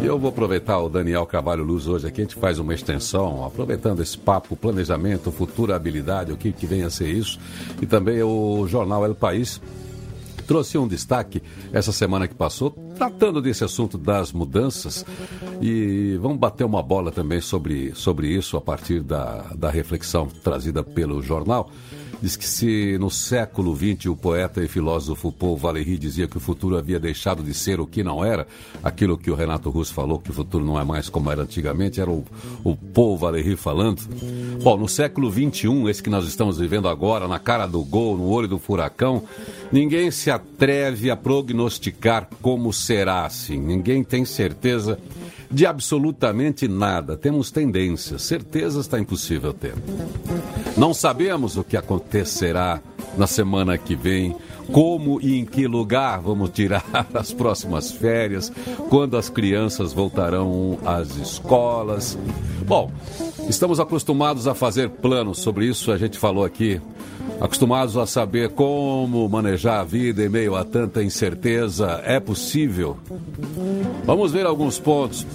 E 0.01 0.05
eu 0.05 0.19
vou 0.19 0.31
aproveitar 0.31 0.79
o 0.79 0.89
Daniel 0.89 1.25
Carvalho 1.25 1.63
Luz 1.63 1.87
hoje 1.87 2.07
aqui. 2.07 2.19
A 2.19 2.23
gente 2.25 2.35
faz 2.35 2.59
uma 2.59 2.73
extensão, 2.73 3.45
aproveitando 3.45 4.01
esse 4.01 4.17
papo, 4.17 4.57
planejamento, 4.57 5.31
futurabilidade, 5.31 6.33
o 6.33 6.35
que, 6.35 6.51
que 6.51 6.67
vem 6.67 6.88
ser 6.89 7.09
isso 7.09 7.39
e 7.81 7.85
também 7.85 8.21
o 8.21 8.65
jornal 8.67 9.05
El 9.05 9.15
País 9.15 9.61
trouxe 10.49 10.79
um 10.79 10.87
destaque 10.87 11.43
essa 11.71 11.91
semana 11.91 12.27
que 12.27 12.33
passou, 12.33 12.71
tratando 12.97 13.39
desse 13.39 13.63
assunto 13.63 13.99
das 13.99 14.33
mudanças. 14.33 15.05
E 15.61 16.17
vamos 16.19 16.39
bater 16.39 16.63
uma 16.63 16.81
bola 16.81 17.11
também 17.11 17.39
sobre, 17.39 17.93
sobre 17.93 18.29
isso 18.29 18.57
a 18.57 18.61
partir 18.61 19.01
da, 19.01 19.45
da 19.55 19.69
reflexão 19.69 20.25
trazida 20.25 20.81
pelo 20.81 21.21
jornal. 21.21 21.69
Diz 22.21 22.35
que 22.35 22.47
se 22.47 22.97
no 22.97 23.09
século 23.09 23.73
XX 23.73 24.07
o 24.07 24.15
poeta 24.15 24.61
e 24.61 24.67
filósofo 24.67 25.31
Paul 25.31 25.55
Valéry 25.55 25.97
dizia 25.97 26.27
que 26.27 26.35
o 26.35 26.39
futuro 26.39 26.77
havia 26.77 26.99
deixado 26.99 27.41
de 27.41 27.53
ser 27.53 27.79
o 27.79 27.87
que 27.87 28.03
não 28.03 28.25
era, 28.25 28.45
aquilo 28.83 29.17
que 29.17 29.31
o 29.31 29.35
Renato 29.35 29.69
Russo 29.69 29.93
falou, 29.93 30.19
que 30.19 30.29
o 30.31 30.33
futuro 30.33 30.65
não 30.65 30.77
é 30.77 30.83
mais 30.83 31.07
como 31.07 31.31
era 31.31 31.43
antigamente, 31.43 32.01
era 32.01 32.11
o, 32.11 32.25
o 32.63 32.75
Paul 32.75 33.17
Valéry 33.17 33.55
falando. 33.55 34.01
Bom, 34.61 34.77
no 34.77 34.89
século 34.89 35.31
XXI, 35.31 35.89
esse 35.89 36.03
que 36.03 36.09
nós 36.09 36.27
estamos 36.27 36.57
vivendo 36.57 36.89
agora, 36.89 37.27
na 37.27 37.39
cara 37.39 37.65
do 37.65 37.81
gol, 37.83 38.17
no 38.17 38.27
olho 38.27 38.47
do 38.47 38.59
furacão, 38.59 39.23
ninguém 39.71 40.11
se 40.11 40.29
atreve 40.29 41.09
a 41.09 41.15
prognosticar 41.15 42.27
como 42.41 42.73
será 42.73 43.25
assim. 43.25 43.57
Ninguém 43.57 44.03
tem 44.03 44.25
certeza 44.25 44.99
de 45.49 45.65
absolutamente 45.65 46.67
nada. 46.67 47.15
Temos 47.15 47.51
tendências, 47.51 48.21
certezas 48.23 48.85
está 48.85 48.99
impossível 48.99 49.53
ter. 49.53 49.75
Não 50.75 50.93
sabemos 50.93 51.55
o 51.55 51.63
que 51.63 51.77
acontecerá 51.77 52.81
na 53.19 53.27
semana 53.27 53.77
que 53.77 53.95
vem, 53.95 54.35
como 54.71 55.19
e 55.21 55.37
em 55.37 55.45
que 55.45 55.67
lugar 55.67 56.21
vamos 56.21 56.51
tirar 56.51 56.85
as 57.13 57.33
próximas 57.33 57.91
férias, 57.91 58.51
quando 58.89 59.17
as 59.17 59.29
crianças 59.29 59.91
voltarão 59.91 60.79
às 60.85 61.17
escolas. 61.17 62.17
Bom, 62.65 62.89
estamos 63.49 63.79
acostumados 63.79 64.47
a 64.47 64.55
fazer 64.55 64.89
planos 64.89 65.39
sobre 65.39 65.65
isso, 65.65 65.91
a 65.91 65.97
gente 65.97 66.17
falou 66.17 66.45
aqui 66.45 66.81
acostumados 67.41 67.95
a 67.95 68.05
saber 68.05 68.49
como 68.49 69.27
manejar 69.29 69.79
a 69.79 69.83
vida 69.83 70.23
em 70.23 70.29
meio 70.29 70.55
a 70.55 70.63
tanta 70.63 71.03
incerteza, 71.03 72.01
é 72.03 72.19
possível? 72.19 72.97
Vamos 74.05 74.31
ver 74.31 74.45
alguns 74.45 74.79
pontos 74.79 75.25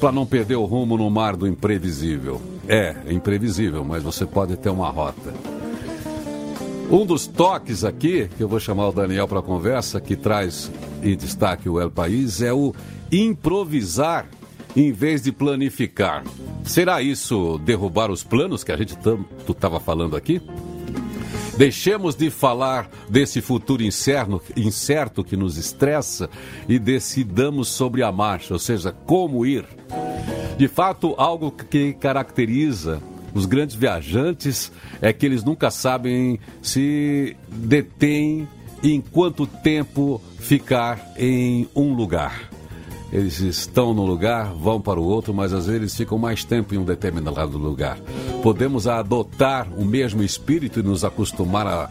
para 0.00 0.10
não 0.10 0.26
perder 0.26 0.56
o 0.56 0.64
rumo 0.64 0.96
no 0.96 1.08
mar 1.08 1.36
do 1.36 1.46
imprevisível. 1.46 2.40
É, 2.68 2.96
é 3.06 3.12
imprevisível, 3.12 3.84
mas 3.84 4.02
você 4.02 4.26
pode 4.26 4.56
ter 4.56 4.70
uma 4.70 4.90
rota. 4.90 5.61
Um 6.92 7.06
dos 7.06 7.26
toques 7.26 7.84
aqui, 7.84 8.28
que 8.36 8.42
eu 8.42 8.46
vou 8.46 8.60
chamar 8.60 8.88
o 8.88 8.92
Daniel 8.92 9.26
para 9.26 9.38
a 9.38 9.42
conversa, 9.42 9.98
que 9.98 10.14
traz 10.14 10.70
em 11.02 11.16
destaque 11.16 11.66
o 11.66 11.80
El 11.80 11.90
País, 11.90 12.42
é 12.42 12.52
o 12.52 12.74
improvisar 13.10 14.28
em 14.76 14.92
vez 14.92 15.22
de 15.22 15.32
planificar. 15.32 16.22
Será 16.64 17.00
isso 17.00 17.58
derrubar 17.64 18.10
os 18.10 18.22
planos 18.22 18.62
que 18.62 18.70
a 18.70 18.76
gente 18.76 18.94
tanto 18.98 19.52
estava 19.52 19.80
falando 19.80 20.14
aqui? 20.14 20.42
Deixemos 21.56 22.14
de 22.14 22.28
falar 22.28 22.90
desse 23.08 23.40
futuro 23.40 23.82
incerto, 23.82 24.42
incerto 24.54 25.24
que 25.24 25.34
nos 25.36 25.56
estressa 25.56 26.28
e 26.68 26.78
decidamos 26.78 27.68
sobre 27.68 28.02
a 28.02 28.12
marcha, 28.12 28.52
ou 28.52 28.58
seja, 28.58 28.92
como 28.92 29.46
ir. 29.46 29.64
De 30.58 30.68
fato, 30.68 31.14
algo 31.16 31.50
que 31.50 31.94
caracteriza 31.94 33.00
os 33.34 33.46
grandes 33.46 33.74
viajantes 33.74 34.72
é 35.00 35.12
que 35.12 35.24
eles 35.26 35.42
nunca 35.42 35.70
sabem 35.70 36.38
se 36.60 37.36
detêm 37.48 38.48
em 38.82 39.00
quanto 39.00 39.46
tempo 39.46 40.20
ficar 40.38 41.12
em 41.16 41.68
um 41.74 41.94
lugar. 41.94 42.50
Eles 43.12 43.40
estão 43.40 43.92
no 43.92 44.06
lugar, 44.06 44.54
vão 44.54 44.80
para 44.80 44.98
o 44.98 45.04
outro, 45.04 45.34
mas 45.34 45.52
às 45.52 45.66
vezes 45.66 45.94
ficam 45.94 46.16
mais 46.16 46.44
tempo 46.44 46.74
em 46.74 46.78
um 46.78 46.84
determinado 46.84 47.58
lugar. 47.58 47.98
Podemos 48.42 48.88
adotar 48.88 49.68
o 49.76 49.84
mesmo 49.84 50.22
espírito 50.22 50.80
e 50.80 50.82
nos 50.82 51.04
acostumar 51.04 51.66
a 51.66 51.90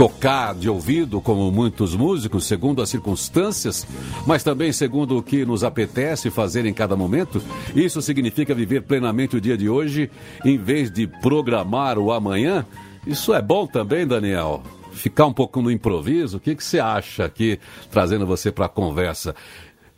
tocar 0.00 0.54
de 0.54 0.66
ouvido, 0.66 1.20
como 1.20 1.52
muitos 1.52 1.94
músicos, 1.94 2.46
segundo 2.46 2.80
as 2.80 2.88
circunstâncias, 2.88 3.86
mas 4.26 4.42
também 4.42 4.72
segundo 4.72 5.18
o 5.18 5.22
que 5.22 5.44
nos 5.44 5.62
apetece 5.62 6.30
fazer 6.30 6.64
em 6.64 6.72
cada 6.72 6.96
momento. 6.96 7.42
Isso 7.76 8.00
significa 8.00 8.54
viver 8.54 8.80
plenamente 8.80 9.36
o 9.36 9.40
dia 9.42 9.58
de 9.58 9.68
hoje, 9.68 10.10
em 10.42 10.56
vez 10.56 10.90
de 10.90 11.06
programar 11.06 11.98
o 11.98 12.10
amanhã. 12.12 12.64
Isso 13.06 13.34
é 13.34 13.42
bom 13.42 13.66
também, 13.66 14.06
Daniel? 14.06 14.62
Ficar 14.90 15.26
um 15.26 15.34
pouco 15.34 15.60
no 15.60 15.70
improviso? 15.70 16.38
O 16.38 16.40
que, 16.40 16.56
que 16.56 16.64
você 16.64 16.80
acha 16.80 17.26
aqui, 17.26 17.60
trazendo 17.90 18.24
você 18.26 18.50
para 18.50 18.64
a 18.64 18.70
conversa? 18.70 19.34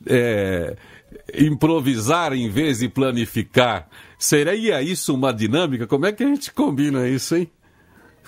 é, 0.04 0.76
improvisar 1.32 2.32
em 2.32 2.48
vez 2.48 2.78
de 2.78 2.88
planificar. 2.88 3.88
Seria 4.18 4.82
isso 4.82 5.14
uma 5.14 5.32
dinâmica? 5.32 5.86
Como 5.86 6.06
é 6.06 6.12
que 6.12 6.24
a 6.24 6.26
gente 6.26 6.52
combina 6.52 7.08
isso, 7.08 7.36
hein? 7.36 7.48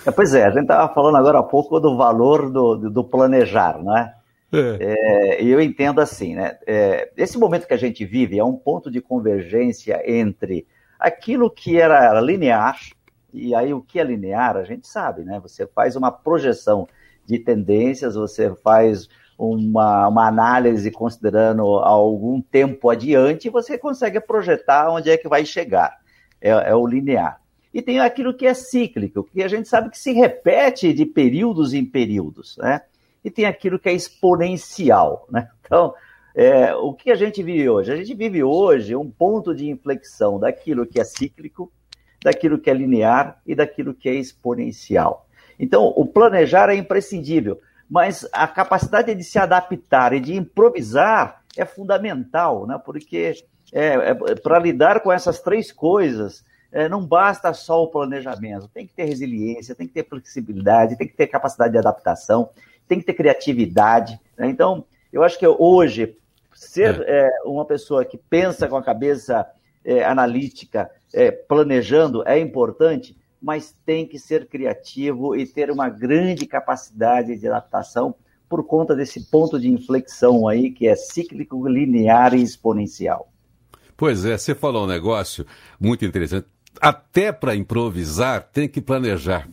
É, 0.05 0.11
pois 0.11 0.33
é, 0.33 0.45
a 0.45 0.49
gente 0.49 0.63
estava 0.63 0.93
falando 0.93 1.17
agora 1.17 1.39
há 1.39 1.43
pouco 1.43 1.79
do 1.79 1.95
valor 1.95 2.49
do, 2.49 2.89
do 2.89 3.03
planejar, 3.03 3.81
né? 3.83 4.13
É. 4.51 5.43
E 5.43 5.49
eu 5.49 5.59
entendo 5.59 5.99
assim, 5.99 6.35
né? 6.35 6.57
É, 6.65 7.11
esse 7.17 7.37
momento 7.37 7.67
que 7.67 7.73
a 7.73 7.77
gente 7.77 8.05
vive 8.05 8.39
é 8.39 8.43
um 8.43 8.55
ponto 8.55 8.89
de 8.89 9.01
convergência 9.01 10.01
entre 10.05 10.65
aquilo 10.99 11.49
que 11.49 11.77
era 11.77 12.19
linear, 12.21 12.79
e 13.33 13.53
aí 13.53 13.73
o 13.73 13.81
que 13.81 13.99
é 13.99 14.03
linear 14.03 14.55
a 14.55 14.63
gente 14.63 14.87
sabe, 14.87 15.23
né? 15.23 15.39
Você 15.41 15.67
faz 15.67 15.95
uma 15.95 16.11
projeção 16.11 16.87
de 17.25 17.39
tendências, 17.39 18.15
você 18.15 18.55
faz 18.55 19.09
uma, 19.37 20.07
uma 20.07 20.27
análise 20.27 20.89
considerando 20.91 21.63
algum 21.63 22.41
tempo 22.41 22.89
adiante, 22.89 23.49
você 23.49 23.77
consegue 23.77 24.19
projetar 24.21 24.89
onde 24.89 25.09
é 25.09 25.17
que 25.17 25.27
vai 25.27 25.45
chegar. 25.45 25.97
É, 26.39 26.49
é 26.49 26.75
o 26.75 26.87
linear. 26.87 27.41
E 27.75 27.81
tem 27.81 27.99
aquilo 27.99 28.33
que 28.33 28.47
é 28.47 28.53
cíclico, 28.53 29.25
que 29.25 29.43
a 29.43 29.47
gente 29.47 29.67
sabe 29.67 29.89
que 29.89 29.99
se 29.99 30.13
repete 30.13 30.93
de 30.93 31.05
períodos 31.05 31.73
em 31.73 31.85
períodos, 31.85 32.55
né? 32.57 32.81
E 33.23 33.29
tem 33.29 33.45
aquilo 33.45 33.77
que 33.77 33.89
é 33.89 33.93
exponencial, 33.93 35.27
né? 35.29 35.49
Então, 35.59 35.93
é, 36.33 36.73
o 36.73 36.93
que 36.93 37.11
a 37.11 37.15
gente 37.15 37.43
vive 37.43 37.69
hoje? 37.69 37.91
A 37.91 37.95
gente 37.97 38.13
vive 38.13 38.41
hoje 38.43 38.95
um 38.95 39.11
ponto 39.11 39.53
de 39.53 39.69
inflexão 39.69 40.39
daquilo 40.39 40.87
que 40.87 40.99
é 40.99 41.03
cíclico, 41.03 41.71
daquilo 42.23 42.57
que 42.57 42.69
é 42.69 42.73
linear 42.73 43.41
e 43.45 43.53
daquilo 43.53 43.93
que 43.93 44.07
é 44.07 44.13
exponencial. 44.13 45.27
Então, 45.59 45.93
o 45.95 46.05
planejar 46.05 46.69
é 46.69 46.75
imprescindível 46.75 47.59
mas 47.89 48.27
a 48.33 48.47
capacidade 48.47 49.13
de 49.13 49.23
se 49.23 49.37
adaptar 49.37 50.13
e 50.13 50.19
de 50.19 50.35
improvisar 50.35 51.43
é 51.55 51.65
fundamental, 51.65 52.65
né? 52.65 52.79
porque 52.83 53.33
é, 53.71 53.93
é, 53.93 54.13
para 54.35 54.59
lidar 54.59 55.01
com 55.01 55.11
essas 55.11 55.39
três 55.39 55.71
coisas, 55.71 56.43
é, 56.75 56.89
não 56.89 57.05
basta 57.05 57.53
só 57.53 57.81
o 57.81 57.87
planejamento, 57.87 58.67
tem 58.67 58.85
que 58.85 58.93
ter 58.93 59.05
resiliência, 59.05 59.73
tem 59.73 59.87
que 59.87 59.93
ter 59.93 60.05
flexibilidade, 60.05 60.97
tem 60.97 61.07
que 61.07 61.15
ter 61.15 61.27
capacidade 61.27 61.71
de 61.71 61.77
adaptação, 61.77 62.49
tem 62.85 62.99
que 62.99 63.05
ter 63.05 63.13
criatividade. 63.13 64.19
Né? 64.37 64.49
Então, 64.49 64.83
eu 65.11 65.23
acho 65.23 65.39
que 65.39 65.47
hoje, 65.47 66.17
ser 66.53 67.01
é. 67.07 67.27
É, 67.27 67.31
uma 67.45 67.63
pessoa 67.63 68.03
que 68.03 68.17
pensa 68.17 68.67
com 68.67 68.75
a 68.75 68.83
cabeça 68.83 69.47
é, 69.85 70.03
analítica, 70.03 70.91
planejando, 71.47 72.27
é 72.27 72.37
importante, 72.37 73.15
mas 73.41 73.73
tem 73.85 74.05
que 74.05 74.19
ser 74.19 74.45
criativo 74.47 75.33
e 75.33 75.45
ter 75.45 75.71
uma 75.71 75.87
grande 75.87 76.45
capacidade 76.45 77.37
de 77.37 77.47
adaptação 77.47 78.13
por 78.49 78.65
conta 78.65 78.93
desse 78.93 79.21
ponto 79.31 79.57
de 79.57 79.69
inflexão 79.69 80.45
aí 80.45 80.71
que 80.71 80.85
é 80.87 80.95
cíclico, 80.97 81.65
linear 81.65 82.33
e 82.33 82.43
exponencial. 82.43 83.31
Pois 83.95 84.25
é, 84.25 84.37
você 84.37 84.53
falou 84.53 84.83
um 84.83 84.87
negócio 84.87 85.45
muito 85.79 86.03
interessante. 86.03 86.47
Até 86.81 87.31
para 87.31 87.55
improvisar 87.55 88.49
tem 88.51 88.67
que 88.67 88.81
planejar. 88.81 89.47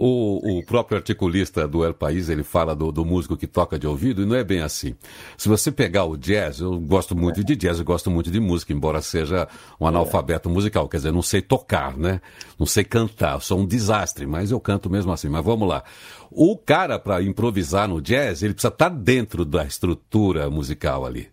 O, 0.00 0.58
o 0.58 0.62
próprio 0.62 0.96
articulista 0.96 1.66
do 1.66 1.84
El 1.84 1.92
País, 1.92 2.28
ele 2.28 2.44
fala 2.44 2.72
do, 2.72 2.92
do, 2.92 3.04
músico 3.04 3.36
que 3.36 3.48
toca 3.48 3.76
de 3.76 3.84
ouvido, 3.84 4.22
e 4.22 4.24
não 4.24 4.36
é 4.36 4.44
bem 4.44 4.60
assim. 4.60 4.94
Se 5.36 5.48
você 5.48 5.72
pegar 5.72 6.04
o 6.04 6.16
jazz, 6.16 6.60
eu 6.60 6.78
gosto 6.78 7.16
muito 7.16 7.42
de 7.42 7.56
jazz, 7.56 7.80
eu 7.80 7.84
gosto 7.84 8.08
muito 8.08 8.30
de 8.30 8.38
música, 8.38 8.72
embora 8.72 9.02
seja 9.02 9.48
um 9.80 9.88
analfabeto 9.88 10.48
musical, 10.48 10.88
quer 10.88 10.98
dizer, 10.98 11.12
não 11.12 11.20
sei 11.20 11.42
tocar, 11.42 11.96
né? 11.96 12.20
Não 12.56 12.64
sei 12.64 12.84
cantar, 12.84 13.40
sou 13.40 13.58
um 13.58 13.66
desastre, 13.66 14.24
mas 14.24 14.52
eu 14.52 14.60
canto 14.60 14.88
mesmo 14.88 15.10
assim. 15.10 15.28
Mas 15.28 15.44
vamos 15.44 15.68
lá. 15.68 15.82
O 16.30 16.56
cara, 16.56 16.96
para 16.96 17.20
improvisar 17.20 17.88
no 17.88 18.00
jazz, 18.00 18.44
ele 18.44 18.54
precisa 18.54 18.72
estar 18.72 18.90
tá 18.90 18.96
dentro 18.96 19.44
da 19.44 19.64
estrutura 19.64 20.48
musical 20.48 21.04
ali. 21.04 21.28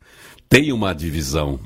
Tem 0.50 0.74
uma 0.74 0.92
divisão, 0.94 1.60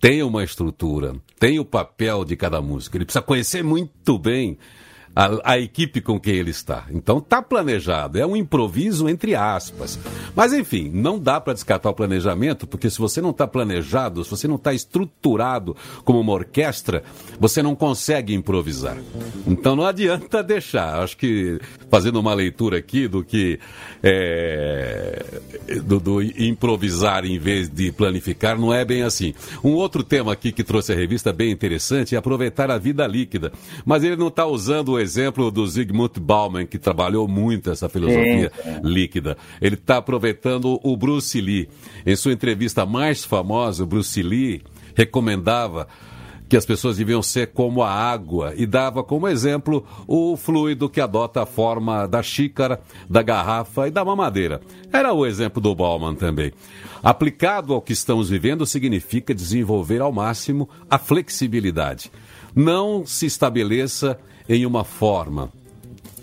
tem 0.00 0.22
uma 0.22 0.44
estrutura, 0.44 1.14
tem 1.38 1.58
o 1.58 1.64
papel 1.64 2.24
de 2.24 2.36
cada 2.36 2.60
músico. 2.60 2.96
Ele 2.96 3.04
precisa 3.04 3.22
conhecer 3.22 3.62
muito 3.64 4.18
bem 4.18 4.58
a, 5.18 5.52
a 5.54 5.58
equipe 5.58 6.00
com 6.00 6.20
quem 6.20 6.36
ele 6.36 6.50
está. 6.50 6.86
Então 6.90 7.18
está 7.18 7.42
planejado, 7.42 8.18
é 8.18 8.24
um 8.24 8.36
improviso 8.36 9.08
entre 9.08 9.34
aspas. 9.34 9.98
Mas 10.34 10.52
enfim, 10.52 10.90
não 10.94 11.18
dá 11.18 11.40
para 11.40 11.54
descartar 11.54 11.90
o 11.90 11.94
planejamento, 11.94 12.68
porque 12.68 12.88
se 12.88 12.98
você 12.98 13.20
não 13.20 13.30
está 13.30 13.44
planejado, 13.46 14.22
se 14.22 14.30
você 14.30 14.46
não 14.46 14.54
está 14.54 14.72
estruturado 14.72 15.76
como 16.04 16.20
uma 16.20 16.32
orquestra, 16.32 17.02
você 17.40 17.62
não 17.62 17.74
consegue 17.74 18.32
improvisar. 18.32 18.96
Então 19.44 19.74
não 19.74 19.84
adianta 19.84 20.40
deixar. 20.40 21.02
Acho 21.02 21.16
que 21.16 21.60
fazendo 21.90 22.20
uma 22.20 22.34
leitura 22.34 22.78
aqui 22.78 23.08
do 23.08 23.24
que 23.24 23.58
é, 24.02 24.67
do, 25.84 26.00
do 26.00 26.22
improvisar 26.22 27.24
em 27.24 27.38
vez 27.38 27.68
de 27.68 27.92
planificar, 27.92 28.58
não 28.58 28.72
é 28.72 28.84
bem 28.84 29.02
assim. 29.02 29.34
Um 29.62 29.72
outro 29.72 30.02
tema 30.02 30.32
aqui 30.32 30.50
que 30.52 30.64
trouxe 30.64 30.92
a 30.92 30.96
revista 30.96 31.32
bem 31.32 31.50
interessante 31.50 32.14
é 32.14 32.18
aproveitar 32.18 32.70
a 32.70 32.78
vida 32.78 33.06
líquida. 33.06 33.52
Mas 33.84 34.02
ele 34.04 34.16
não 34.16 34.28
está 34.28 34.46
usando 34.46 34.92
o 34.92 34.98
exemplo 34.98 35.50
do 35.50 35.66
Zygmunt 35.66 36.18
Bauman, 36.18 36.66
que 36.66 36.78
trabalhou 36.78 37.28
muito 37.28 37.70
essa 37.70 37.88
filosofia 37.88 38.50
sim. 38.54 38.70
líquida. 38.82 39.36
Ele 39.60 39.74
está 39.74 39.98
aproveitando 39.98 40.80
o 40.82 40.96
Bruce 40.96 41.40
Lee. 41.40 41.68
Em 42.06 42.16
sua 42.16 42.32
entrevista 42.32 42.86
mais 42.86 43.24
famosa, 43.24 43.84
o 43.84 43.86
Bruce 43.86 44.22
Lee 44.22 44.62
recomendava 44.94 45.86
que 46.48 46.56
as 46.56 46.64
pessoas 46.64 46.96
deviam 46.96 47.22
ser 47.22 47.48
como 47.48 47.82
a 47.82 47.90
água 47.90 48.54
e 48.56 48.64
dava 48.66 49.04
como 49.04 49.28
exemplo 49.28 49.84
o 50.06 50.36
fluido 50.36 50.88
que 50.88 51.00
adota 51.00 51.42
a 51.42 51.46
forma 51.46 52.06
da 52.06 52.22
xícara, 52.22 52.80
da 53.08 53.22
garrafa 53.22 53.86
e 53.86 53.90
da 53.90 54.04
mamadeira. 54.04 54.60
Era 54.92 55.12
o 55.12 55.26
exemplo 55.26 55.60
do 55.60 55.74
Bauman 55.74 56.14
também. 56.14 56.52
Aplicado 57.02 57.74
ao 57.74 57.82
que 57.82 57.92
estamos 57.92 58.30
vivendo 58.30 58.64
significa 58.64 59.34
desenvolver 59.34 60.00
ao 60.00 60.10
máximo 60.10 60.68
a 60.90 60.98
flexibilidade. 60.98 62.10
Não 62.54 63.04
se 63.04 63.26
estabeleça 63.26 64.18
em 64.48 64.64
uma 64.64 64.84
forma. 64.84 65.52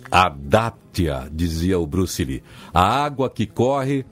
Adapte-a, 0.10 1.28
dizia 1.32 1.80
o 1.80 1.86
Bruce 1.86 2.24
Lee. 2.24 2.44
A 2.74 3.04
água 3.04 3.30
que 3.30 3.46
corre 3.46 4.06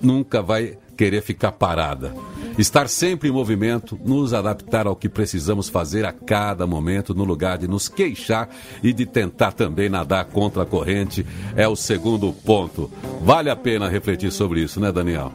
nunca 0.00 0.42
vai 0.42 0.78
querer 1.02 1.20
ficar 1.20 1.50
parada. 1.50 2.14
Estar 2.56 2.88
sempre 2.88 3.28
em 3.28 3.32
movimento, 3.32 3.98
nos 4.04 4.32
adaptar 4.32 4.86
ao 4.86 4.94
que 4.94 5.08
precisamos 5.08 5.68
fazer 5.68 6.04
a 6.04 6.12
cada 6.12 6.64
momento, 6.64 7.12
no 7.12 7.24
lugar 7.24 7.58
de 7.58 7.66
nos 7.66 7.88
queixar 7.88 8.48
e 8.84 8.92
de 8.92 9.04
tentar 9.04 9.50
também 9.50 9.88
nadar 9.88 10.26
contra 10.26 10.62
a 10.62 10.66
corrente, 10.66 11.26
é 11.56 11.66
o 11.66 11.74
segundo 11.74 12.32
ponto. 12.32 12.88
Vale 13.20 13.50
a 13.50 13.56
pena 13.56 13.88
refletir 13.88 14.30
sobre 14.30 14.60
isso, 14.60 14.78
né, 14.78 14.92
Daniel? 14.92 15.32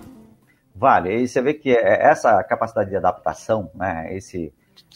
Vale. 0.73 1.21
E 1.21 1.27
você 1.27 1.41
vê 1.41 1.53
que 1.53 1.71
é, 1.71 2.07
essa 2.07 2.41
capacidade 2.45 2.89
de 2.89 2.95
adaptação, 2.95 3.69
né, 3.75 4.15
esse, 4.15 4.53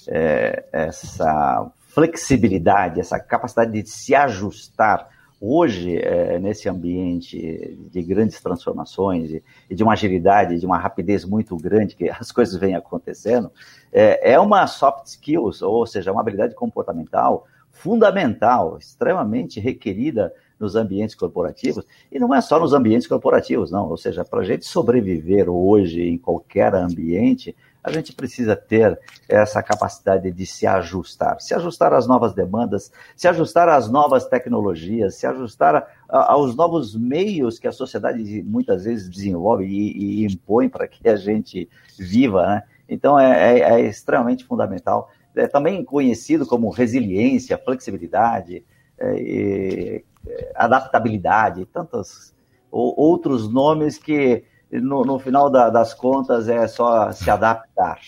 é, 0.07 0.63
essa 0.72 1.69
flexibilidade, 1.89 3.01
essa 3.01 3.19
capacidade 3.19 3.74
de 3.74 3.89
se 3.89 4.15
ajustar 4.15 5.09
Hoje, 5.43 5.97
é, 5.97 6.37
nesse 6.37 6.69
ambiente 6.69 7.75
de 7.89 8.03
grandes 8.03 8.39
transformações 8.39 9.31
e, 9.31 9.43
e, 9.67 9.73
de 9.73 9.81
uma 9.81 9.93
agilidade, 9.93 10.59
de 10.59 10.65
uma 10.67 10.77
rapidez 10.77 11.25
muito 11.25 11.57
grande 11.57 11.95
que 11.95 12.07
as 12.13 12.31
coisas 12.31 12.55
vêm 12.55 12.75
acontecendo, 12.75 13.51
é, 13.91 14.33
é 14.33 14.39
uma 14.39 14.67
soft 14.67 15.07
skills, 15.07 15.63
ou 15.63 15.87
seja, 15.87 16.11
uma 16.11 16.21
habilidade 16.21 16.53
comportamental 16.53 17.47
fundamental, 17.71 18.77
extremamente 18.77 19.59
requerida 19.59 20.31
nos 20.59 20.75
ambientes 20.75 21.15
corporativos, 21.15 21.83
e 22.11 22.19
não 22.19 22.35
é 22.35 22.39
só 22.39 22.59
nos 22.59 22.73
ambientes 22.73 23.07
corporativos, 23.07 23.71
não. 23.71 23.89
Ou 23.89 23.97
seja, 23.97 24.23
para 24.23 24.41
a 24.41 24.43
gente 24.43 24.65
sobreviver 24.65 25.49
hoje 25.49 26.03
em 26.03 26.17
qualquer 26.17 26.75
ambiente, 26.75 27.55
a 27.84 27.91
gente 27.91 28.13
precisa 28.13 28.55
ter 28.55 28.99
essa 29.27 29.61
capacidade 29.63 30.32
de 30.32 30.45
se 30.45 30.67
ajustar, 30.67 31.39
se 31.41 31.53
ajustar 31.53 31.93
às 31.93 32.07
novas 32.07 32.34
demandas, 32.34 32.91
se 33.15 33.27
ajustar 33.27 33.67
às 33.69 33.89
novas 33.89 34.25
tecnologias, 34.25 35.15
se 35.15 35.25
ajustar 35.25 35.88
a, 36.07 36.32
aos 36.32 36.55
novos 36.55 36.95
meios 36.95 37.57
que 37.57 37.67
a 37.67 37.71
sociedade 37.71 38.43
muitas 38.43 38.86
vezes 38.86 39.09
desenvolve 39.09 39.65
e, 39.65 40.23
e 40.23 40.25
impõe 40.25 40.69
para 40.69 40.88
que 40.88 41.09
a 41.09 41.15
gente 41.15 41.67
viva, 41.97 42.45
né? 42.45 42.63
Então 42.88 43.19
é, 43.19 43.59
é, 43.59 43.59
é 43.59 43.82
extremamente 43.82 44.45
fundamental. 44.45 45.09
É 45.36 45.47
também 45.47 45.84
conhecido 45.84 46.45
como 46.45 46.69
resiliência, 46.69 47.57
flexibilidade, 47.57 48.65
é, 48.99 50.03
é, 50.27 50.51
adaptabilidade, 50.55 51.65
tantos 51.65 52.34
outros 52.69 53.51
nomes 53.51 53.97
que 53.97 54.45
no, 54.80 55.03
no 55.03 55.19
final 55.19 55.49
da, 55.49 55.69
das 55.69 55.93
contas 55.93 56.47
é 56.47 56.67
só 56.67 57.11
se 57.11 57.30
adaptar. 57.30 57.99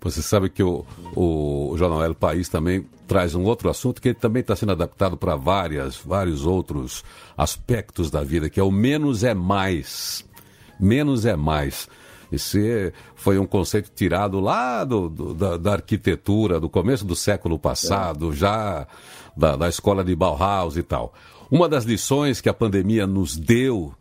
Você 0.00 0.20
sabe 0.20 0.50
que 0.50 0.62
o, 0.62 0.84
o 1.14 1.74
Jornal 1.76 2.02
El 2.04 2.14
País 2.14 2.48
também 2.48 2.84
traz 3.06 3.34
um 3.34 3.44
outro 3.44 3.70
assunto 3.70 4.02
que 4.02 4.12
também 4.12 4.40
está 4.40 4.56
sendo 4.56 4.72
adaptado 4.72 5.16
para 5.16 5.36
várias, 5.36 5.96
vários 5.96 6.44
outros 6.44 7.04
aspectos 7.36 8.10
da 8.10 8.24
vida, 8.24 8.50
que 8.50 8.58
é 8.58 8.62
o 8.62 8.70
menos 8.70 9.22
é 9.22 9.32
mais. 9.32 10.24
Menos 10.80 11.24
é 11.24 11.36
mais. 11.36 11.88
Esse 12.32 12.92
foi 13.14 13.38
um 13.38 13.46
conceito 13.46 13.90
tirado 13.94 14.40
lá 14.40 14.82
do, 14.84 15.08
do 15.08 15.34
da, 15.34 15.56
da, 15.56 15.72
arquitetura, 15.74 16.58
do 16.58 16.68
começo 16.68 17.04
do 17.04 17.14
século 17.14 17.58
passado, 17.58 18.32
é. 18.32 18.34
já 18.34 18.86
da, 19.36 19.54
da 19.54 19.68
escola 19.68 20.02
de 20.02 20.16
Bauhaus 20.16 20.76
e 20.76 20.82
tal. 20.82 21.12
Uma 21.50 21.68
das 21.68 21.84
lições 21.84 22.40
que 22.40 22.48
a 22.48 22.54
pandemia 22.54 23.06
nos 23.06 23.36
deu 23.36 23.92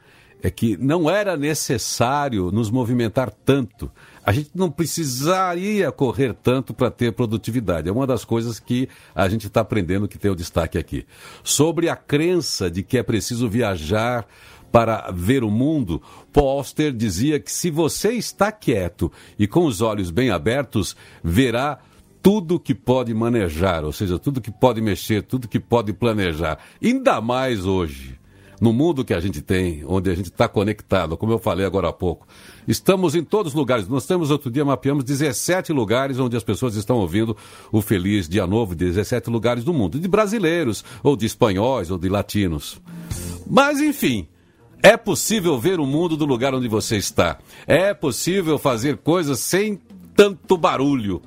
é 0.41 0.49
que 0.49 0.75
não 0.77 1.09
era 1.09 1.37
necessário 1.37 2.51
nos 2.51 2.71
movimentar 2.71 3.31
tanto. 3.31 3.91
A 4.23 4.31
gente 4.31 4.51
não 4.53 4.69
precisaria 4.69 5.91
correr 5.91 6.33
tanto 6.33 6.73
para 6.73 6.91
ter 6.91 7.11
produtividade. 7.13 7.89
É 7.89 7.91
uma 7.91 8.07
das 8.07 8.25
coisas 8.25 8.59
que 8.59 8.87
a 9.15 9.27
gente 9.29 9.47
está 9.47 9.61
aprendendo 9.61 10.07
que 10.07 10.17
tem 10.17 10.31
o 10.31 10.35
destaque 10.35 10.77
aqui. 10.77 11.05
Sobre 11.43 11.89
a 11.89 11.95
crença 11.95 12.69
de 12.69 12.83
que 12.83 12.97
é 12.97 13.03
preciso 13.03 13.49
viajar 13.49 14.25
para 14.71 15.11
ver 15.11 15.43
o 15.43 15.51
mundo, 15.51 16.01
Polster 16.31 16.93
dizia 16.93 17.39
que 17.39 17.51
se 17.51 17.69
você 17.69 18.13
está 18.13 18.51
quieto 18.51 19.11
e 19.37 19.45
com 19.45 19.65
os 19.65 19.81
olhos 19.81 20.09
bem 20.09 20.29
abertos, 20.29 20.95
verá 21.21 21.79
tudo 22.21 22.59
que 22.59 22.73
pode 22.73 23.13
manejar, 23.13 23.83
ou 23.83 23.91
seja, 23.91 24.17
tudo 24.17 24.39
que 24.39 24.51
pode 24.51 24.79
mexer, 24.79 25.23
tudo 25.23 25.47
que 25.47 25.59
pode 25.59 25.91
planejar. 25.91 26.59
Ainda 26.81 27.19
mais 27.19 27.65
hoje 27.65 28.20
no 28.61 28.71
mundo 28.71 29.03
que 29.03 29.15
a 29.15 29.19
gente 29.19 29.41
tem, 29.41 29.83
onde 29.87 30.11
a 30.11 30.13
gente 30.13 30.27
está 30.27 30.47
conectado, 30.47 31.17
como 31.17 31.33
eu 31.33 31.39
falei 31.39 31.65
agora 31.65 31.89
há 31.89 31.93
pouco. 31.93 32.27
Estamos 32.67 33.15
em 33.15 33.23
todos 33.23 33.53
os 33.53 33.57
lugares. 33.57 33.87
Nós 33.87 34.05
temos 34.05 34.29
outro 34.29 34.51
dia, 34.51 34.63
mapeamos 34.63 35.03
17 35.03 35.73
lugares 35.73 36.19
onde 36.19 36.37
as 36.37 36.43
pessoas 36.43 36.75
estão 36.75 36.97
ouvindo 36.97 37.35
o 37.71 37.81
Feliz 37.81 38.29
Dia 38.29 38.45
Novo, 38.45 38.75
17 38.75 39.31
lugares 39.31 39.63
do 39.63 39.73
mundo, 39.73 39.99
de 39.99 40.07
brasileiros, 40.07 40.85
ou 41.01 41.17
de 41.17 41.25
espanhóis, 41.25 41.89
ou 41.89 41.97
de 41.97 42.07
latinos. 42.07 42.79
Mas, 43.49 43.81
enfim, 43.81 44.27
é 44.83 44.95
possível 44.95 45.59
ver 45.59 45.79
o 45.79 45.85
mundo 45.87 46.15
do 46.15 46.25
lugar 46.25 46.53
onde 46.53 46.67
você 46.67 46.97
está. 46.97 47.39
É 47.65 47.95
possível 47.95 48.59
fazer 48.59 48.97
coisas 48.97 49.39
sem 49.39 49.81
tanto 50.15 50.55
barulho. 50.55 51.19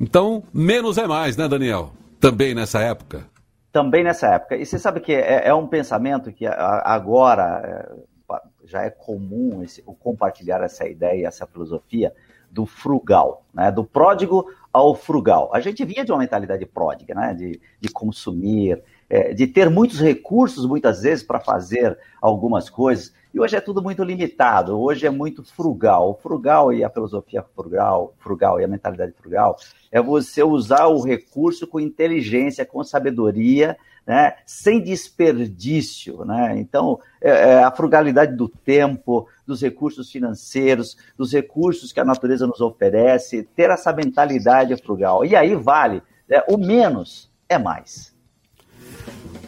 Então, 0.00 0.42
menos 0.52 0.98
é 0.98 1.06
mais, 1.06 1.36
né, 1.36 1.46
Daniel? 1.46 1.92
Também 2.18 2.52
nessa 2.52 2.80
época 2.80 3.30
também 3.72 4.02
nessa 4.04 4.34
época. 4.34 4.56
E 4.56 4.66
você 4.66 4.78
sabe 4.78 5.00
que 5.00 5.12
é, 5.12 5.48
é 5.48 5.54
um 5.54 5.66
pensamento 5.66 6.32
que 6.32 6.46
agora 6.46 7.88
é, 8.30 8.36
já 8.64 8.82
é 8.82 8.90
comum 8.90 9.62
esse, 9.62 9.82
o 9.86 9.94
compartilhar 9.94 10.62
essa 10.62 10.88
ideia, 10.88 11.26
essa 11.26 11.46
filosofia 11.46 12.12
do 12.50 12.66
frugal, 12.66 13.44
né? 13.54 13.70
do 13.70 13.84
pródigo 13.84 14.46
ao 14.72 14.94
frugal. 14.94 15.50
A 15.52 15.60
gente 15.60 15.84
vinha 15.84 16.04
de 16.04 16.12
uma 16.12 16.18
mentalidade 16.18 16.64
pródiga, 16.66 17.14
né? 17.14 17.34
de, 17.34 17.60
de 17.80 17.88
consumir, 17.88 18.82
é, 19.08 19.32
de 19.32 19.46
ter 19.46 19.70
muitos 19.70 20.00
recursos, 20.00 20.66
muitas 20.66 21.02
vezes, 21.02 21.24
para 21.24 21.40
fazer 21.40 21.96
algumas 22.20 22.68
coisas. 22.68 23.12
E 23.32 23.38
hoje 23.38 23.54
é 23.54 23.60
tudo 23.60 23.80
muito 23.80 24.02
limitado, 24.02 24.78
hoje 24.78 25.06
é 25.06 25.10
muito 25.10 25.44
frugal. 25.44 26.10
O 26.10 26.14
frugal 26.14 26.72
e 26.72 26.82
a 26.82 26.90
filosofia 26.90 27.44
frugal, 27.54 28.12
frugal 28.18 28.60
e 28.60 28.64
a 28.64 28.68
mentalidade 28.68 29.12
frugal 29.12 29.56
é 29.90 30.02
você 30.02 30.42
usar 30.42 30.86
o 30.86 31.00
recurso 31.00 31.66
com 31.66 31.78
inteligência, 31.78 32.66
com 32.66 32.82
sabedoria, 32.82 33.76
né, 34.04 34.34
sem 34.44 34.82
desperdício. 34.82 36.24
Né? 36.24 36.58
Então, 36.58 36.98
é, 37.20 37.30
é 37.30 37.62
a 37.62 37.70
frugalidade 37.70 38.34
do 38.34 38.48
tempo, 38.48 39.28
dos 39.46 39.62
recursos 39.62 40.10
financeiros, 40.10 40.96
dos 41.16 41.32
recursos 41.32 41.92
que 41.92 42.00
a 42.00 42.04
natureza 42.04 42.48
nos 42.48 42.60
oferece, 42.60 43.44
ter 43.54 43.70
essa 43.70 43.92
mentalidade 43.92 44.76
frugal. 44.76 45.24
E 45.24 45.36
aí 45.36 45.54
vale, 45.54 46.02
né, 46.28 46.42
o 46.48 46.56
menos 46.56 47.30
é 47.48 47.58
mais. 47.58 48.12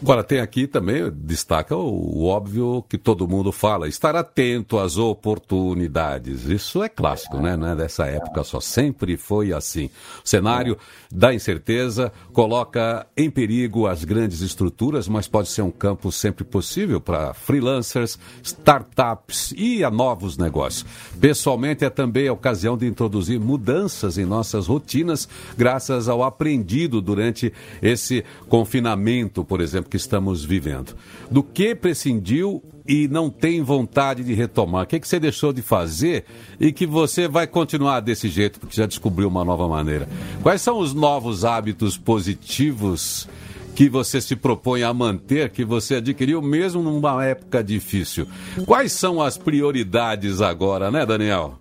Agora, 0.03 0.21
tem 0.21 0.41
aqui 0.41 0.67
também, 0.67 1.09
destaca 1.09 1.77
o, 1.77 2.25
óbvio 2.25 2.83
que 2.89 2.97
todo 2.97 3.25
mundo 3.25 3.53
fala, 3.53 3.87
estar 3.87 4.17
atento 4.17 4.77
às 4.77 4.97
oportunidades. 4.97 6.43
Isso 6.43 6.83
é 6.83 6.89
clássico, 6.89 7.37
né? 7.37 7.55
Não 7.55 7.69
é 7.69 7.73
dessa 7.73 8.05
época 8.05 8.43
só, 8.43 8.59
sempre 8.59 9.15
foi 9.15 9.53
assim. 9.53 9.89
O 10.21 10.27
cenário 10.27 10.77
da 11.09 11.33
incerteza 11.33 12.11
coloca 12.33 13.07
em 13.15 13.29
perigo 13.29 13.87
as 13.87 14.03
grandes 14.03 14.41
estruturas, 14.41 15.07
mas 15.07 15.25
pode 15.25 15.47
ser 15.47 15.61
um 15.61 15.71
campo 15.71 16.11
sempre 16.11 16.43
possível 16.43 16.99
para 16.99 17.33
freelancers, 17.33 18.19
startups 18.43 19.53
e 19.55 19.85
a 19.85 19.89
novos 19.89 20.37
negócios. 20.37 20.85
Pessoalmente, 21.17 21.85
é 21.85 21.89
também 21.89 22.27
a 22.27 22.33
ocasião 22.33 22.75
de 22.75 22.85
introduzir 22.85 23.39
mudanças 23.39 24.17
em 24.17 24.25
nossas 24.25 24.67
rotinas, 24.67 25.29
graças 25.57 26.09
ao 26.09 26.23
aprendido 26.23 26.99
durante 26.99 27.53
esse 27.81 28.25
confinamento, 28.49 29.45
por 29.45 29.61
exemplo 29.61 29.92
que 29.93 29.97
estamos 29.97 30.43
vivendo. 30.43 30.95
Do 31.29 31.43
que 31.43 31.75
prescindiu 31.75 32.63
e 32.83 33.07
não 33.07 33.29
tem 33.29 33.61
vontade 33.61 34.23
de 34.23 34.33
retomar? 34.33 34.85
O 34.85 34.87
que, 34.87 34.99
que 34.99 35.07
você 35.07 35.19
deixou 35.19 35.53
de 35.53 35.61
fazer 35.61 36.25
e 36.59 36.73
que 36.73 36.87
você 36.87 37.27
vai 37.27 37.45
continuar 37.45 37.99
desse 37.99 38.27
jeito, 38.27 38.59
porque 38.59 38.75
já 38.75 38.87
descobriu 38.87 39.27
uma 39.27 39.45
nova 39.45 39.67
maneira? 39.67 40.09
Quais 40.41 40.63
são 40.63 40.79
os 40.79 40.95
novos 40.95 41.45
hábitos 41.45 41.95
positivos 41.95 43.29
que 43.75 43.87
você 43.87 44.19
se 44.19 44.35
propõe 44.35 44.81
a 44.81 44.91
manter, 44.91 45.51
que 45.51 45.63
você 45.63 45.97
adquiriu 45.97 46.41
mesmo 46.41 46.81
numa 46.81 47.23
época 47.23 47.63
difícil? 47.63 48.27
Quais 48.65 48.93
são 48.93 49.21
as 49.21 49.37
prioridades 49.37 50.41
agora, 50.41 50.89
né, 50.89 51.05
Daniel? 51.05 51.59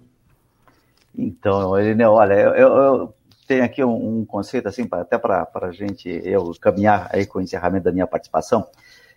Então, 1.19 1.79
Elineu, 1.79 2.13
olha, 2.13 2.33
eu, 2.33 2.55
eu 2.57 3.15
tem 3.53 3.61
aqui 3.61 3.85
um, 3.85 4.21
um 4.21 4.25
conceito, 4.25 4.67
assim, 4.67 4.87
pra, 4.87 5.03
até 5.03 5.19
para 5.19 5.47
a 5.53 5.73
gente, 5.73 6.09
eu 6.25 6.55
caminhar 6.59 7.11
aí 7.13 7.27
com 7.27 7.39
o 7.39 7.43
encerramento 7.43 7.85
da 7.85 7.93
minha 7.93 8.07
participação. 8.07 8.67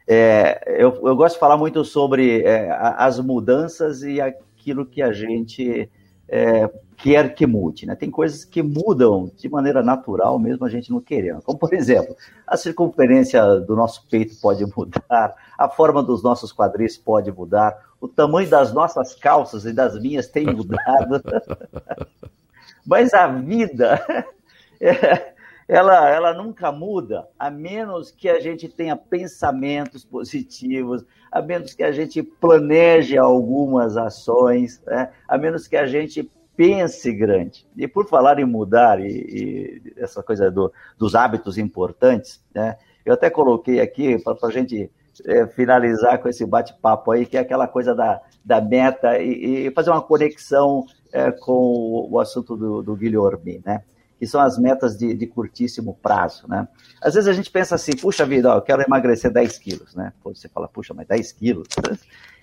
É, 0.06 0.62
eu, 0.78 0.94
eu, 1.08 1.16
gosto 1.16 1.36
de 1.36 1.40
falar 1.40 1.56
muito 1.56 1.86
sobre 1.86 2.42
é, 2.44 2.70
as 2.98 3.18
mudanças 3.18 4.04
e 4.04 4.20
aquilo 4.20 4.86
que 4.86 5.02
a 5.02 5.14
gente 5.14 5.90
é, 6.28 6.70
quer 6.98 7.34
que 7.34 7.48
mude. 7.48 7.86
Né? 7.86 7.96
Tem 7.96 8.12
coisas 8.12 8.44
que 8.44 8.62
mudam 8.62 9.32
de 9.38 9.48
maneira 9.48 9.82
natural, 9.82 10.38
mesmo 10.38 10.66
a 10.66 10.70
gente 10.70 10.92
não 10.92 11.00
querendo. 11.00 11.42
Como, 11.42 11.58
por 11.58 11.74
exemplo, 11.74 12.14
a 12.46 12.58
circunferência 12.58 13.42
do 13.62 13.74
nosso 13.74 14.06
peito 14.10 14.36
pode 14.42 14.66
mudar, 14.66 15.34
a 15.58 15.70
forma 15.70 16.04
dos 16.04 16.22
nossos 16.22 16.52
quadris 16.52 16.98
pode 16.98 17.32
mudar, 17.32 17.74
o 18.02 18.08
tamanho 18.10 18.50
das 18.50 18.74
nossas 18.74 19.16
calças 19.16 19.66
e 19.66 19.72
das 19.72 19.98
minhas 19.98 20.28
tem 20.28 20.46
mudado. 20.54 21.24
Mas 22.86 23.14
a 23.14 23.28
vida, 23.28 24.00
ela, 25.68 26.10
ela 26.10 26.34
nunca 26.34 26.72
muda, 26.72 27.28
a 27.38 27.50
menos 27.50 28.12
que 28.12 28.30
a 28.30 28.40
gente 28.40 28.70
tenha 28.70 28.96
pensamentos 28.96 30.06
positivos, 30.06 31.04
a 31.32 31.42
menos 31.42 31.74
que 31.74 31.84
a 31.84 31.92
gente 31.92 32.22
planeje 32.22 33.18
algumas 33.18 33.98
ações, 33.98 34.82
né? 34.86 35.12
a 35.28 35.38
menos 35.38 35.68
que 35.68 35.76
a 35.76 35.88
gente 35.88 36.30
pense 36.56 37.12
grande. 37.12 37.68
E 37.76 37.88
por 37.88 38.08
falar 38.08 38.40
em 38.40 38.46
mudar 38.46 39.00
e, 39.00 39.08
e 39.08 39.94
essa 39.98 40.24
coisa 40.24 40.50
do, 40.52 40.72
dos 40.98 41.16
hábitos 41.16 41.58
importantes, 41.58 42.42
né? 42.54 42.78
eu 43.06 43.14
até 43.14 43.30
coloquei 43.30 43.82
aqui 43.82 44.18
para 44.24 44.36
a 44.44 44.52
gente 44.52 44.90
é, 45.26 45.48
finalizar 45.48 46.20
com 46.20 46.28
esse 46.28 46.46
bate-papo 46.46 47.12
aí, 47.12 47.26
que 47.26 47.38
é 47.38 47.40
aquela 47.40 47.68
coisa 47.68 47.96
da, 47.96 48.22
da 48.44 48.62
meta 48.62 49.18
e, 49.20 49.68
e 49.68 49.72
fazer 49.72 49.92
uma 49.92 50.02
conexão 50.02 50.86
é, 51.12 51.32
com 51.32 52.08
o, 52.12 52.20
assunto 52.20 52.56
do, 52.56 52.82
do 52.82 52.96
Guilherme, 52.96 53.62
né? 53.66 53.84
Que 54.18 54.26
são 54.26 54.40
as 54.40 54.58
metas 54.58 54.98
de, 54.98 55.14
de, 55.14 55.28
curtíssimo 55.28 55.98
prazo, 56.02 56.48
né? 56.48 56.68
Às 57.02 57.14
vezes 57.16 57.28
a 57.28 57.34
gente 57.34 57.52
pensa 57.52 57.76
assim, 57.76 57.96
puxa 57.96 58.26
vida, 58.26 58.52
ó, 58.52 58.58
eu 58.58 58.62
quero 58.62 58.82
emagrecer 58.82 59.32
10 59.32 59.58
quilos, 59.58 59.96
né? 59.96 60.14
Pô, 60.24 60.34
você 60.34 60.48
fala, 60.48 60.68
puxa, 60.68 60.94
mas 60.94 61.08
10 61.08 61.32
quilos? 61.34 61.68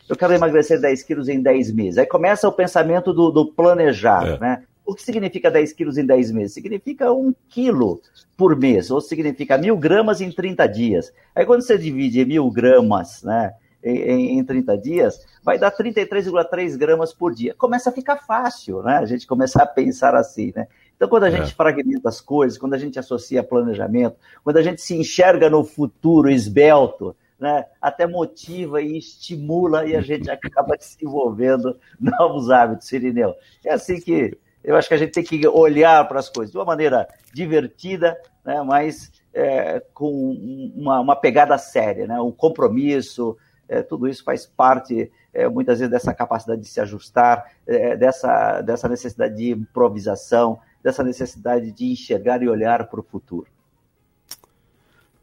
Eu 0.09 0.17
quero 0.17 0.35
emagrecer 0.35 0.81
10 0.81 1.05
quilos 1.05 1.29
em 1.29 1.41
10 1.41 1.73
meses. 1.73 1.97
Aí 1.97 2.05
começa 2.05 2.49
o 2.49 2.53
pensamento 2.53 3.13
do, 3.15 3.31
do 3.31 3.47
planejar, 3.47 4.27
é. 4.27 4.39
né? 4.39 4.65
O 4.85 4.95
que 4.95 5.03
significa 5.03 5.51
10 5.51 5.73
quilos 5.73 5.97
em 5.97 6.05
10 6.05 6.33
meses? 6.33 6.55
Significa 6.55 7.13
um 7.13 7.33
quilo 7.49 8.03
por 8.37 8.57
mês, 8.57 8.91
ou 8.91 9.01
significa 9.01 9.57
mil 9.57 9.77
gramas 9.77 10.21
em 10.21 10.31
30 10.31 10.67
dias. 10.67 11.13
Aí 11.35 11.47
quando 11.47 11.63
você 11.63 11.79
divide 11.79 12.25
mil 12.25 12.51
gramas 12.51 13.23
né, 13.23 13.55
em, 13.83 14.39
em 14.39 14.45
30 14.45 14.78
dias, 14.78 15.26
vai 15.43 15.59
dar 15.59 15.70
33,3 15.70 16.76
gramas 16.76 17.12
por 17.12 17.35
dia. 17.35 17.55
Começa 17.55 17.91
a 17.91 17.93
ficar 17.93 18.18
fácil, 18.18 18.83
né? 18.83 18.99
A 18.99 19.07
gente 19.07 19.26
começar 19.26 19.62
a 19.62 19.66
pensar 19.66 20.14
assim, 20.14 20.53
né? 20.55 20.66
Então, 20.97 21.09
quando 21.09 21.24
a 21.24 21.28
é. 21.28 21.33
gente 21.33 21.55
fragmenta 21.55 22.09
as 22.09 22.20
coisas, 22.20 22.57
quando 22.57 22.74
a 22.74 22.78
gente 22.78 22.99
associa 22.99 23.43
planejamento, 23.43 24.16
quando 24.45 24.59
a 24.59 24.62
gente 24.62 24.80
se 24.80 24.95
enxerga 24.95 25.51
no 25.51 25.64
futuro 25.64 26.30
esbelto, 26.30 27.16
né, 27.41 27.66
até 27.80 28.07
motiva 28.07 28.80
e 28.80 28.99
estimula 28.99 29.85
e 29.85 29.97
a 29.97 30.01
gente 30.01 30.30
acaba 30.30 30.76
desenvolvendo 30.76 31.76
novos 31.99 32.51
hábitos, 32.51 32.93
Irineu. 32.93 33.35
É 33.64 33.72
assim 33.72 34.01
que 34.01 34.39
eu 34.62 34.76
acho 34.76 34.87
que 34.87 34.95
a 34.95 34.97
gente 34.97 35.11
tem 35.11 35.24
que 35.24 35.45
olhar 35.49 36.07
para 36.07 36.20
as 36.20 36.28
coisas 36.28 36.53
de 36.53 36.59
uma 36.59 36.64
maneira 36.64 37.09
divertida, 37.35 38.16
né, 38.45 38.62
mas 38.62 39.11
é, 39.35 39.83
com 39.93 40.30
uma, 40.76 41.01
uma, 41.01 41.16
pegada 41.16 41.59
séria, 41.59 42.07
né, 42.07 42.20
um 42.20 42.30
compromisso, 42.30 43.37
é, 43.73 43.83
tudo 43.83 44.07
isso 44.07 44.23
faz 44.23 44.45
parte, 44.45 45.11
é, 45.33 45.49
muitas 45.49 45.79
vezes, 45.79 45.91
dessa 45.91 46.12
capacidade 46.12 46.61
de 46.61 46.68
se 46.68 46.79
ajustar, 46.79 47.53
é, 47.66 47.97
dessa, 47.97 48.61
dessa 48.61 48.87
necessidade 48.87 49.35
de 49.35 49.51
improvisação, 49.51 50.61
dessa 50.83 51.03
necessidade 51.03 51.73
de 51.73 51.93
enxergar 51.93 52.43
e 52.43 52.49
olhar 52.49 52.87
para 52.87 53.01
o 53.01 53.03
futuro. 53.03 53.47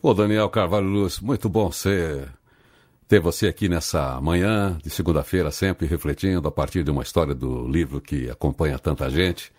Pô, 0.01 0.13
Daniel 0.13 0.49
Carvalho 0.49 0.87
Luz, 0.87 1.19
muito 1.19 1.47
bom 1.47 1.71
ser 1.71 2.27
ter 3.07 3.19
você 3.19 3.47
aqui 3.47 3.69
nessa 3.69 4.19
manhã 4.21 4.77
de 4.83 4.89
segunda-feira, 4.89 5.51
sempre 5.51 5.85
refletindo 5.85 6.47
a 6.47 6.51
partir 6.51 6.83
de 6.83 6.91
uma 6.91 7.03
história 7.03 7.35
do 7.35 7.67
livro 7.67 7.99
que 8.01 8.29
acompanha 8.29 8.79
tanta 8.79 9.09
gente. 9.09 9.51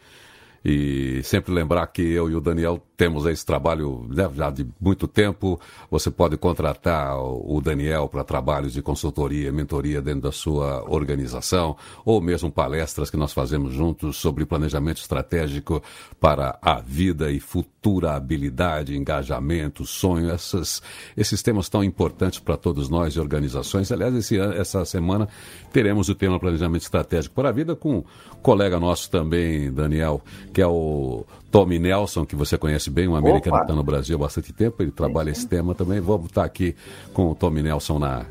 E 0.64 1.22
sempre 1.24 1.52
lembrar 1.52 1.86
que 1.86 2.02
eu 2.02 2.30
e 2.30 2.34
o 2.34 2.40
Daniel 2.40 2.82
temos 3.00 3.24
esse 3.24 3.46
trabalho 3.46 4.06
né, 4.10 4.28
já 4.36 4.50
de 4.50 4.66
muito 4.78 5.08
tempo. 5.08 5.58
Você 5.90 6.10
pode 6.10 6.36
contratar 6.36 7.18
o 7.18 7.58
Daniel 7.58 8.06
para 8.10 8.22
trabalhos 8.22 8.74
de 8.74 8.82
consultoria, 8.82 9.50
mentoria 9.50 10.02
dentro 10.02 10.20
da 10.20 10.32
sua 10.32 10.84
organização, 10.86 11.74
ou 12.04 12.20
mesmo 12.20 12.52
palestras 12.52 13.08
que 13.08 13.16
nós 13.16 13.32
fazemos 13.32 13.72
juntos 13.72 14.18
sobre 14.18 14.44
planejamento 14.44 14.98
estratégico 14.98 15.82
para 16.20 16.58
a 16.60 16.78
vida 16.78 17.32
e 17.32 17.40
futura 17.40 18.12
habilidade, 18.12 18.94
engajamento, 18.94 19.86
sonho, 19.86 20.28
essas, 20.30 20.82
esses 21.16 21.42
temas 21.42 21.70
tão 21.70 21.82
importantes 21.82 22.38
para 22.38 22.58
todos 22.58 22.90
nós 22.90 23.14
e 23.14 23.20
organizações. 23.20 23.90
Aliás, 23.90 24.14
esse, 24.14 24.38
essa 24.38 24.84
semana 24.84 25.26
teremos 25.72 26.10
o 26.10 26.14
tema 26.14 26.38
planejamento 26.38 26.82
estratégico 26.82 27.34
para 27.34 27.48
a 27.48 27.52
vida 27.52 27.74
com 27.74 28.00
um 28.00 28.04
colega 28.42 28.78
nosso 28.78 29.10
também, 29.10 29.72
Daniel, 29.72 30.20
que 30.52 30.60
é 30.60 30.66
o 30.66 31.24
Tommy 31.50 31.78
Nelson, 31.78 32.24
que 32.24 32.36
você 32.36 32.56
conhece 32.56 32.90
bem, 32.90 33.08
um 33.08 33.16
americano 33.16 33.56
que 33.56 33.62
está 33.62 33.74
no 33.74 33.82
Brasil 33.82 34.16
há 34.16 34.18
bastante 34.18 34.52
tempo, 34.52 34.82
ele 34.82 34.92
trabalha 34.92 35.30
esse 35.30 35.46
tema 35.46 35.74
também. 35.74 36.00
Vamos 36.00 36.26
estar 36.26 36.44
aqui 36.44 36.76
com 37.12 37.30
o 37.30 37.34
Tommy 37.34 37.62
Nelson 37.62 37.98
na 37.98 38.24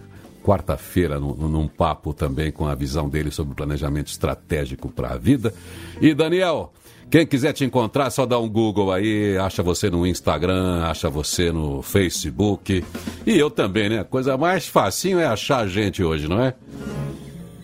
quarta-feira, 0.43 1.20
num, 1.20 1.67
papo 1.67 2.13
também 2.13 2.51
com 2.51 2.65
a 2.65 2.74
visão 2.74 3.09
dele 3.09 3.30
sobre 3.30 3.53
planejamento 3.53 4.07
estratégico 4.07 4.89
para 4.89 5.09
a 5.09 5.17
vida. 5.17 5.53
E 6.01 6.13
Daniel, 6.13 6.72
quem 7.11 7.26
quiser 7.26 7.51
te 7.51 7.65
encontrar, 7.65 8.09
só 8.09 8.26
dá 8.26 8.39
um 8.39 8.49
Google 8.49 8.91
aí, 8.91 9.38
acha 9.38 9.61
você 9.61 9.89
no 9.89 10.07
Instagram, 10.07 10.84
acha 10.84 11.09
você 11.09 11.51
no 11.51 11.82
Facebook. 11.82 12.84
E 13.26 13.38
eu 13.38 13.51
também, 13.51 13.89
né? 13.89 13.99
A 13.99 14.05
coisa 14.05 14.38
mais 14.38 14.67
facinho 14.67 15.20
é 15.20 15.26
achar 15.26 15.59
a 15.59 15.67
gente 15.67 16.01
hoje, 16.01 16.28
não 16.28 16.41
é? 16.41 16.53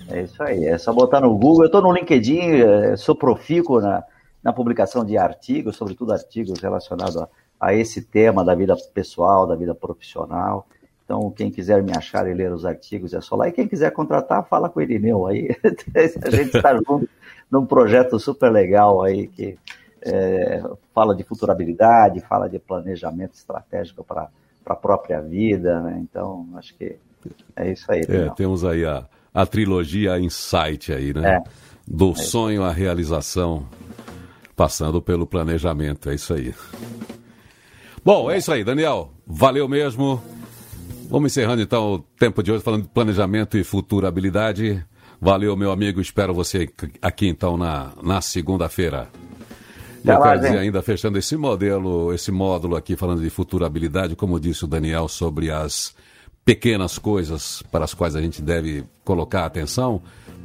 É 0.10 0.24
isso 0.24 0.44
aí, 0.44 0.66
é 0.66 0.78
só 0.78 0.92
botar 0.92 1.22
no 1.22 1.36
Google. 1.36 1.64
Eu 1.64 1.68
estou 1.68 1.82
no 1.82 1.94
LinkedIn, 1.94 2.40
é, 2.40 2.98
sou 2.98 3.16
profícuo 3.16 3.80
na, 3.80 4.04
na 4.46 4.54
publicação 4.54 5.04
de 5.04 5.18
artigos, 5.18 5.76
sobretudo 5.76 6.14
artigos 6.14 6.60
relacionados 6.60 7.18
a, 7.18 7.28
a, 7.60 7.74
esse 7.74 8.04
tema 8.04 8.46
da 8.46 8.54
vida 8.54 8.78
pessoal, 8.94 9.48
da 9.48 9.56
vida 9.56 9.74
profissional. 9.74 10.68
Então, 11.04 11.32
quem 11.32 11.50
quiser 11.50 11.82
me 11.82 11.92
achar 11.98 12.28
e 12.28 12.34
ler 12.34 12.52
os 12.52 12.64
artigos 12.64 13.16
é 13.16 13.22
só 13.22 13.36
lá. 13.36 13.48
E 13.48 13.52
quem 13.52 13.68
quiser 13.68 13.92
contratar, 13.92 14.48
fala 14.48 14.70
com 14.70 14.80
o 14.80 14.84
Irineu 14.84 15.26
aí. 15.26 15.50
a 16.24 16.30
gente 16.30 16.56
está 16.56 16.76
junto 16.76 17.10
num 17.50 17.66
projeto 17.66 18.20
super 18.20 18.52
legal 18.52 19.02
aí 19.02 19.28
que 19.28 19.58
é, 20.04 20.62
fala 20.94 21.16
de 21.16 21.24
futurabilidade, 21.24 22.22
fala 22.22 22.48
de 22.48 22.60
planejamento 22.60 23.34
estratégico 23.34 24.04
para 24.04 24.30
a 24.64 24.76
própria 24.76 25.22
vida. 25.22 25.82
Né? 25.82 26.04
Então, 26.04 26.48
acho 26.56 26.76
que 26.76 26.98
é 27.56 27.72
isso 27.72 27.92
aí. 27.92 28.02
É, 28.08 28.30
temos 28.36 28.64
aí 28.64 28.86
a, 28.86 29.06
a 29.34 29.44
trilogia 29.48 30.20
Insight 30.20 30.94
aí, 30.94 31.16
né? 31.16 31.38
É, 31.38 31.44
Do 31.88 32.12
é 32.12 32.16
sonho 32.16 32.64
à 32.64 32.72
realização 32.72 33.66
passando 34.56 35.02
pelo 35.02 35.28
planejamento. 35.28 36.10
É 36.10 36.16
isso 36.16 36.34
aí. 36.34 36.54
Bom, 38.04 38.30
é 38.30 38.38
isso 38.38 38.52
aí, 38.52 38.64
Daniel. 38.64 39.12
Valeu 39.26 39.68
mesmo. 39.68 40.22
Vamos 41.10 41.32
encerrando 41.32 41.62
então 41.62 41.94
o 41.94 42.00
tempo 42.00 42.42
de 42.42 42.52
hoje 42.52 42.64
falando 42.64 42.84
de 42.84 42.90
planejamento 42.90 43.58
e 43.58 43.64
futurabilidade. 43.64 44.84
Valeu, 45.20 45.56
meu 45.56 45.72
amigo. 45.72 46.02
Espero 46.02 46.34
você 46.34 46.70
aqui 47.02 47.28
então 47.28 47.58
na, 47.58 47.94
na 48.02 48.22
segunda-feira. 48.22 49.10
Eu 50.04 50.22
quero 50.22 50.40
dizer 50.40 50.58
ainda, 50.60 50.84
fechando 50.84 51.18
esse 51.18 51.36
modelo, 51.36 52.14
esse 52.14 52.32
módulo 52.32 52.76
aqui, 52.76 52.96
falando 52.96 53.24
de 53.24 53.30
futurabilidade, 53.32 54.16
como 54.16 54.40
disse 54.40 54.64
o 54.64 54.68
Daniel, 54.68 55.08
sobre 55.08 55.50
as 55.50 55.96
pequenas 56.44 57.00
coisas 57.00 57.64
para 57.72 57.86
as 57.86 57.94
quais 57.96 58.16
a 58.16 58.22
gente 58.22 58.40
deve 58.40 58.84
colocar 59.04 59.46
atenção 59.46 60.02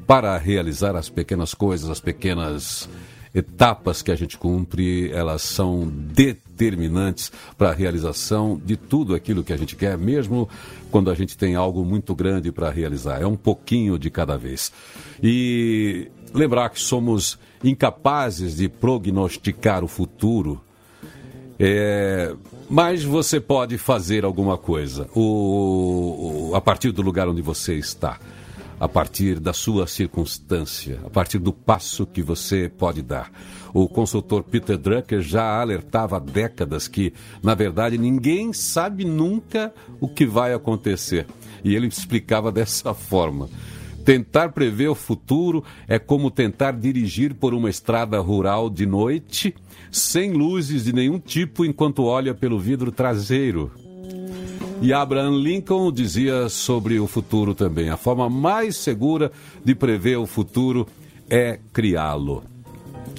para 0.06 0.36
realizar 0.38 0.96
as 0.96 1.10
pequenas 1.10 1.52
coisas, 1.52 1.90
as 1.90 2.00
pequenas 2.00 2.88
etapas 3.34 4.02
que 4.02 4.10
a 4.10 4.16
gente 4.16 4.36
cumpre, 4.36 5.10
elas 5.12 5.42
são 5.42 5.86
determinantes 5.86 7.30
para 7.56 7.70
a 7.70 7.74
realização 7.74 8.60
de 8.64 8.76
tudo 8.76 9.14
aquilo 9.14 9.44
que 9.44 9.52
a 9.52 9.56
gente 9.56 9.76
quer, 9.76 9.96
mesmo 9.96 10.48
quando 10.90 11.10
a 11.10 11.14
gente 11.14 11.38
tem 11.38 11.54
algo 11.54 11.84
muito 11.84 12.14
grande 12.14 12.50
para 12.50 12.70
realizar. 12.70 13.22
É 13.22 13.26
um 13.26 13.36
pouquinho 13.36 13.98
de 13.98 14.10
cada 14.10 14.36
vez. 14.36 14.72
E 15.22 16.10
lembrar 16.34 16.70
que 16.70 16.80
somos 16.80 17.38
incapazes 17.62 18.56
de 18.56 18.68
prognosticar 18.68 19.84
o 19.84 19.88
futuro. 19.88 20.60
É, 21.58 22.34
mas 22.68 23.04
você 23.04 23.38
pode 23.38 23.76
fazer 23.76 24.24
alguma 24.24 24.56
coisa 24.56 25.06
o, 25.14 26.50
o, 26.50 26.54
a 26.54 26.60
partir 26.60 26.90
do 26.90 27.02
lugar 27.02 27.28
onde 27.28 27.42
você 27.42 27.74
está 27.74 28.18
a 28.80 28.88
partir 28.88 29.38
da 29.38 29.52
sua 29.52 29.86
circunstância, 29.86 30.98
a 31.04 31.10
partir 31.10 31.38
do 31.38 31.52
passo 31.52 32.06
que 32.06 32.22
você 32.22 32.66
pode 32.66 33.02
dar. 33.02 33.30
O 33.74 33.86
consultor 33.86 34.42
Peter 34.42 34.78
Drucker 34.78 35.20
já 35.20 35.60
alertava 35.60 36.16
há 36.16 36.18
décadas 36.18 36.88
que, 36.88 37.12
na 37.42 37.54
verdade, 37.54 37.98
ninguém 37.98 38.54
sabe 38.54 39.04
nunca 39.04 39.72
o 40.00 40.08
que 40.08 40.24
vai 40.24 40.54
acontecer. 40.54 41.26
E 41.62 41.76
ele 41.76 41.88
explicava 41.88 42.50
dessa 42.50 42.94
forma. 42.94 43.50
Tentar 44.02 44.48
prever 44.52 44.88
o 44.88 44.94
futuro 44.94 45.62
é 45.86 45.98
como 45.98 46.30
tentar 46.30 46.72
dirigir 46.72 47.34
por 47.34 47.52
uma 47.52 47.68
estrada 47.68 48.18
rural 48.18 48.70
de 48.70 48.86
noite, 48.86 49.54
sem 49.92 50.32
luzes 50.32 50.84
de 50.84 50.92
nenhum 50.94 51.18
tipo, 51.18 51.66
enquanto 51.66 52.04
olha 52.04 52.34
pelo 52.34 52.58
vidro 52.58 52.90
traseiro. 52.90 53.70
E 54.82 54.94
Abraham 54.94 55.36
Lincoln 55.36 55.92
dizia 55.92 56.48
sobre 56.48 56.98
o 56.98 57.06
futuro 57.06 57.54
também: 57.54 57.90
a 57.90 57.98
forma 57.98 58.30
mais 58.30 58.76
segura 58.76 59.30
de 59.62 59.74
prever 59.74 60.16
o 60.16 60.26
futuro 60.26 60.86
é 61.28 61.58
criá-lo. 61.72 62.42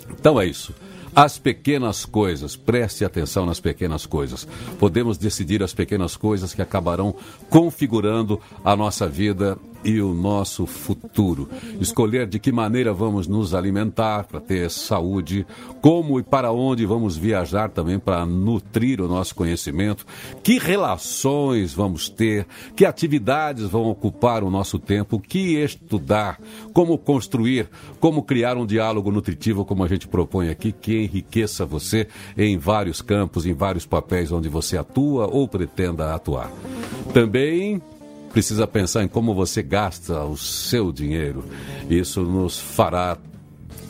Então 0.09 0.41
é 0.41 0.45
isso. 0.47 0.74
As 1.16 1.38
pequenas 1.38 2.05
coisas, 2.05 2.55
preste 2.55 3.03
atenção 3.03 3.45
nas 3.45 3.59
pequenas 3.59 4.05
coisas. 4.05 4.47
Podemos 4.80 5.18
decidir 5.18 5.62
as 5.62 5.74
pequenas 5.74 6.16
coisas 6.16 6.53
que 6.53 6.62
acabarão 6.62 7.14
configurando 7.49 8.39
a 8.64 8.76
nossa 8.76 9.07
vida 9.07 9.57
e 9.84 10.01
o 10.01 10.13
nosso 10.13 10.65
futuro. 10.65 11.49
Escolher 11.79 12.27
de 12.27 12.39
que 12.39 12.51
maneira 12.51 12.93
vamos 12.93 13.27
nos 13.27 13.53
alimentar 13.53 14.25
para 14.25 14.39
ter 14.39 14.69
saúde, 14.69 15.45
como 15.82 16.19
e 16.19 16.23
para 16.23 16.51
onde 16.51 16.86
vamos 16.86 17.17
viajar 17.17 17.69
também 17.69 17.99
para 17.99 18.25
nutrir 18.25 19.01
o 19.01 19.07
nosso 19.07 19.36
conhecimento, 19.36 20.05
que 20.43 20.59
relações 20.59 21.73
vamos 21.73 22.09
ter, 22.09 22.45
que 22.75 22.86
atividades 22.86 23.65
vão 23.65 23.89
ocupar 23.89 24.43
o 24.43 24.49
nosso 24.49 24.77
tempo, 24.77 25.19
que 25.19 25.55
estudar, 25.55 26.39
como 26.73 26.97
construir, 26.97 27.69
como 27.99 28.23
criar 28.23 28.57
um 28.57 28.65
diálogo 28.65 29.11
nutritivo, 29.11 29.65
como 29.65 29.84
a 29.84 29.88
gente 29.88 30.07
propõe 30.07 30.49
aqui, 30.49 30.71
que 30.71 31.03
enriqueça 31.03 31.65
você 31.65 32.07
em 32.38 32.57
vários 32.57 33.01
campos, 33.01 33.45
em 33.45 33.53
vários 33.53 33.86
papéis 33.86 34.32
onde 34.32 34.49
você 34.49 34.77
atua 34.77 35.27
ou 35.27 35.47
pretenda 35.47 36.13
atuar. 36.13 36.51
Também 37.13 37.82
precisa 38.32 38.65
pensar 38.65 39.03
em 39.03 39.07
como 39.07 39.34
você 39.34 39.61
gasta 39.61 40.23
o 40.23 40.38
seu 40.38 40.91
dinheiro. 40.91 41.43
Isso 41.89 42.21
nos 42.21 42.59
fará, 42.59 43.17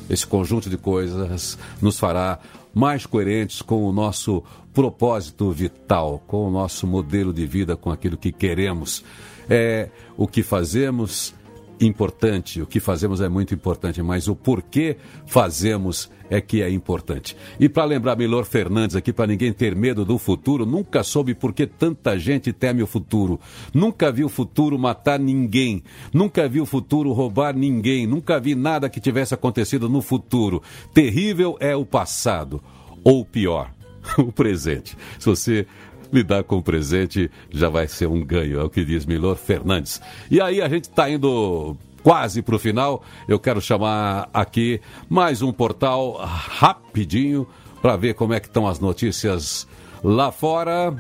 esse 0.10 0.26
conjunto 0.26 0.70
de 0.70 0.78
coisas 0.78 1.58
nos 1.82 2.00
fará 2.00 2.40
mais 2.74 3.06
coerentes 3.06 3.62
com 3.62 3.84
o 3.84 3.92
nosso 3.92 4.44
propósito 4.74 5.52
vital, 5.52 6.24
com 6.28 6.48
o 6.48 6.52
nosso 6.52 6.88
modelo 6.88 7.34
de 7.34 7.46
vida, 7.46 7.76
com 7.76 7.92
aquilo 7.92 8.18
que 8.18 8.32
queremos. 8.32 9.04
É 9.50 9.90
o 10.18 10.28
que 10.28 10.44
fazemos 10.44 11.34
importante, 11.82 12.62
o 12.62 12.68
que 12.68 12.80
fazemos 12.80 13.22
é 13.22 13.30
muito 13.30 13.54
importante, 13.54 14.02
mas 14.02 14.28
o 14.28 14.36
porquê 14.36 14.98
fazemos 15.26 16.10
é 16.30 16.40
que 16.40 16.62
é 16.62 16.70
importante. 16.70 17.36
E 17.60 17.68
para 17.68 17.84
lembrar 17.84 18.16
Milor 18.16 18.46
Fernandes 18.46 18.96
aqui, 18.96 19.12
para 19.12 19.28
ninguém 19.28 19.52
ter 19.52 19.76
medo 19.76 20.06
do 20.06 20.18
futuro, 20.18 20.66
nunca 20.66 21.04
soube 21.04 21.34
por 21.36 21.52
que 21.52 21.68
tanta 21.68 22.18
gente 22.18 22.54
teme 22.54 22.82
o 22.82 22.88
futuro. 22.88 23.40
Nunca 23.74 24.12
vi 24.12 24.24
o 24.24 24.30
futuro 24.30 24.80
matar 24.80 25.20
ninguém. 25.20 25.84
Nunca 26.14 26.48
vi 26.48 26.62
o 26.62 26.66
futuro 26.66 27.12
roubar 27.12 27.54
ninguém. 27.54 28.08
Nunca 28.08 28.40
vi 28.40 28.56
nada 28.56 28.90
que 28.90 29.02
tivesse 29.02 29.34
acontecido 29.34 29.90
no 29.90 30.02
futuro. 30.02 30.64
Terrível 30.94 31.58
é 31.60 31.76
o 31.76 31.86
passado. 31.86 32.64
Ou 33.04 33.26
pior, 33.26 33.74
o 34.18 34.32
presente. 34.32 34.98
Se 35.20 35.26
você 35.26 35.68
lidar 36.14 36.44
com 36.44 36.58
o 36.58 36.64
presente 36.64 37.30
já 37.50 37.70
vai 37.70 37.88
ser 37.88 38.08
um 38.08 38.24
ganho, 38.24 38.60
é 38.60 38.64
o 38.64 38.70
que 38.70 38.84
diz 38.84 39.06
Milor 39.06 39.36
Fernandes. 39.36 40.02
E 40.30 40.42
aí 40.42 40.62
a 40.62 40.70
gente 40.70 40.86
está 40.86 41.10
indo 41.10 41.76
quase 42.04 42.42
para 42.42 42.56
o 42.56 42.60
final. 42.60 43.04
Eu 43.28 43.40
quero 43.40 43.62
chamar 43.62 44.30
aqui 44.34 44.82
mais 45.10 45.42
um 45.42 45.52
portal 45.52 46.14
rapidinho 46.24 47.48
para 47.82 47.96
ver 47.96 48.14
como 48.14 48.34
é 48.34 48.40
que 48.40 48.48
estão 48.48 48.68
as 48.68 48.80
notícias 48.80 49.68
lá 50.04 50.32
fora 50.32 50.96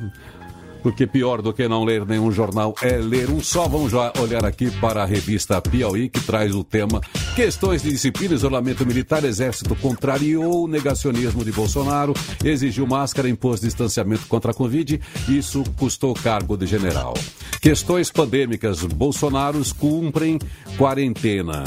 porque 0.82 1.08
pior 1.08 1.42
do 1.42 1.54
que 1.54 1.68
não 1.68 1.84
ler 1.84 2.06
nenhum 2.06 2.32
jornal 2.32 2.76
é 2.82 2.98
ler 2.98 3.30
um 3.30 3.42
só. 3.42 3.68
Vamos 3.68 3.92
já 3.92 4.12
olhar 4.20 4.46
aqui 4.46 4.70
para 4.80 5.04
a 5.04 5.06
revista 5.06 5.62
Piauí, 5.62 6.10
que 6.10 6.20
traz 6.22 6.54
o 6.56 6.64
tema 6.64 7.02
Questões 7.36 7.82
de 7.82 7.90
disciplina, 7.90 8.34
isolamento 8.34 8.86
militar, 8.86 9.24
exército 9.24 9.74
contrariou 9.76 10.66
o 10.66 10.68
negacionismo 10.68 11.46
de 11.46 11.52
Bolsonaro, 11.52 12.14
exigiu 12.44 12.86
máscara, 12.86 13.30
impôs 13.30 13.62
distanciamento 13.62 14.28
contra 14.28 14.52
a 14.52 14.54
Covid, 14.54 15.00
isso 15.30 15.64
custou 15.78 16.14
cargo 16.14 16.58
de 16.58 16.66
general. 16.66 17.14
Questões 17.62 18.12
pandêmicas, 18.12 18.84
Bolsonaros 18.84 19.72
cumprem 19.72 20.38
quarentena. 20.78 21.64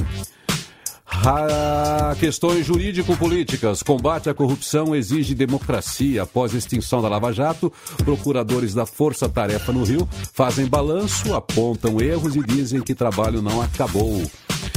Questões 2.19 2.65
jurídico-políticas. 2.65 3.83
Combate 3.83 4.31
à 4.31 4.35
corrupção 4.35 4.95
exige 4.95 5.35
democracia. 5.35 6.23
Após 6.23 6.55
extinção 6.55 7.03
da 7.03 7.09
Lava 7.09 7.33
Jato, 7.33 7.73
procuradores 7.99 8.73
da 8.73 8.87
Força 8.87 9.29
Tarefa 9.29 9.73
no 9.73 9.85
Rio 9.85 10.09
fazem 10.33 10.67
balanço, 10.67 11.35
apontam 11.35 12.01
erros 12.01 12.37
e 12.37 12.43
dizem 12.43 12.81
que 12.81 12.95
trabalho 12.95 13.43
não 13.43 13.61
acabou. 13.61 14.23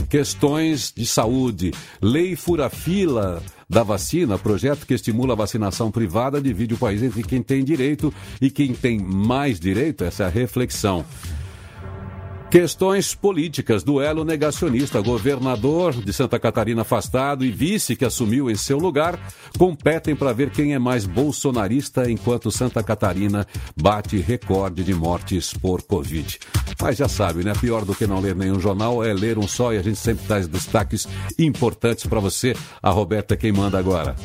Questões 0.09 0.93
de 0.95 1.05
saúde. 1.05 1.73
Lei 2.01 2.35
fura-fila 2.35 3.41
da 3.69 3.83
vacina, 3.83 4.37
projeto 4.37 4.85
que 4.85 4.93
estimula 4.93 5.33
a 5.33 5.37
vacinação 5.37 5.91
privada, 5.91 6.41
divide 6.41 6.73
o 6.73 6.77
país 6.77 7.03
entre 7.03 7.23
quem 7.23 7.41
tem 7.43 7.63
direito 7.63 8.13
e 8.41 8.49
quem 8.49 8.73
tem 8.73 8.97
mais 8.99 9.59
direito. 9.59 10.03
Essa 10.03 10.23
é 10.23 10.25
a 10.27 10.29
reflexão. 10.29 11.05
Questões 12.49 13.13
políticas, 13.13 13.83
duelo 13.83 14.23
negacionista, 14.23 15.01
governador 15.01 15.93
de 15.93 16.13
Santa 16.13 16.39
Catarina 16.39 16.81
afastado 16.81 17.43
e 17.43 17.51
vice 17.51 17.95
que 17.95 18.05
assumiu 18.05 18.49
em 18.49 18.55
seu 18.55 18.77
lugar, 18.77 19.19
competem 19.57 20.15
para 20.15 20.31
ver 20.31 20.49
quem 20.51 20.73
é 20.73 20.79
mais 20.79 21.05
bolsonarista 21.05 22.09
enquanto 22.09 22.49
Santa 22.49 22.81
Catarina 22.81 23.45
bate 23.75 24.17
recorde 24.17 24.81
de 24.81 24.93
mortes 24.93 25.53
por 25.53 25.83
Covid. 25.83 26.39
Mas 26.81 26.97
já 26.97 27.09
sabe, 27.09 27.43
né? 27.43 27.51
Pior 27.59 27.83
do 27.83 27.93
que 27.93 28.07
não 28.07 28.21
ler 28.21 28.35
nenhum 28.35 28.59
jornal 28.59 29.03
é 29.03 29.13
ler 29.13 29.37
um 29.37 29.47
só 29.47 29.73
e 29.73 29.77
a 29.77 29.81
gente 29.81 29.99
sempre 29.99 30.25
traz 30.25 30.47
destaques 30.47 31.05
importantes 31.37 32.05
para 32.07 32.21
você. 32.21 32.55
A 32.81 32.91
Roberta 32.91 33.33
é 33.33 33.37
quem 33.37 33.51
manda 33.51 33.77
agora. 33.77 34.15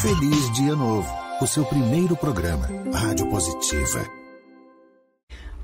Feliz 0.00 0.52
Dia 0.54 0.74
Novo, 0.74 1.08
o 1.40 1.46
seu 1.46 1.64
primeiro 1.64 2.16
programa, 2.16 2.68
Rádio 2.92 3.30
Positiva. 3.30 4.21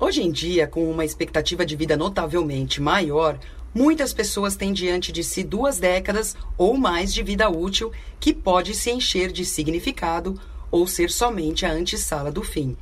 Hoje 0.01 0.23
em 0.23 0.31
dia, 0.31 0.65
com 0.65 0.89
uma 0.89 1.03
expectativa 1.03 1.65
de 1.65 1.75
vida 1.75 1.97
notavelmente 1.97 2.81
maior, 2.81 3.37
muitas 3.75 4.13
pessoas 4.13 4.55
têm 4.55 4.71
diante 4.71 5.11
de 5.11 5.21
si 5.25 5.43
duas 5.43 5.77
décadas 5.77 6.37
ou 6.57 6.77
mais 6.77 7.13
de 7.13 7.21
vida 7.21 7.49
útil 7.49 7.91
que 8.17 8.33
pode 8.33 8.73
se 8.73 8.89
encher 8.89 9.29
de 9.29 9.43
significado 9.43 10.39
ou 10.71 10.87
ser 10.87 11.11
somente 11.11 11.65
a 11.65 11.73
antessala 11.73 12.31
do 12.31 12.41
fim. 12.41 12.77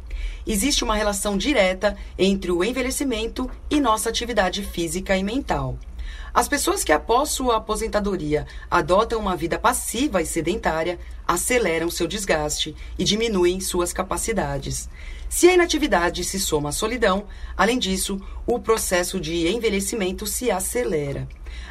Existe 0.46 0.84
uma 0.84 0.96
relação 0.96 1.36
direta 1.36 1.98
entre 2.20 2.52
o 2.52 2.64
envelhecimento 2.64 3.50
e 3.68 3.80
nossa 3.80 4.10
atividade 4.10 4.62
física 4.62 5.18
e 5.18 5.24
mental. 5.24 5.76
As 6.34 6.48
pessoas 6.48 6.84
que, 6.84 6.92
após 6.92 7.30
sua 7.30 7.58
aposentadoria, 7.58 8.46
adotam 8.70 9.20
uma 9.20 9.36
vida 9.36 9.58
passiva 9.58 10.22
e 10.22 10.26
sedentária, 10.26 11.00
aceleram 11.28 11.90
seu 11.90 12.08
desgaste 12.08 12.76
e 12.98 13.04
diminuem 13.04 13.60
suas 13.60 13.92
capacidades. 13.92 14.90
Se 15.30 15.50
a 15.50 15.54
inatividade 15.54 16.24
se 16.24 16.40
soma 16.40 16.70
à 16.70 16.72
solidão, 16.72 17.26
além 17.56 17.78
disso, 17.78 18.22
o 18.46 18.60
processo 18.60 19.20
de 19.20 19.48
envelhecimento 19.48 20.26
se 20.26 20.50
acelera. 20.50 21.28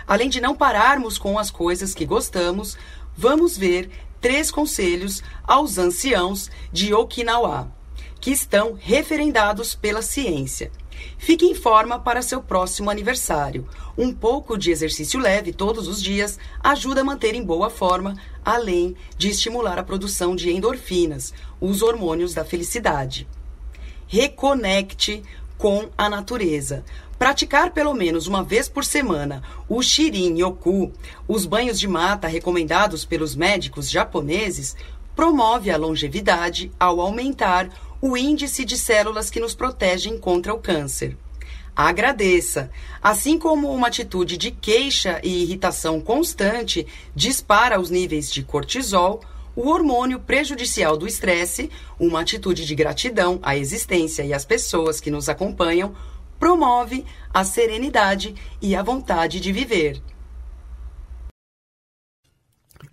Além 0.07 0.29
de 0.29 0.41
não 0.41 0.55
pararmos 0.55 1.17
com 1.17 1.39
as 1.39 1.51
coisas 1.51 1.95
que 1.95 2.05
gostamos, 2.05 2.77
vamos 3.17 3.57
ver 3.57 3.91
três 4.21 4.51
conselhos 4.51 5.23
aos 5.45 5.79
anciãos 5.79 6.51
de 6.73 6.93
Okinawa, 6.93 7.73
que 8.21 8.31
estão 8.31 8.77
referendados 8.79 9.75
pela 9.75 10.03
ciência. 10.03 10.71
Fique 11.19 11.47
em 11.47 11.55
forma 11.55 11.99
para 11.99 12.23
seu 12.23 12.43
próximo 12.43 12.91
aniversário. 12.91 13.67
Um 13.97 14.13
pouco 14.13 14.57
de 14.57 14.71
exercício 14.71 15.21
leve 15.21 15.53
todos 15.53 15.89
os 15.89 16.03
dias 16.03 16.39
ajuda 16.63 17.01
a 17.01 17.05
manter 17.05 17.35
em 17.35 17.45
boa 17.45 17.71
forma, 17.71 18.17
além 18.45 18.97
de 19.17 19.29
estimular 19.29 19.79
a 19.79 19.85
produção 19.85 20.37
de 20.37 20.51
endorfinas, 20.51 21.33
os 21.61 21.83
hormônios 21.83 22.35
da 22.35 22.45
felicidade 22.45 23.27
reconecte 24.07 25.23
com 25.59 25.89
a 25.97 26.09
natureza. 26.09 26.85
Praticar 27.19 27.73
pelo 27.73 27.95
menos 27.95 28.27
uma 28.27 28.45
vez 28.45 28.69
por 28.69 28.85
semana 28.85 29.43
o 29.69 29.83
Shirin 29.83 30.39
Yoku, 30.39 30.93
os 31.27 31.47
banhos 31.47 31.81
de 31.81 31.89
mata 31.89 32.29
recomendados 32.29 33.05
pelos 33.05 33.35
médicos 33.35 33.91
japoneses, 33.91 34.77
promove 35.15 35.71
a 35.71 35.79
longevidade 35.79 36.71
ao 36.79 37.01
aumentar 37.01 37.71
o 38.07 38.17
índice 38.17 38.65
de 38.65 38.79
células 38.79 39.31
que 39.31 39.41
nos 39.41 39.55
protegem 39.55 40.17
contra 40.17 40.55
o 40.55 40.59
câncer. 40.59 41.17
Agradeça. 41.75 42.71
Assim 43.03 43.39
como 43.39 43.71
uma 43.71 43.89
atitude 43.89 44.37
de 44.37 44.51
queixa 44.51 45.21
e 45.25 45.43
irritação 45.43 46.01
constante 46.01 46.87
dispara 47.15 47.81
os 47.81 47.91
níveis 47.91 48.31
de 48.31 48.43
cortisol, 48.43 49.21
o 49.57 49.69
hormônio 49.69 50.21
prejudicial 50.21 50.97
do 50.97 51.07
estresse, 51.07 51.69
uma 51.99 52.21
atitude 52.21 52.65
de 52.65 52.75
gratidão 52.75 53.41
à 53.43 53.57
existência 53.57 54.23
e 54.23 54.33
às 54.33 54.45
pessoas 54.45 55.01
que 55.01 55.11
nos 55.11 55.29
acompanham, 55.29 55.95
promove 56.39 57.05
a 57.35 57.45
serenidade 57.45 58.35
e 58.63 58.77
a 58.77 58.83
vontade 58.83 59.41
de 59.41 59.53
viver. 59.53 60.01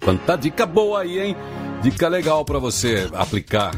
Quanta 0.04 0.36
dica 0.36 0.66
boa 0.66 1.02
aí, 1.02 1.20
hein? 1.20 1.36
Dica 1.82 2.08
legal 2.08 2.44
para 2.44 2.60
você 2.60 3.10
aplicar 3.14 3.72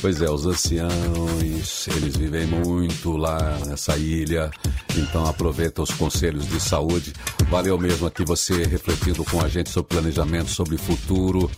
Pois 0.00 0.22
é, 0.22 0.30
os 0.30 0.46
anciãos, 0.46 1.86
eles 1.88 2.16
vivem 2.16 2.46
muito 2.46 3.18
lá 3.18 3.58
nessa 3.66 3.98
ilha, 3.98 4.50
então 4.96 5.26
aproveita 5.26 5.82
os 5.82 5.90
conselhos 5.90 6.48
de 6.48 6.58
saúde. 6.58 7.12
Valeu 7.50 7.78
mesmo 7.78 8.06
aqui 8.06 8.24
você 8.24 8.64
refletindo 8.64 9.22
com 9.24 9.44
a 9.44 9.48
gente 9.48 9.68
sobre 9.68 9.94
planejamento, 9.94 10.48
sobre 10.50 10.78
futuro. 10.78 11.50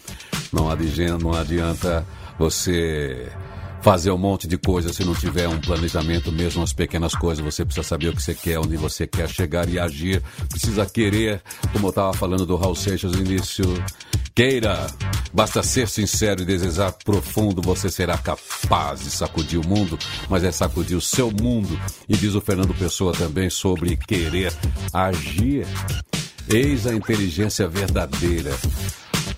Não 0.53 0.69
adianta, 0.69 1.19
não 1.23 1.33
adianta 1.33 2.05
você 2.37 3.31
fazer 3.81 4.11
um 4.11 4.19
monte 4.19 4.49
de 4.49 4.57
coisas 4.57 4.97
se 4.97 5.05
não 5.05 5.15
tiver 5.15 5.49
um 5.49 5.61
planejamento, 5.61 6.33
mesmo 6.33 6.65
as 6.65 6.73
pequenas 6.73 7.15
coisas. 7.15 7.45
Você 7.45 7.65
precisa 7.65 7.87
saber 7.87 8.09
o 8.09 8.13
que 8.13 8.23
você 8.23 8.35
quer, 8.35 8.59
onde 8.59 8.77
você 8.77 9.07
quer 9.07 9.29
chegar 9.29 9.69
e 9.69 9.79
agir. 9.79 10.21
Precisa 10.49 10.85
querer, 10.85 11.41
como 11.73 11.87
eu 11.87 11.91
estava 11.91 12.13
falando 12.13 12.45
do 12.45 12.57
Raul 12.57 12.75
Seixas 12.75 13.13
no 13.13 13.21
início. 13.21 13.65
Queira, 14.35 14.87
basta 15.33 15.63
ser 15.63 15.89
sincero 15.89 16.43
e 16.43 16.45
desejar 16.45 16.93
profundo, 16.93 17.63
você 17.63 17.89
será 17.91 18.17
capaz 18.19 19.01
de 19.01 19.11
sacudir 19.11 19.59
o 19.59 19.67
mundo, 19.67 19.99
mas 20.29 20.45
é 20.45 20.53
sacudir 20.53 20.97
o 20.97 21.01
seu 21.01 21.31
mundo. 21.31 21.79
E 22.09 22.17
diz 22.17 22.35
o 22.35 22.41
Fernando 22.41 22.75
Pessoa 22.75 23.13
também 23.13 23.49
sobre 23.49 23.97
querer 23.97 24.53
agir. 24.93 25.67
Eis 26.49 26.87
a 26.87 26.95
inteligência 26.95 27.69
verdadeira. 27.69 28.51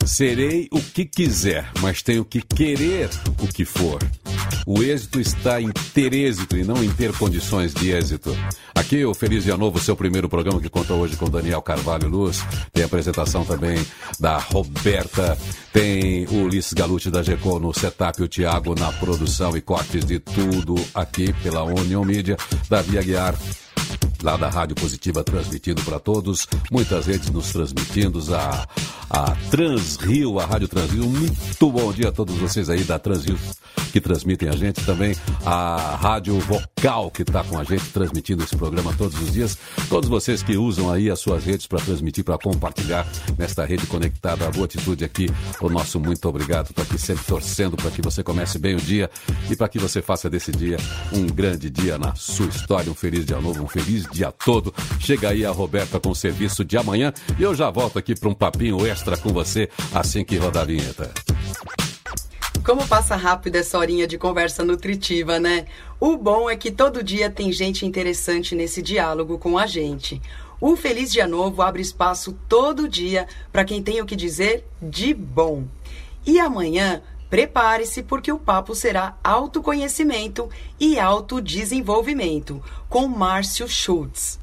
Serei 0.07 0.69
o 0.71 0.81
que 0.81 1.05
quiser, 1.05 1.71
mas 1.81 2.03
tenho 2.03 2.25
que 2.25 2.43
querer 2.43 3.09
o 3.41 3.47
que 3.47 3.65
for. 3.65 3.99
O 4.67 4.83
êxito 4.83 5.21
está 5.21 5.61
em 5.61 5.71
ter 5.93 6.13
êxito 6.13 6.57
e 6.57 6.65
não 6.65 6.83
em 6.83 6.91
ter 6.91 7.13
condições 7.13 7.73
de 7.75 7.91
êxito. 7.91 8.37
Aqui 8.75 9.05
o 9.05 9.15
Feliz 9.15 9.45
Dia 9.45 9.57
Novo, 9.57 9.79
seu 9.79 9.97
primeiro 9.97 10.29
programa 10.29 10.61
que 10.61 10.69
conta 10.69 10.95
hoje 10.95 11.17
com 11.17 11.29
Daniel 11.29 11.63
Carvalho 11.63 12.09
Luz. 12.09 12.45
Tem 12.73 12.83
a 12.83 12.87
apresentação 12.87 13.45
também 13.45 13.85
da 14.19 14.39
Roberta. 14.39 15.37
Tem 15.73 16.27
o 16.27 16.45
Ulisses 16.45 16.73
Galucci 16.73 17.11
da 17.11 17.23
GECO 17.23 17.59
no 17.59 17.73
setup, 17.73 18.23
o 18.23 18.29
Thiago 18.29 18.75
na 18.75 18.93
produção 18.93 19.57
e 19.57 19.61
cortes 19.61 20.05
de 20.05 20.19
tudo 20.19 20.75
aqui 20.95 21.33
pela 21.43 21.65
Union 21.65 22.05
Media, 22.05 22.37
da 22.69 22.83
Via 22.83 23.03
Guiar 23.03 23.35
lá 24.25 24.39
da 24.39 24.49
Rádio 24.49 24.75
Positiva 24.75 25.23
transmitindo 25.23 25.83
para 25.83 26.01
todos, 26.01 26.49
muitas 26.73 27.07
redes 27.07 27.29
nos 27.29 27.53
transmitindo, 27.53 28.21
a, 28.35 28.67
a 29.11 29.37
Transrio, 29.51 30.41
a 30.41 30.47
Rádio 30.47 30.67
Transrio, 30.67 31.05
muito 31.05 31.71
bom 31.71 31.93
dia 31.93 32.09
a 32.09 32.13
todos 32.13 32.35
vocês 32.37 32.71
aí 32.71 32.83
da 32.85 32.99
Transrio 32.99 33.39
que 33.93 34.01
transmitem 34.01 34.49
a 34.49 34.57
gente, 34.57 34.85
também 34.85 35.15
a 35.47 35.97
Rádio 36.01 36.37
Vocal 36.41 37.13
que 37.13 37.23
está 37.23 37.45
com 37.45 37.57
a 37.57 37.63
gente 37.63 37.85
transmitindo 37.91 38.43
esse 38.43 38.57
programa 38.57 38.93
todos 38.99 39.17
os 39.21 39.33
dias, 39.33 39.57
todos 39.89 40.09
vocês 40.09 40.43
que 40.43 40.57
usam 40.57 40.91
aí 40.91 41.11
as 41.11 41.21
suas 41.21 41.45
redes 41.45 41.69
para 41.69 41.79
transmitir, 41.79 42.25
para 42.25 42.37
compartilhar 42.37 43.07
nesta 43.39 43.65
rede 43.65 43.87
conectada, 43.87 44.49
a 44.49 44.51
boa 44.51 44.65
atitude 44.65 45.05
aqui, 45.05 45.29
o 45.61 45.69
nosso 45.69 46.01
muito 46.01 46.29
obrigado, 46.29 46.71
estou 46.71 46.83
aqui 46.83 46.99
sempre 46.99 47.25
torcendo 47.25 47.77
para 47.77 47.91
que 47.93 48.03
você 48.03 48.21
comece 48.25 48.59
bem 48.59 48.75
o 48.75 48.81
dia 48.81 49.09
e 49.49 49.55
para 49.55 49.69
que 49.69 49.79
você 49.79 50.03
faça 50.03 50.29
desse 50.29 50.51
dia 50.51 50.77
um 51.13 51.27
grande 51.27 51.71
dia 51.71 51.97
na 51.97 52.17
sua 52.17 52.47
história, 52.47 52.91
um 52.91 52.97
feliz 52.97 53.25
dia 53.25 53.41
novo, 53.41 53.63
um 53.63 53.69
feliz 53.69 54.09
dia 54.15 54.33
todo. 54.33 54.73
Chega 55.01 55.31
aí 55.31 55.45
a 55.45 55.51
Roberta 55.51 56.01
com 56.01 56.11
o 56.11 56.15
serviço 56.15 56.65
de 56.65 56.79
amanhã 56.79 57.13
e 57.39 57.43
eu 57.43 57.55
já 57.55 57.71
volto 57.71 57.99
aqui 57.99 58.15
para 58.15 58.29
um 58.29 58.35
papinho 58.35 58.87
extra 58.87 59.17
com 59.17 59.31
você 59.31 59.69
assim 59.93 60.25
que 60.25 60.37
rodar 60.37 60.63
a 60.63 60.67
vinheta. 60.67 61.13
Como 62.65 62.87
passa 62.89 63.15
rápido 63.15 63.57
essa 63.57 63.77
horinha 63.77 64.07
de 64.07 64.17
conversa 64.17 64.65
nutritiva, 64.65 65.39
né? 65.39 65.67
O 66.01 66.17
bom 66.17 66.49
é 66.49 66.57
que 66.57 66.71
todo 66.71 67.03
dia 67.03 67.29
tem 67.29 67.53
gente 67.53 67.85
interessante 67.85 68.55
nesse 68.55 68.81
diálogo 68.81 69.37
com 69.37 69.59
a 69.59 69.67
gente. 69.67 70.23
O 70.59 70.75
Feliz 70.77 71.13
Dia 71.13 71.27
Novo 71.27 71.61
abre 71.61 71.83
espaço 71.83 72.35
todo 72.49 72.89
dia 72.89 73.27
para 73.53 73.67
quem 73.67 73.83
tem 73.83 74.01
o 74.01 74.07
que 74.07 74.17
dizer 74.17 74.65
de 74.81 75.13
bom. 75.13 75.65
E 76.25 76.41
amanhã, 76.41 77.03
prepare-se 77.29 78.03
porque 78.03 78.31
o 78.31 78.39
papo 78.39 78.75
será 78.75 79.17
autoconhecimento 79.23 80.49
e 80.79 80.99
autodesenvolvimento 80.99 82.63
com 82.89 83.07
Márcio 83.09 83.69
Schultz. 83.69 84.39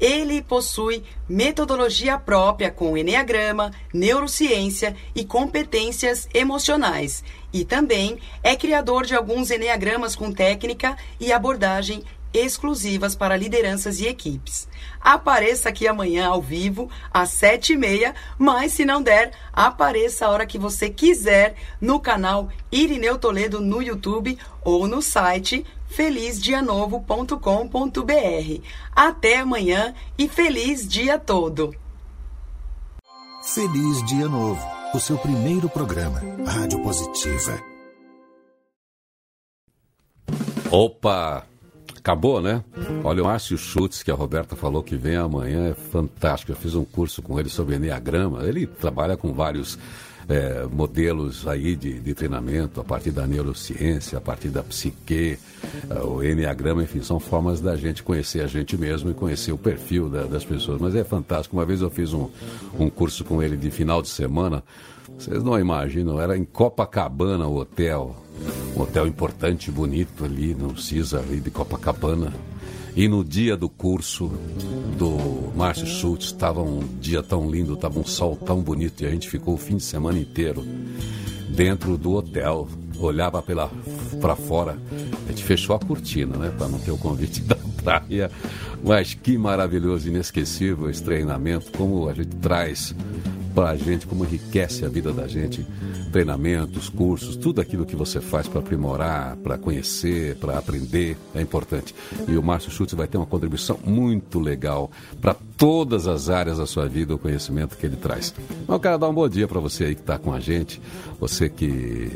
Ele 0.00 0.40
possui 0.40 1.04
metodologia 1.28 2.18
própria 2.18 2.70
com 2.70 2.96
Enneagrama, 2.96 3.70
neurociência 3.92 4.96
e 5.14 5.26
competências 5.26 6.26
emocionais. 6.32 7.22
E 7.52 7.66
também 7.66 8.18
é 8.42 8.56
criador 8.56 9.04
de 9.04 9.14
alguns 9.14 9.50
Enneagramas 9.50 10.16
com 10.16 10.32
técnica 10.32 10.96
e 11.20 11.30
abordagem 11.30 12.02
exclusivas 12.32 13.14
para 13.14 13.36
lideranças 13.36 14.00
e 14.00 14.06
equipes. 14.06 14.68
Apareça 15.00 15.68
aqui 15.68 15.86
amanhã 15.86 16.28
ao 16.28 16.40
vivo, 16.40 16.88
às 17.12 17.30
sete 17.30 17.72
e 17.72 17.76
meia, 17.76 18.14
mas 18.38 18.72
se 18.72 18.84
não 18.84 19.02
der, 19.02 19.32
apareça 19.52 20.26
a 20.26 20.30
hora 20.30 20.46
que 20.46 20.58
você 20.58 20.90
quiser 20.90 21.56
no 21.80 21.98
canal 21.98 22.48
Irineu 22.70 23.18
Toledo 23.18 23.60
no 23.60 23.82
YouTube 23.82 24.38
ou 24.62 24.86
no 24.86 25.02
site 25.02 25.66
felizdianovo.com.br. 25.88 28.62
Até 28.94 29.38
amanhã 29.38 29.94
e 30.16 30.28
feliz 30.28 30.88
dia 30.88 31.18
todo! 31.18 31.74
Feliz 33.42 34.04
Dia 34.04 34.28
Novo, 34.28 34.62
o 34.94 35.00
seu 35.00 35.16
primeiro 35.16 35.68
programa, 35.68 36.20
Rádio 36.46 36.82
Positiva. 36.82 37.58
Opa! 40.70 41.49
Acabou, 42.00 42.40
né? 42.40 42.64
Olha, 43.04 43.22
o 43.22 43.26
Márcio 43.26 43.58
Schutz, 43.58 44.02
que 44.02 44.10
a 44.10 44.14
Roberta 44.14 44.56
falou 44.56 44.82
que 44.82 44.96
vem 44.96 45.16
amanhã, 45.16 45.68
é 45.68 45.74
fantástico. 45.74 46.50
Eu 46.50 46.56
fiz 46.56 46.74
um 46.74 46.84
curso 46.84 47.20
com 47.20 47.38
ele 47.38 47.50
sobre 47.50 47.76
Enneagrama. 47.76 48.42
Ele 48.44 48.66
trabalha 48.66 49.18
com 49.18 49.34
vários 49.34 49.78
é, 50.26 50.64
modelos 50.64 51.46
aí 51.46 51.76
de, 51.76 52.00
de, 52.00 52.14
treinamento, 52.14 52.80
a 52.80 52.84
partir 52.84 53.10
da 53.10 53.26
neurociência, 53.26 54.16
a 54.16 54.20
partir 54.20 54.48
da 54.48 54.62
psique, 54.62 55.38
é, 55.90 55.94
o 56.02 56.22
Enneagrama, 56.22 56.82
enfim, 56.82 57.02
são 57.02 57.20
formas 57.20 57.60
da 57.60 57.76
gente 57.76 58.02
conhecer 58.02 58.40
a 58.40 58.46
gente 58.46 58.78
mesmo 58.78 59.10
e 59.10 59.14
conhecer 59.14 59.52
o 59.52 59.58
perfil 59.58 60.08
da, 60.08 60.24
das 60.24 60.42
pessoas. 60.42 60.80
Mas 60.80 60.94
é 60.94 61.04
fantástico. 61.04 61.54
Uma 61.54 61.66
vez 61.66 61.82
eu 61.82 61.90
fiz 61.90 62.14
um, 62.14 62.30
um 62.78 62.88
curso 62.88 63.24
com 63.26 63.42
ele 63.42 63.58
de 63.58 63.70
final 63.70 64.00
de 64.00 64.08
semana. 64.08 64.64
Vocês 65.18 65.42
não 65.42 65.58
imaginam, 65.58 66.18
era 66.18 66.34
em 66.34 66.44
Copacabana 66.44 67.46
o 67.46 67.58
hotel 67.58 68.16
um 68.76 68.80
hotel 68.80 69.06
importante, 69.06 69.70
bonito 69.70 70.24
ali 70.24 70.54
no 70.54 70.76
CISA 70.76 71.18
ali 71.18 71.40
de 71.40 71.50
Copacabana. 71.50 72.32
E 72.96 73.06
no 73.06 73.24
dia 73.24 73.56
do 73.56 73.68
curso 73.68 74.30
do 74.98 75.52
Márcio 75.56 75.86
Schultz, 75.86 76.26
estava 76.26 76.60
um 76.60 76.80
dia 77.00 77.22
tão 77.22 77.48
lindo, 77.48 77.74
estava 77.74 77.98
um 77.98 78.04
sol 78.04 78.36
tão 78.36 78.60
bonito, 78.60 79.02
e 79.02 79.06
a 79.06 79.10
gente 79.10 79.28
ficou 79.28 79.54
o 79.54 79.58
fim 79.58 79.76
de 79.76 79.84
semana 79.84 80.18
inteiro 80.18 80.64
dentro 81.48 81.96
do 81.96 82.12
hotel, 82.12 82.68
olhava 82.98 83.42
para 83.42 84.36
fora. 84.36 84.76
A 85.26 85.30
gente 85.30 85.44
fechou 85.44 85.76
a 85.76 85.78
cortina, 85.78 86.36
né, 86.36 86.52
para 86.56 86.68
não 86.68 86.78
ter 86.78 86.90
o 86.90 86.98
convite 86.98 87.40
da 87.42 87.56
praia. 87.82 88.30
Mas 88.82 89.14
que 89.14 89.36
maravilhoso, 89.38 90.08
inesquecível 90.08 90.90
esse 90.90 91.02
treinamento, 91.02 91.70
como 91.72 92.08
a 92.08 92.14
gente 92.14 92.34
traz 92.36 92.94
para 93.54 93.70
a 93.70 93.76
gente, 93.76 94.06
como 94.06 94.24
enriquece 94.24 94.84
a 94.84 94.88
vida 94.88 95.12
da 95.12 95.26
gente. 95.26 95.66
Treinamentos, 96.12 96.88
cursos, 96.88 97.36
tudo 97.36 97.60
aquilo 97.60 97.86
que 97.86 97.96
você 97.96 98.20
faz 98.20 98.48
para 98.48 98.60
aprimorar, 98.60 99.36
para 99.36 99.58
conhecer, 99.58 100.36
para 100.36 100.58
aprender, 100.58 101.16
é 101.34 101.40
importante. 101.40 101.94
E 102.26 102.36
o 102.36 102.42
Márcio 102.42 102.70
Schultz 102.70 102.94
vai 102.94 103.06
ter 103.06 103.16
uma 103.16 103.26
contribuição 103.26 103.78
muito 103.84 104.38
legal 104.38 104.90
para 105.20 105.34
todas 105.56 106.06
as 106.06 106.28
áreas 106.28 106.58
da 106.58 106.66
sua 106.66 106.88
vida, 106.88 107.14
o 107.14 107.18
conhecimento 107.18 107.76
que 107.76 107.86
ele 107.86 107.96
traz. 107.96 108.34
Então, 108.62 108.74
eu 108.74 108.80
quero 108.80 108.98
dar 108.98 109.08
um 109.08 109.14
bom 109.14 109.28
dia 109.28 109.46
para 109.46 109.60
você 109.60 109.84
aí 109.84 109.94
que 109.94 110.00
está 110.00 110.18
com 110.18 110.32
a 110.32 110.40
gente, 110.40 110.80
você 111.18 111.48
que, 111.48 112.10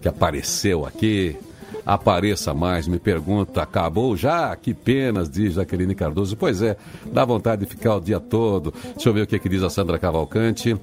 que 0.00 0.08
apareceu 0.08 0.86
aqui, 0.86 1.36
apareça 1.84 2.52
mais. 2.54 2.86
Me 2.86 2.98
pergunta, 2.98 3.62
acabou 3.62 4.16
já? 4.16 4.54
Que 4.56 4.74
penas, 4.74 5.28
diz 5.28 5.54
Jaqueline 5.54 5.94
Cardoso. 5.94 6.36
Pois 6.36 6.62
é, 6.62 6.76
dá 7.06 7.24
vontade 7.24 7.64
de 7.64 7.70
ficar 7.70 7.96
o 7.96 8.00
dia 8.00 8.20
todo. 8.20 8.72
Deixa 8.94 9.08
eu 9.08 9.14
ver 9.14 9.22
o 9.22 9.26
que, 9.26 9.36
é 9.36 9.38
que 9.38 9.48
diz 9.48 9.62
a 9.62 9.70
Sandra 9.70 9.98
Cavalcante. 9.98 10.76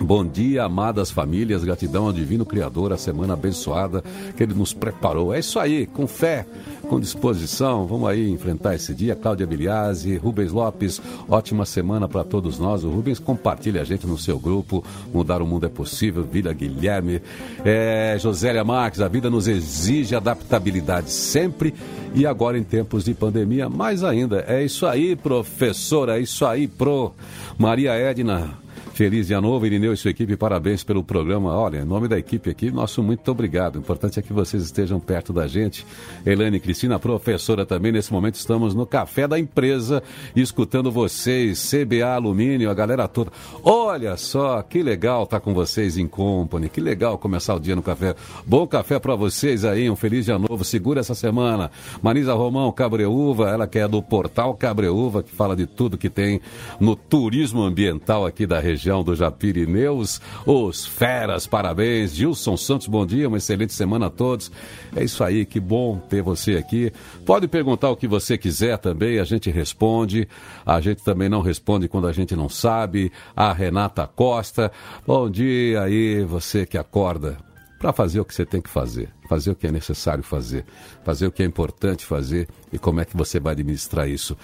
Bom 0.00 0.24
dia, 0.24 0.62
amadas 0.62 1.10
famílias, 1.10 1.64
gratidão 1.64 2.06
ao 2.06 2.12
Divino 2.12 2.46
Criador, 2.46 2.92
a 2.92 2.96
semana 2.96 3.34
abençoada 3.34 4.02
que 4.36 4.42
Ele 4.42 4.54
nos 4.54 4.72
preparou. 4.72 5.34
É 5.34 5.40
isso 5.40 5.58
aí, 5.58 5.86
com 5.86 6.06
fé, 6.06 6.46
com 6.88 6.98
disposição, 6.98 7.86
vamos 7.86 8.08
aí 8.08 8.30
enfrentar 8.30 8.74
esse 8.74 8.94
dia. 8.94 9.14
Cláudia 9.14 9.46
Biliase, 9.46 10.16
Rubens 10.16 10.50
Lopes, 10.50 11.00
ótima 11.28 11.64
semana 11.64 12.08
para 12.08 12.24
todos 12.24 12.58
nós. 12.58 12.82
O 12.82 12.90
Rubens 12.90 13.18
compartilha 13.18 13.82
a 13.82 13.84
gente 13.84 14.06
no 14.06 14.18
seu 14.18 14.38
grupo, 14.38 14.82
Mudar 15.12 15.42
o 15.42 15.46
Mundo 15.46 15.66
é 15.66 15.68
Possível, 15.68 16.24
Vila 16.24 16.52
Guilherme, 16.52 17.20
é, 17.64 18.16
Josélia 18.18 18.64
Marques, 18.64 19.00
a 19.00 19.08
vida 19.08 19.28
nos 19.28 19.46
exige 19.46 20.14
adaptabilidade 20.14 21.10
sempre 21.10 21.74
e 22.14 22.26
agora 22.26 22.58
em 22.58 22.64
tempos 22.64 23.04
de 23.04 23.14
pandemia, 23.14 23.68
mais 23.68 24.02
ainda. 24.02 24.44
É 24.48 24.64
isso 24.64 24.86
aí, 24.86 25.14
professora, 25.14 26.18
é 26.18 26.22
isso 26.22 26.44
aí, 26.46 26.66
pro 26.66 27.12
Maria 27.58 27.92
Edna 27.92 28.67
Feliz 28.98 29.28
dia 29.28 29.40
novo, 29.40 29.64
Irineu 29.64 29.92
e 29.92 29.96
sua 29.96 30.10
equipe, 30.10 30.36
parabéns 30.36 30.82
pelo 30.82 31.04
programa. 31.04 31.56
Olha, 31.56 31.78
em 31.78 31.84
nome 31.84 32.08
da 32.08 32.18
equipe 32.18 32.50
aqui, 32.50 32.68
nosso 32.68 33.00
muito 33.00 33.30
obrigado. 33.30 33.76
O 33.76 33.78
importante 33.78 34.18
é 34.18 34.22
que 34.22 34.32
vocês 34.32 34.60
estejam 34.60 34.98
perto 34.98 35.32
da 35.32 35.46
gente. 35.46 35.86
Elaine 36.26 36.58
Cristina, 36.58 36.98
professora 36.98 37.64
também, 37.64 37.92
nesse 37.92 38.12
momento 38.12 38.34
estamos 38.34 38.74
no 38.74 38.84
café 38.84 39.28
da 39.28 39.38
empresa, 39.38 40.02
escutando 40.34 40.90
vocês, 40.90 41.70
CBA 41.70 42.12
Alumínio, 42.12 42.68
a 42.68 42.74
galera 42.74 43.06
toda. 43.06 43.30
Olha 43.62 44.16
só, 44.16 44.60
que 44.62 44.82
legal 44.82 45.22
estar 45.22 45.38
tá 45.38 45.44
com 45.44 45.54
vocês 45.54 45.96
em 45.96 46.08
company, 46.08 46.68
que 46.68 46.80
legal 46.80 47.16
começar 47.18 47.54
o 47.54 47.60
dia 47.60 47.76
no 47.76 47.82
café. 47.84 48.16
Bom 48.44 48.66
café 48.66 48.98
para 48.98 49.14
vocês 49.14 49.64
aí, 49.64 49.88
um 49.88 49.94
feliz 49.94 50.24
dia 50.24 50.40
novo, 50.40 50.64
segura 50.64 50.98
essa 50.98 51.14
semana. 51.14 51.70
Marisa 52.02 52.34
Romão, 52.34 52.72
Cabreúva, 52.72 53.48
ela 53.48 53.68
que 53.68 53.78
é 53.78 53.86
do 53.86 54.02
portal 54.02 54.54
Cabreúva, 54.54 55.22
que 55.22 55.30
fala 55.30 55.54
de 55.54 55.68
tudo 55.68 55.96
que 55.96 56.10
tem 56.10 56.40
no 56.80 56.96
turismo 56.96 57.62
ambiental 57.62 58.26
aqui 58.26 58.44
da 58.44 58.58
região 58.58 58.87
região 58.88 59.04
do 59.04 59.14
Japirineus. 59.14 60.20
Os 60.46 60.86
feras, 60.86 61.46
parabéns. 61.46 62.14
Gilson 62.14 62.56
Santos, 62.56 62.86
bom 62.86 63.04
dia, 63.04 63.28
uma 63.28 63.36
excelente 63.36 63.74
semana 63.74 64.06
a 64.06 64.10
todos. 64.10 64.50
É 64.96 65.04
isso 65.04 65.22
aí, 65.22 65.44
que 65.44 65.60
bom 65.60 65.98
ter 65.98 66.22
você 66.22 66.56
aqui. 66.56 66.90
Pode 67.26 67.46
perguntar 67.46 67.90
o 67.90 67.96
que 67.96 68.08
você 68.08 68.38
quiser 68.38 68.78
também, 68.78 69.18
a 69.18 69.24
gente 69.24 69.50
responde. 69.50 70.26
A 70.64 70.80
gente 70.80 71.04
também 71.04 71.28
não 71.28 71.42
responde 71.42 71.86
quando 71.86 72.08
a 72.08 72.12
gente 72.12 72.34
não 72.34 72.48
sabe. 72.48 73.12
A 73.36 73.52
Renata 73.52 74.06
Costa, 74.06 74.72
bom 75.06 75.30
dia 75.30 75.82
aí, 75.82 76.24
você 76.24 76.64
que 76.64 76.78
acorda 76.78 77.36
para 77.78 77.92
fazer 77.92 78.20
o 78.20 78.24
que 78.24 78.34
você 78.34 78.44
tem 78.44 78.60
que 78.60 78.70
fazer, 78.70 79.08
fazer 79.28 79.50
o 79.50 79.54
que 79.54 79.66
é 79.66 79.70
necessário 79.70 80.24
fazer, 80.24 80.64
fazer 81.04 81.26
o 81.26 81.30
que 81.30 81.42
é 81.42 81.46
importante 81.46 82.04
fazer 82.04 82.48
e 82.72 82.78
como 82.78 83.00
é 83.00 83.04
que 83.04 83.16
você 83.16 83.38
vai 83.38 83.52
administrar 83.52 84.08
isso. 84.08 84.36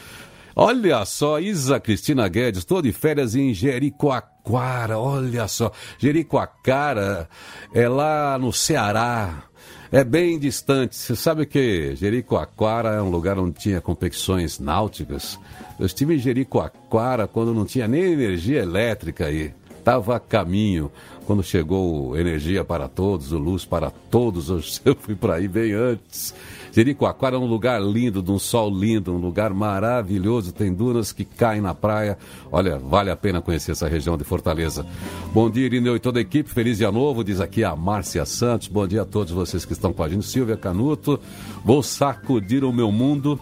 Olha 0.57 1.05
só, 1.05 1.41
Isa 1.41 1.81
Cristina 1.81 2.29
Guedes, 2.29 2.61
estou 2.61 2.81
de 2.81 2.93
férias 2.93 3.35
em 3.35 3.53
Jericoacoara, 3.53 4.97
olha 4.97 5.49
só. 5.49 5.73
Jericoacoara 5.99 7.29
é 7.75 7.89
lá 7.89 8.39
no 8.39 8.53
Ceará. 8.53 9.43
É 9.91 10.05
bem 10.05 10.39
distante. 10.39 10.95
Você 10.95 11.17
sabe 11.17 11.45
que 11.45 11.97
Jericoacoara 11.97 12.91
é 12.91 13.03
um 13.03 13.11
lugar 13.11 13.37
onde 13.37 13.59
tinha 13.59 13.81
competições 13.81 14.61
náuticas? 14.61 15.39
Eu 15.79 15.87
estive 15.87 16.15
em 16.15 16.19
Jericoacoara 16.19 17.27
quando 17.27 17.53
não 17.53 17.65
tinha 17.65 17.89
nem 17.89 18.13
energia 18.13 18.61
elétrica 18.63 19.27
aí. 19.27 19.53
Estava 19.77 20.17
a 20.17 20.21
caminho. 20.21 20.91
Quando 21.27 21.43
chegou 21.43 22.17
energia 22.17 22.65
para 22.65 22.87
todos, 22.87 23.33
luz 23.33 23.65
para 23.65 23.91
todos, 23.91 24.81
eu 24.87 24.95
fui 24.95 25.17
para 25.17 25.35
aí 25.35 25.49
bem 25.49 25.73
antes. 25.73 26.33
Jericoacoara 26.75 27.37
é 27.37 27.39
um 27.39 27.47
lugar 27.47 27.81
lindo, 27.81 28.21
de 28.21 28.33
um 28.33 28.39
sol 28.39 28.69
lindo, 28.69 29.15
um 29.15 29.19
lugar 29.19 29.55
maravilhoso, 29.55 30.53
tem 30.53 30.75
dunas 30.75 31.13
que 31.13 31.25
caem 31.25 31.61
na 31.61 31.73
praia. 31.73 32.19
Olha, 32.51 32.79
vale 32.79 33.13
a 33.13 33.17
pena 33.17 33.41
conhecer 33.41 33.71
essa 33.71 33.87
região 33.87 34.19
de 34.19 34.25
Fortaleza. 34.25 34.85
Bom 35.33 35.49
dia, 35.49 35.67
Irineu 35.67 35.95
e 35.95 36.01
toda 36.01 36.19
a 36.19 36.23
equipe, 36.23 36.51
feliz 36.51 36.79
dia 36.79 36.91
novo, 36.91 37.23
diz 37.23 37.41
aqui 37.41 37.63
a 37.63 37.77
Márcia 37.77 38.25
Santos. 38.25 38.67
Bom 38.67 38.89
dia 38.89 39.03
a 39.03 39.05
todos 39.05 39.33
vocês 39.33 39.65
que 39.65 39.73
estão 39.73 39.93
com 39.93 40.03
a 40.03 40.09
gente. 40.09 40.27
Silvia 40.27 40.57
Canuto, 40.57 41.21
vou 41.65 41.81
sacudir 41.81 42.65
o 42.65 42.73
meu 42.73 42.91
mundo 42.91 43.39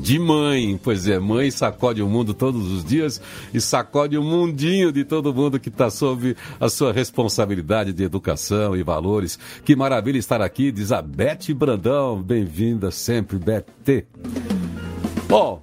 de 0.00 0.18
mãe. 0.18 0.78
Pois 0.82 1.06
é, 1.06 1.18
mãe 1.18 1.50
sacode 1.50 2.02
o 2.02 2.08
mundo 2.08 2.32
todos 2.32 2.70
os 2.72 2.84
dias 2.84 3.20
e 3.52 3.60
sacode 3.60 4.16
o 4.16 4.22
mundinho 4.22 4.92
de 4.92 5.04
todo 5.04 5.34
mundo 5.34 5.60
que 5.60 5.68
está 5.68 5.90
sob 5.90 6.36
a 6.58 6.68
sua 6.68 6.92
responsabilidade 6.92 7.92
de 7.92 8.02
educação 8.02 8.76
e 8.76 8.82
valores. 8.82 9.38
Que 9.64 9.76
maravilha 9.76 10.18
estar 10.18 10.40
aqui, 10.40 10.72
diz 10.72 10.92
a 10.92 11.02
Brandão. 11.02 12.22
Bem 12.22 12.37
bem-vinda 12.38 12.90
sempre, 12.92 13.36
BT. 13.36 14.06
Bom, 15.28 15.60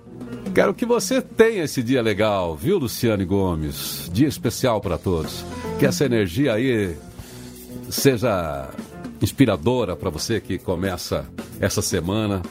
quero 0.53 0.73
que 0.73 0.85
você 0.85 1.21
tenha 1.21 1.63
esse 1.63 1.81
dia 1.81 2.01
legal, 2.01 2.53
viu, 2.55 2.77
Luciane 2.77 3.23
Gomes? 3.23 4.09
Dia 4.11 4.27
especial 4.27 4.81
para 4.81 4.97
todos. 4.97 5.45
Que 5.79 5.85
essa 5.85 6.03
energia 6.03 6.53
aí 6.53 6.97
seja 7.89 8.69
inspiradora 9.21 9.95
para 9.95 10.09
você 10.09 10.41
que 10.41 10.57
começa 10.57 11.25
essa 11.61 11.81
semana 11.81 12.41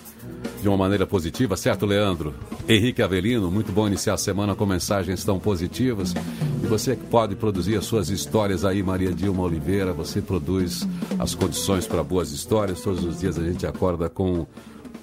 de 0.61 0.69
uma 0.69 0.77
maneira 0.77 1.07
positiva, 1.07 1.57
certo, 1.57 1.85
Leandro? 1.87 2.35
Henrique 2.69 3.03
Avelino, 3.03 3.51
muito 3.51 3.71
bom 3.73 3.87
iniciar 3.87 4.15
a 4.15 4.19
semana 4.19 4.55
com 4.55 4.65
mensagens 4.65 5.23
tão 5.25 5.39
positivas. 5.39 6.15
E 6.63 6.67
você 6.67 6.97
que 6.97 7.05
pode 7.05 7.37
produzir 7.37 7.77
as 7.77 7.85
suas 7.85 8.09
histórias 8.09 8.65
aí, 8.65 8.83
Maria 8.83 9.13
Dilma 9.13 9.43
Oliveira, 9.43 9.93
você 9.93 10.23
produz 10.23 10.87
as 11.19 11.35
condições 11.35 11.87
para 11.87 12.03
boas 12.03 12.33
histórias. 12.33 12.81
Todos 12.81 13.05
os 13.05 13.21
dias 13.21 13.39
a 13.39 13.45
gente 13.45 13.67
acorda 13.67 14.09
com 14.09 14.47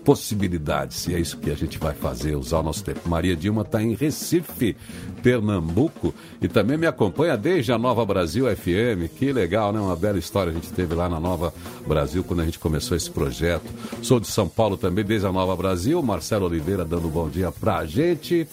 possibilidades. 0.03 1.07
E 1.07 1.15
é 1.15 1.19
isso 1.19 1.37
que 1.37 1.49
a 1.49 1.55
gente 1.55 1.77
vai 1.77 1.93
fazer, 1.93 2.35
usar 2.35 2.59
o 2.59 2.63
nosso 2.63 2.83
tempo. 2.83 3.07
Maria 3.07 3.35
Dilma 3.35 3.61
está 3.61 3.81
em 3.81 3.93
Recife, 3.93 4.75
Pernambuco, 5.21 6.13
e 6.41 6.47
também 6.47 6.77
me 6.77 6.87
acompanha 6.87 7.37
desde 7.37 7.71
a 7.71 7.77
Nova 7.77 8.05
Brasil 8.05 8.45
FM. 8.55 9.11
Que 9.17 9.31
legal, 9.31 9.71
né? 9.71 9.79
Uma 9.79 9.95
bela 9.95 10.17
história 10.17 10.51
a 10.51 10.53
gente 10.53 10.71
teve 10.71 10.93
lá 10.93 11.07
na 11.07 11.19
Nova 11.19 11.53
Brasil 11.87 12.23
quando 12.23 12.41
a 12.41 12.45
gente 12.45 12.59
começou 12.59 12.95
esse 12.97 13.09
projeto. 13.09 13.65
Sou 14.01 14.19
de 14.19 14.27
São 14.27 14.47
Paulo 14.47 14.77
também, 14.77 15.05
desde 15.05 15.27
a 15.27 15.31
Nova 15.31 15.55
Brasil. 15.55 16.01
Marcelo 16.01 16.45
Oliveira 16.45 16.83
dando 16.83 17.07
um 17.07 17.11
bom 17.11 17.29
dia 17.29 17.51
pra 17.51 17.85
gente. 17.85 18.47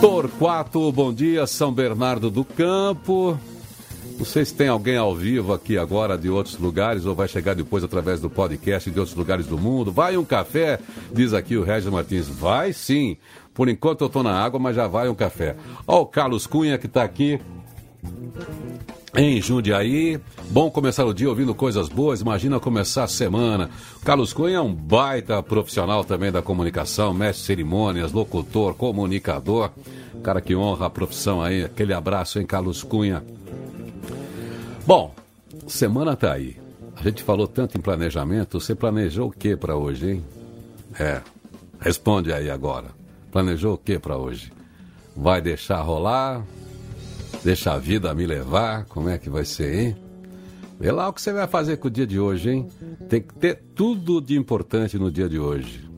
Torquato, 0.00 0.90
bom 0.92 1.12
dia. 1.12 1.46
São 1.46 1.72
Bernardo 1.72 2.30
do 2.30 2.44
Campo. 2.44 3.38
Não 4.20 4.26
sei 4.26 4.44
se 4.44 4.52
tem 4.52 4.68
alguém 4.68 4.98
ao 4.98 5.16
vivo 5.16 5.50
aqui 5.50 5.78
agora 5.78 6.18
de 6.18 6.28
outros 6.28 6.58
lugares 6.58 7.06
ou 7.06 7.14
vai 7.14 7.26
chegar 7.26 7.54
depois 7.54 7.82
através 7.82 8.20
do 8.20 8.28
podcast 8.28 8.90
de 8.90 8.98
outros 8.98 9.16
lugares 9.16 9.46
do 9.46 9.56
mundo. 9.56 9.90
Vai 9.90 10.18
um 10.18 10.26
café? 10.26 10.78
Diz 11.10 11.32
aqui 11.32 11.56
o 11.56 11.64
Regis 11.64 11.90
Martins. 11.90 12.28
Vai 12.28 12.74
sim. 12.74 13.16
Por 13.54 13.66
enquanto 13.66 14.02
eu 14.02 14.08
estou 14.08 14.22
na 14.22 14.38
água, 14.38 14.60
mas 14.60 14.76
já 14.76 14.86
vai 14.86 15.08
um 15.08 15.14
café. 15.14 15.56
Ó 15.86 16.02
o 16.02 16.06
Carlos 16.06 16.46
Cunha 16.46 16.76
que 16.76 16.84
está 16.84 17.02
aqui 17.02 17.40
em 19.16 19.40
Jundiaí. 19.40 20.20
Bom 20.50 20.70
começar 20.70 21.06
o 21.06 21.14
dia 21.14 21.30
ouvindo 21.30 21.54
coisas 21.54 21.88
boas, 21.88 22.20
imagina 22.20 22.60
começar 22.60 23.04
a 23.04 23.08
semana. 23.08 23.70
Carlos 24.04 24.34
Cunha 24.34 24.58
é 24.58 24.60
um 24.60 24.74
baita 24.74 25.42
profissional 25.42 26.04
também 26.04 26.30
da 26.30 26.42
comunicação, 26.42 27.14
mestre 27.14 27.40
de 27.40 27.46
cerimônias, 27.46 28.12
locutor, 28.12 28.74
comunicador. 28.74 29.70
Cara 30.22 30.42
que 30.42 30.54
honra 30.54 30.86
a 30.86 30.90
profissão 30.90 31.40
aí. 31.40 31.64
Aquele 31.64 31.94
abraço, 31.94 32.38
hein, 32.38 32.44
Carlos 32.44 32.82
Cunha. 32.82 33.24
Bom, 34.86 35.14
semana 35.66 36.16
tá 36.16 36.32
aí. 36.32 36.56
A 36.96 37.02
gente 37.02 37.22
falou 37.22 37.46
tanto 37.46 37.76
em 37.76 37.80
planejamento. 37.80 38.60
Você 38.60 38.74
planejou 38.74 39.28
o 39.28 39.32
que 39.32 39.56
para 39.56 39.76
hoje, 39.76 40.10
hein? 40.10 40.24
É, 40.98 41.20
responde 41.78 42.32
aí 42.32 42.50
agora. 42.50 42.88
Planejou 43.30 43.74
o 43.74 43.78
que 43.78 43.98
para 43.98 44.16
hoje? 44.16 44.52
Vai 45.16 45.40
deixar 45.40 45.80
rolar? 45.82 46.44
Deixa 47.44 47.72
a 47.72 47.78
vida 47.78 48.12
me 48.14 48.26
levar? 48.26 48.84
Como 48.86 49.08
é 49.08 49.18
que 49.18 49.30
vai 49.30 49.44
ser, 49.44 49.74
hein? 49.74 49.96
Vê 50.78 50.90
lá 50.90 51.08
o 51.08 51.12
que 51.12 51.20
você 51.20 51.32
vai 51.32 51.46
fazer 51.46 51.76
com 51.76 51.88
o 51.88 51.90
dia 51.90 52.06
de 52.06 52.18
hoje, 52.18 52.50
hein? 52.50 52.68
Tem 53.08 53.20
que 53.20 53.34
ter 53.34 53.62
tudo 53.74 54.20
de 54.20 54.36
importante 54.36 54.98
no 54.98 55.10
dia 55.10 55.28
de 55.28 55.38
hoje. 55.38 55.88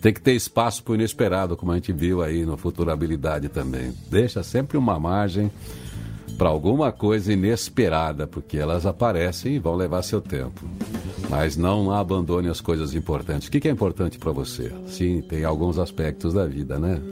Tem 0.00 0.12
que 0.12 0.20
ter 0.20 0.34
espaço 0.34 0.84
para 0.84 0.92
o 0.92 0.94
inesperado, 0.94 1.56
como 1.56 1.72
a 1.72 1.74
gente 1.74 1.92
viu 1.92 2.22
aí 2.22 2.46
no 2.46 2.56
Futurabilidade 2.56 3.48
também. 3.48 3.92
Deixa 4.08 4.42
sempre 4.44 4.78
uma 4.78 4.98
margem 4.98 5.50
para 6.38 6.48
alguma 6.50 6.92
coisa 6.92 7.32
inesperada, 7.32 8.24
porque 8.24 8.56
elas 8.56 8.86
aparecem 8.86 9.56
e 9.56 9.58
vão 9.58 9.74
levar 9.74 10.02
seu 10.02 10.20
tempo. 10.20 10.64
Mas 11.28 11.56
não 11.56 11.90
abandone 11.90 12.48
as 12.48 12.60
coisas 12.60 12.94
importantes. 12.94 13.48
O 13.48 13.50
que 13.50 13.66
é 13.66 13.70
importante 13.72 14.18
para 14.18 14.30
você? 14.30 14.72
Sim, 14.86 15.20
tem 15.20 15.44
alguns 15.44 15.78
aspectos 15.78 16.32
da 16.32 16.46
vida, 16.46 16.78
né? 16.78 17.02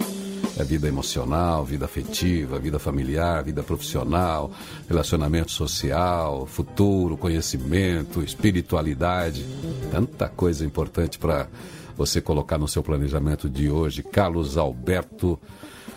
É 0.56 0.62
vida 0.62 0.86
emocional, 0.86 1.64
vida 1.64 1.84
afetiva, 1.84 2.58
vida 2.58 2.78
familiar, 2.78 3.42
vida 3.42 3.64
profissional, 3.64 4.50
relacionamento 4.88 5.50
social, 5.50 6.46
futuro, 6.46 7.16
conhecimento, 7.16 8.22
espiritualidade. 8.22 9.44
Tanta 9.90 10.28
coisa 10.28 10.64
importante 10.64 11.18
para 11.18 11.48
você 11.96 12.20
colocar 12.20 12.58
no 12.58 12.68
seu 12.68 12.82
planejamento 12.82 13.50
de 13.50 13.68
hoje. 13.68 14.04
Carlos 14.04 14.56
Alberto 14.56 15.38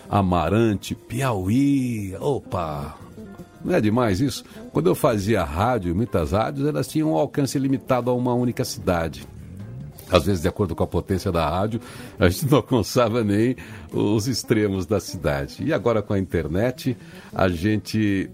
Amarante, 0.09 0.95
Piauí. 0.95 2.15
Opa! 2.19 3.08
Não 3.63 3.75
é 3.75 3.81
demais 3.81 4.21
isso? 4.21 4.43
Quando 4.71 4.87
eu 4.87 4.95
fazia 4.95 5.43
rádio, 5.43 5.95
muitas 5.95 6.31
rádios, 6.31 6.67
elas 6.67 6.87
tinham 6.87 7.11
um 7.11 7.15
alcance 7.15 7.57
limitado 7.59 8.09
a 8.09 8.13
uma 8.13 8.33
única 8.33 8.63
cidade. 8.63 9.27
Às 10.11 10.25
vezes, 10.25 10.41
de 10.41 10.47
acordo 10.47 10.75
com 10.75 10.83
a 10.83 10.87
potência 10.87 11.31
da 11.31 11.47
rádio, 11.47 11.79
a 12.17 12.27
gente 12.29 12.49
não 12.49 12.57
alcançava 12.57 13.23
nem 13.23 13.55
os 13.93 14.27
extremos 14.27 14.85
da 14.85 14.99
cidade. 14.99 15.63
E 15.63 15.71
agora 15.71 16.01
com 16.01 16.13
a 16.13 16.19
internet, 16.19 16.97
a 17.33 17.47
gente 17.47 18.29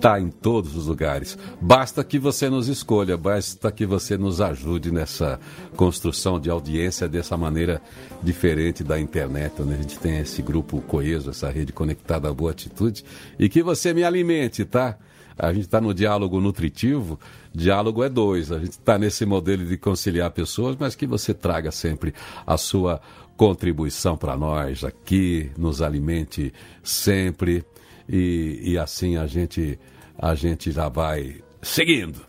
está 0.00 0.18
em 0.18 0.30
todos 0.30 0.74
os 0.74 0.86
lugares. 0.86 1.36
Basta 1.60 2.02
que 2.02 2.18
você 2.18 2.48
nos 2.48 2.68
escolha, 2.68 3.18
basta 3.18 3.70
que 3.70 3.84
você 3.84 4.16
nos 4.16 4.40
ajude 4.40 4.90
nessa 4.90 5.38
construção 5.76 6.40
de 6.40 6.48
audiência 6.48 7.06
dessa 7.06 7.36
maneira 7.36 7.82
diferente 8.22 8.82
da 8.82 8.98
internet, 8.98 9.60
onde 9.60 9.74
a 9.74 9.76
gente 9.76 9.98
tem 9.98 10.18
esse 10.18 10.40
grupo 10.40 10.80
coeso, 10.80 11.28
essa 11.28 11.50
rede 11.50 11.70
conectada 11.70 12.30
à 12.30 12.32
boa 12.32 12.50
atitude, 12.50 13.04
e 13.38 13.46
que 13.46 13.62
você 13.62 13.92
me 13.92 14.02
alimente, 14.02 14.64
tá? 14.64 14.96
A 15.38 15.52
gente 15.52 15.64
está 15.64 15.82
no 15.82 15.92
diálogo 15.92 16.40
nutritivo, 16.40 17.20
diálogo 17.54 18.02
é 18.02 18.08
dois. 18.08 18.50
A 18.52 18.58
gente 18.58 18.72
está 18.72 18.98
nesse 18.98 19.26
modelo 19.26 19.66
de 19.66 19.76
conciliar 19.76 20.30
pessoas, 20.30 20.76
mas 20.78 20.94
que 20.94 21.06
você 21.06 21.32
traga 21.32 21.70
sempre 21.70 22.14
a 22.46 22.56
sua 22.56 23.00
contribuição 23.36 24.16
para 24.18 24.36
nós 24.36 24.84
aqui, 24.84 25.50
nos 25.56 25.80
alimente 25.80 26.52
sempre 26.82 27.64
e, 28.10 28.72
e 28.72 28.78
assim 28.78 29.16
a 29.16 29.26
gente, 29.26 29.78
a 30.18 30.34
gente 30.34 30.72
já 30.72 30.88
vai 30.88 31.36
seguindo. 31.62 32.20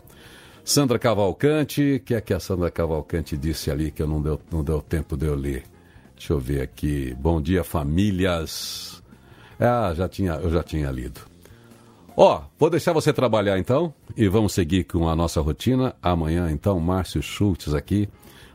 Sandra 0.64 1.00
Cavalcante, 1.00 1.96
o 1.96 2.00
que 2.00 2.14
é 2.14 2.22
que 2.22 2.34
a 2.36 2.40
Sandra 2.40 2.70
Cavalcante 2.70 3.36
disse 3.36 3.72
ali 3.72 3.90
que 3.90 4.04
eu 4.04 4.08
não 4.08 4.22
deu, 4.22 4.40
não 4.52 4.64
deu 4.64 4.80
tempo 4.80 5.18
de 5.18 5.26
eu 5.26 5.34
ler? 5.34 5.64
Deixa 6.16 6.34
eu 6.34 6.40
ver 6.40 6.62
aqui. 6.62 7.16
Bom 7.20 7.42
dia, 7.42 7.64
famílias. 7.64 9.02
Ah, 9.60 9.92
já 9.96 10.08
tinha, 10.08 10.34
eu 10.34 10.52
já 10.52 10.62
tinha 10.62 10.92
lido. 10.92 11.20
Ó, 12.16 12.38
oh, 12.38 12.42
vou 12.60 12.70
deixar 12.70 12.94
você 12.94 13.12
trabalhar 13.12 13.58
então 13.58 13.92
e 14.16 14.28
vamos 14.28 14.54
seguir 14.54 14.84
com 14.84 15.10
a 15.10 15.16
nossa 15.16 15.42
rotina. 15.42 15.96
Amanhã, 16.00 16.52
então, 16.52 16.80
Márcio 16.80 17.24
Schultz 17.24 17.74
aqui. 17.74 18.08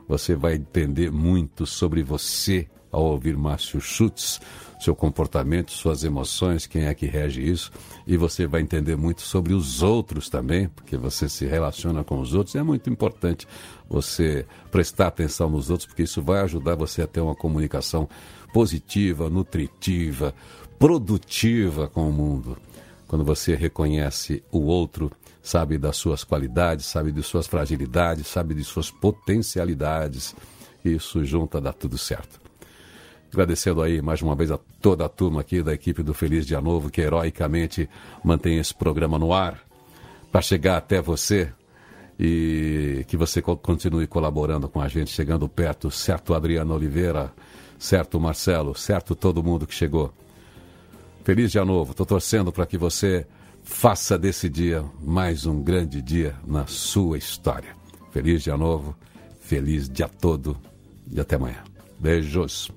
Você 0.06 0.36
vai 0.36 0.54
entender 0.54 1.10
muito 1.10 1.66
sobre 1.66 2.04
você 2.04 2.68
ao 2.92 3.02
ouvir 3.02 3.36
Márcio 3.36 3.80
Schultz 3.80 4.40
seu 4.78 4.94
comportamento, 4.94 5.72
suas 5.72 6.04
emoções, 6.04 6.66
quem 6.66 6.84
é 6.84 6.94
que 6.94 7.06
rege 7.06 7.42
isso. 7.42 7.70
E 8.06 8.16
você 8.16 8.46
vai 8.46 8.60
entender 8.60 8.96
muito 8.96 9.22
sobre 9.22 9.54
os 9.54 9.82
outros 9.82 10.28
também, 10.28 10.68
porque 10.68 10.96
você 10.96 11.28
se 11.28 11.46
relaciona 11.46 12.04
com 12.04 12.20
os 12.20 12.34
outros. 12.34 12.54
É 12.56 12.62
muito 12.62 12.90
importante 12.90 13.46
você 13.88 14.46
prestar 14.70 15.08
atenção 15.08 15.48
nos 15.48 15.70
outros, 15.70 15.86
porque 15.86 16.02
isso 16.02 16.22
vai 16.22 16.40
ajudar 16.40 16.74
você 16.74 17.02
a 17.02 17.06
ter 17.06 17.20
uma 17.20 17.34
comunicação 17.34 18.08
positiva, 18.52 19.28
nutritiva, 19.30 20.34
produtiva 20.78 21.88
com 21.88 22.08
o 22.08 22.12
mundo. 22.12 22.56
Quando 23.06 23.24
você 23.24 23.54
reconhece 23.54 24.42
o 24.50 24.60
outro, 24.62 25.10
sabe 25.42 25.78
das 25.78 25.96
suas 25.96 26.24
qualidades, 26.24 26.86
sabe 26.86 27.12
de 27.12 27.22
suas 27.22 27.46
fragilidades, 27.46 28.26
sabe 28.26 28.54
de 28.54 28.64
suas 28.64 28.90
potencialidades, 28.90 30.34
isso 30.84 31.24
junta 31.24 31.60
dá 31.60 31.72
tudo 31.72 31.96
certo. 31.96 32.45
Agradecendo 33.32 33.82
aí 33.82 34.00
mais 34.00 34.22
uma 34.22 34.34
vez 34.34 34.50
a 34.50 34.58
toda 34.80 35.04
a 35.04 35.08
turma 35.08 35.40
aqui 35.40 35.62
da 35.62 35.74
equipe 35.74 36.02
do 36.02 36.14
Feliz 36.14 36.46
Dia 36.46 36.60
Novo 36.60 36.90
que 36.90 37.00
heroicamente 37.00 37.88
mantém 38.24 38.58
esse 38.58 38.74
programa 38.74 39.18
no 39.18 39.32
ar 39.32 39.60
para 40.30 40.40
chegar 40.40 40.76
até 40.76 41.00
você 41.00 41.52
e 42.18 43.04
que 43.08 43.16
você 43.16 43.42
continue 43.42 44.06
colaborando 44.06 44.68
com 44.68 44.80
a 44.80 44.88
gente, 44.88 45.10
chegando 45.10 45.48
perto, 45.48 45.90
certo 45.90 46.34
Adriano 46.34 46.74
Oliveira, 46.74 47.32
certo 47.78 48.18
Marcelo, 48.18 48.74
certo 48.74 49.14
todo 49.14 49.42
mundo 49.42 49.66
que 49.66 49.74
chegou. 49.74 50.12
Feliz 51.24 51.52
Dia 51.52 51.64
Novo, 51.64 51.90
estou 51.90 52.06
torcendo 52.06 52.52
para 52.52 52.64
que 52.64 52.78
você 52.78 53.26
faça 53.62 54.16
desse 54.16 54.48
dia 54.48 54.84
mais 55.02 55.44
um 55.44 55.62
grande 55.62 56.00
dia 56.00 56.36
na 56.46 56.66
sua 56.66 57.18
história. 57.18 57.76
Feliz 58.12 58.42
Dia 58.42 58.56
Novo, 58.56 58.96
feliz 59.40 59.88
dia 59.88 60.08
todo 60.08 60.56
e 61.10 61.20
até 61.20 61.36
amanhã. 61.36 61.62
Beijos. 61.98 62.70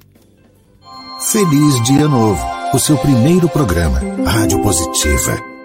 Feliz 1.22 1.84
Dia 1.84 2.08
Novo, 2.08 2.42
o 2.74 2.80
seu 2.80 2.98
primeiro 2.98 3.50
programa, 3.50 4.00
Rádio 4.26 4.62
Positiva. 4.62 5.59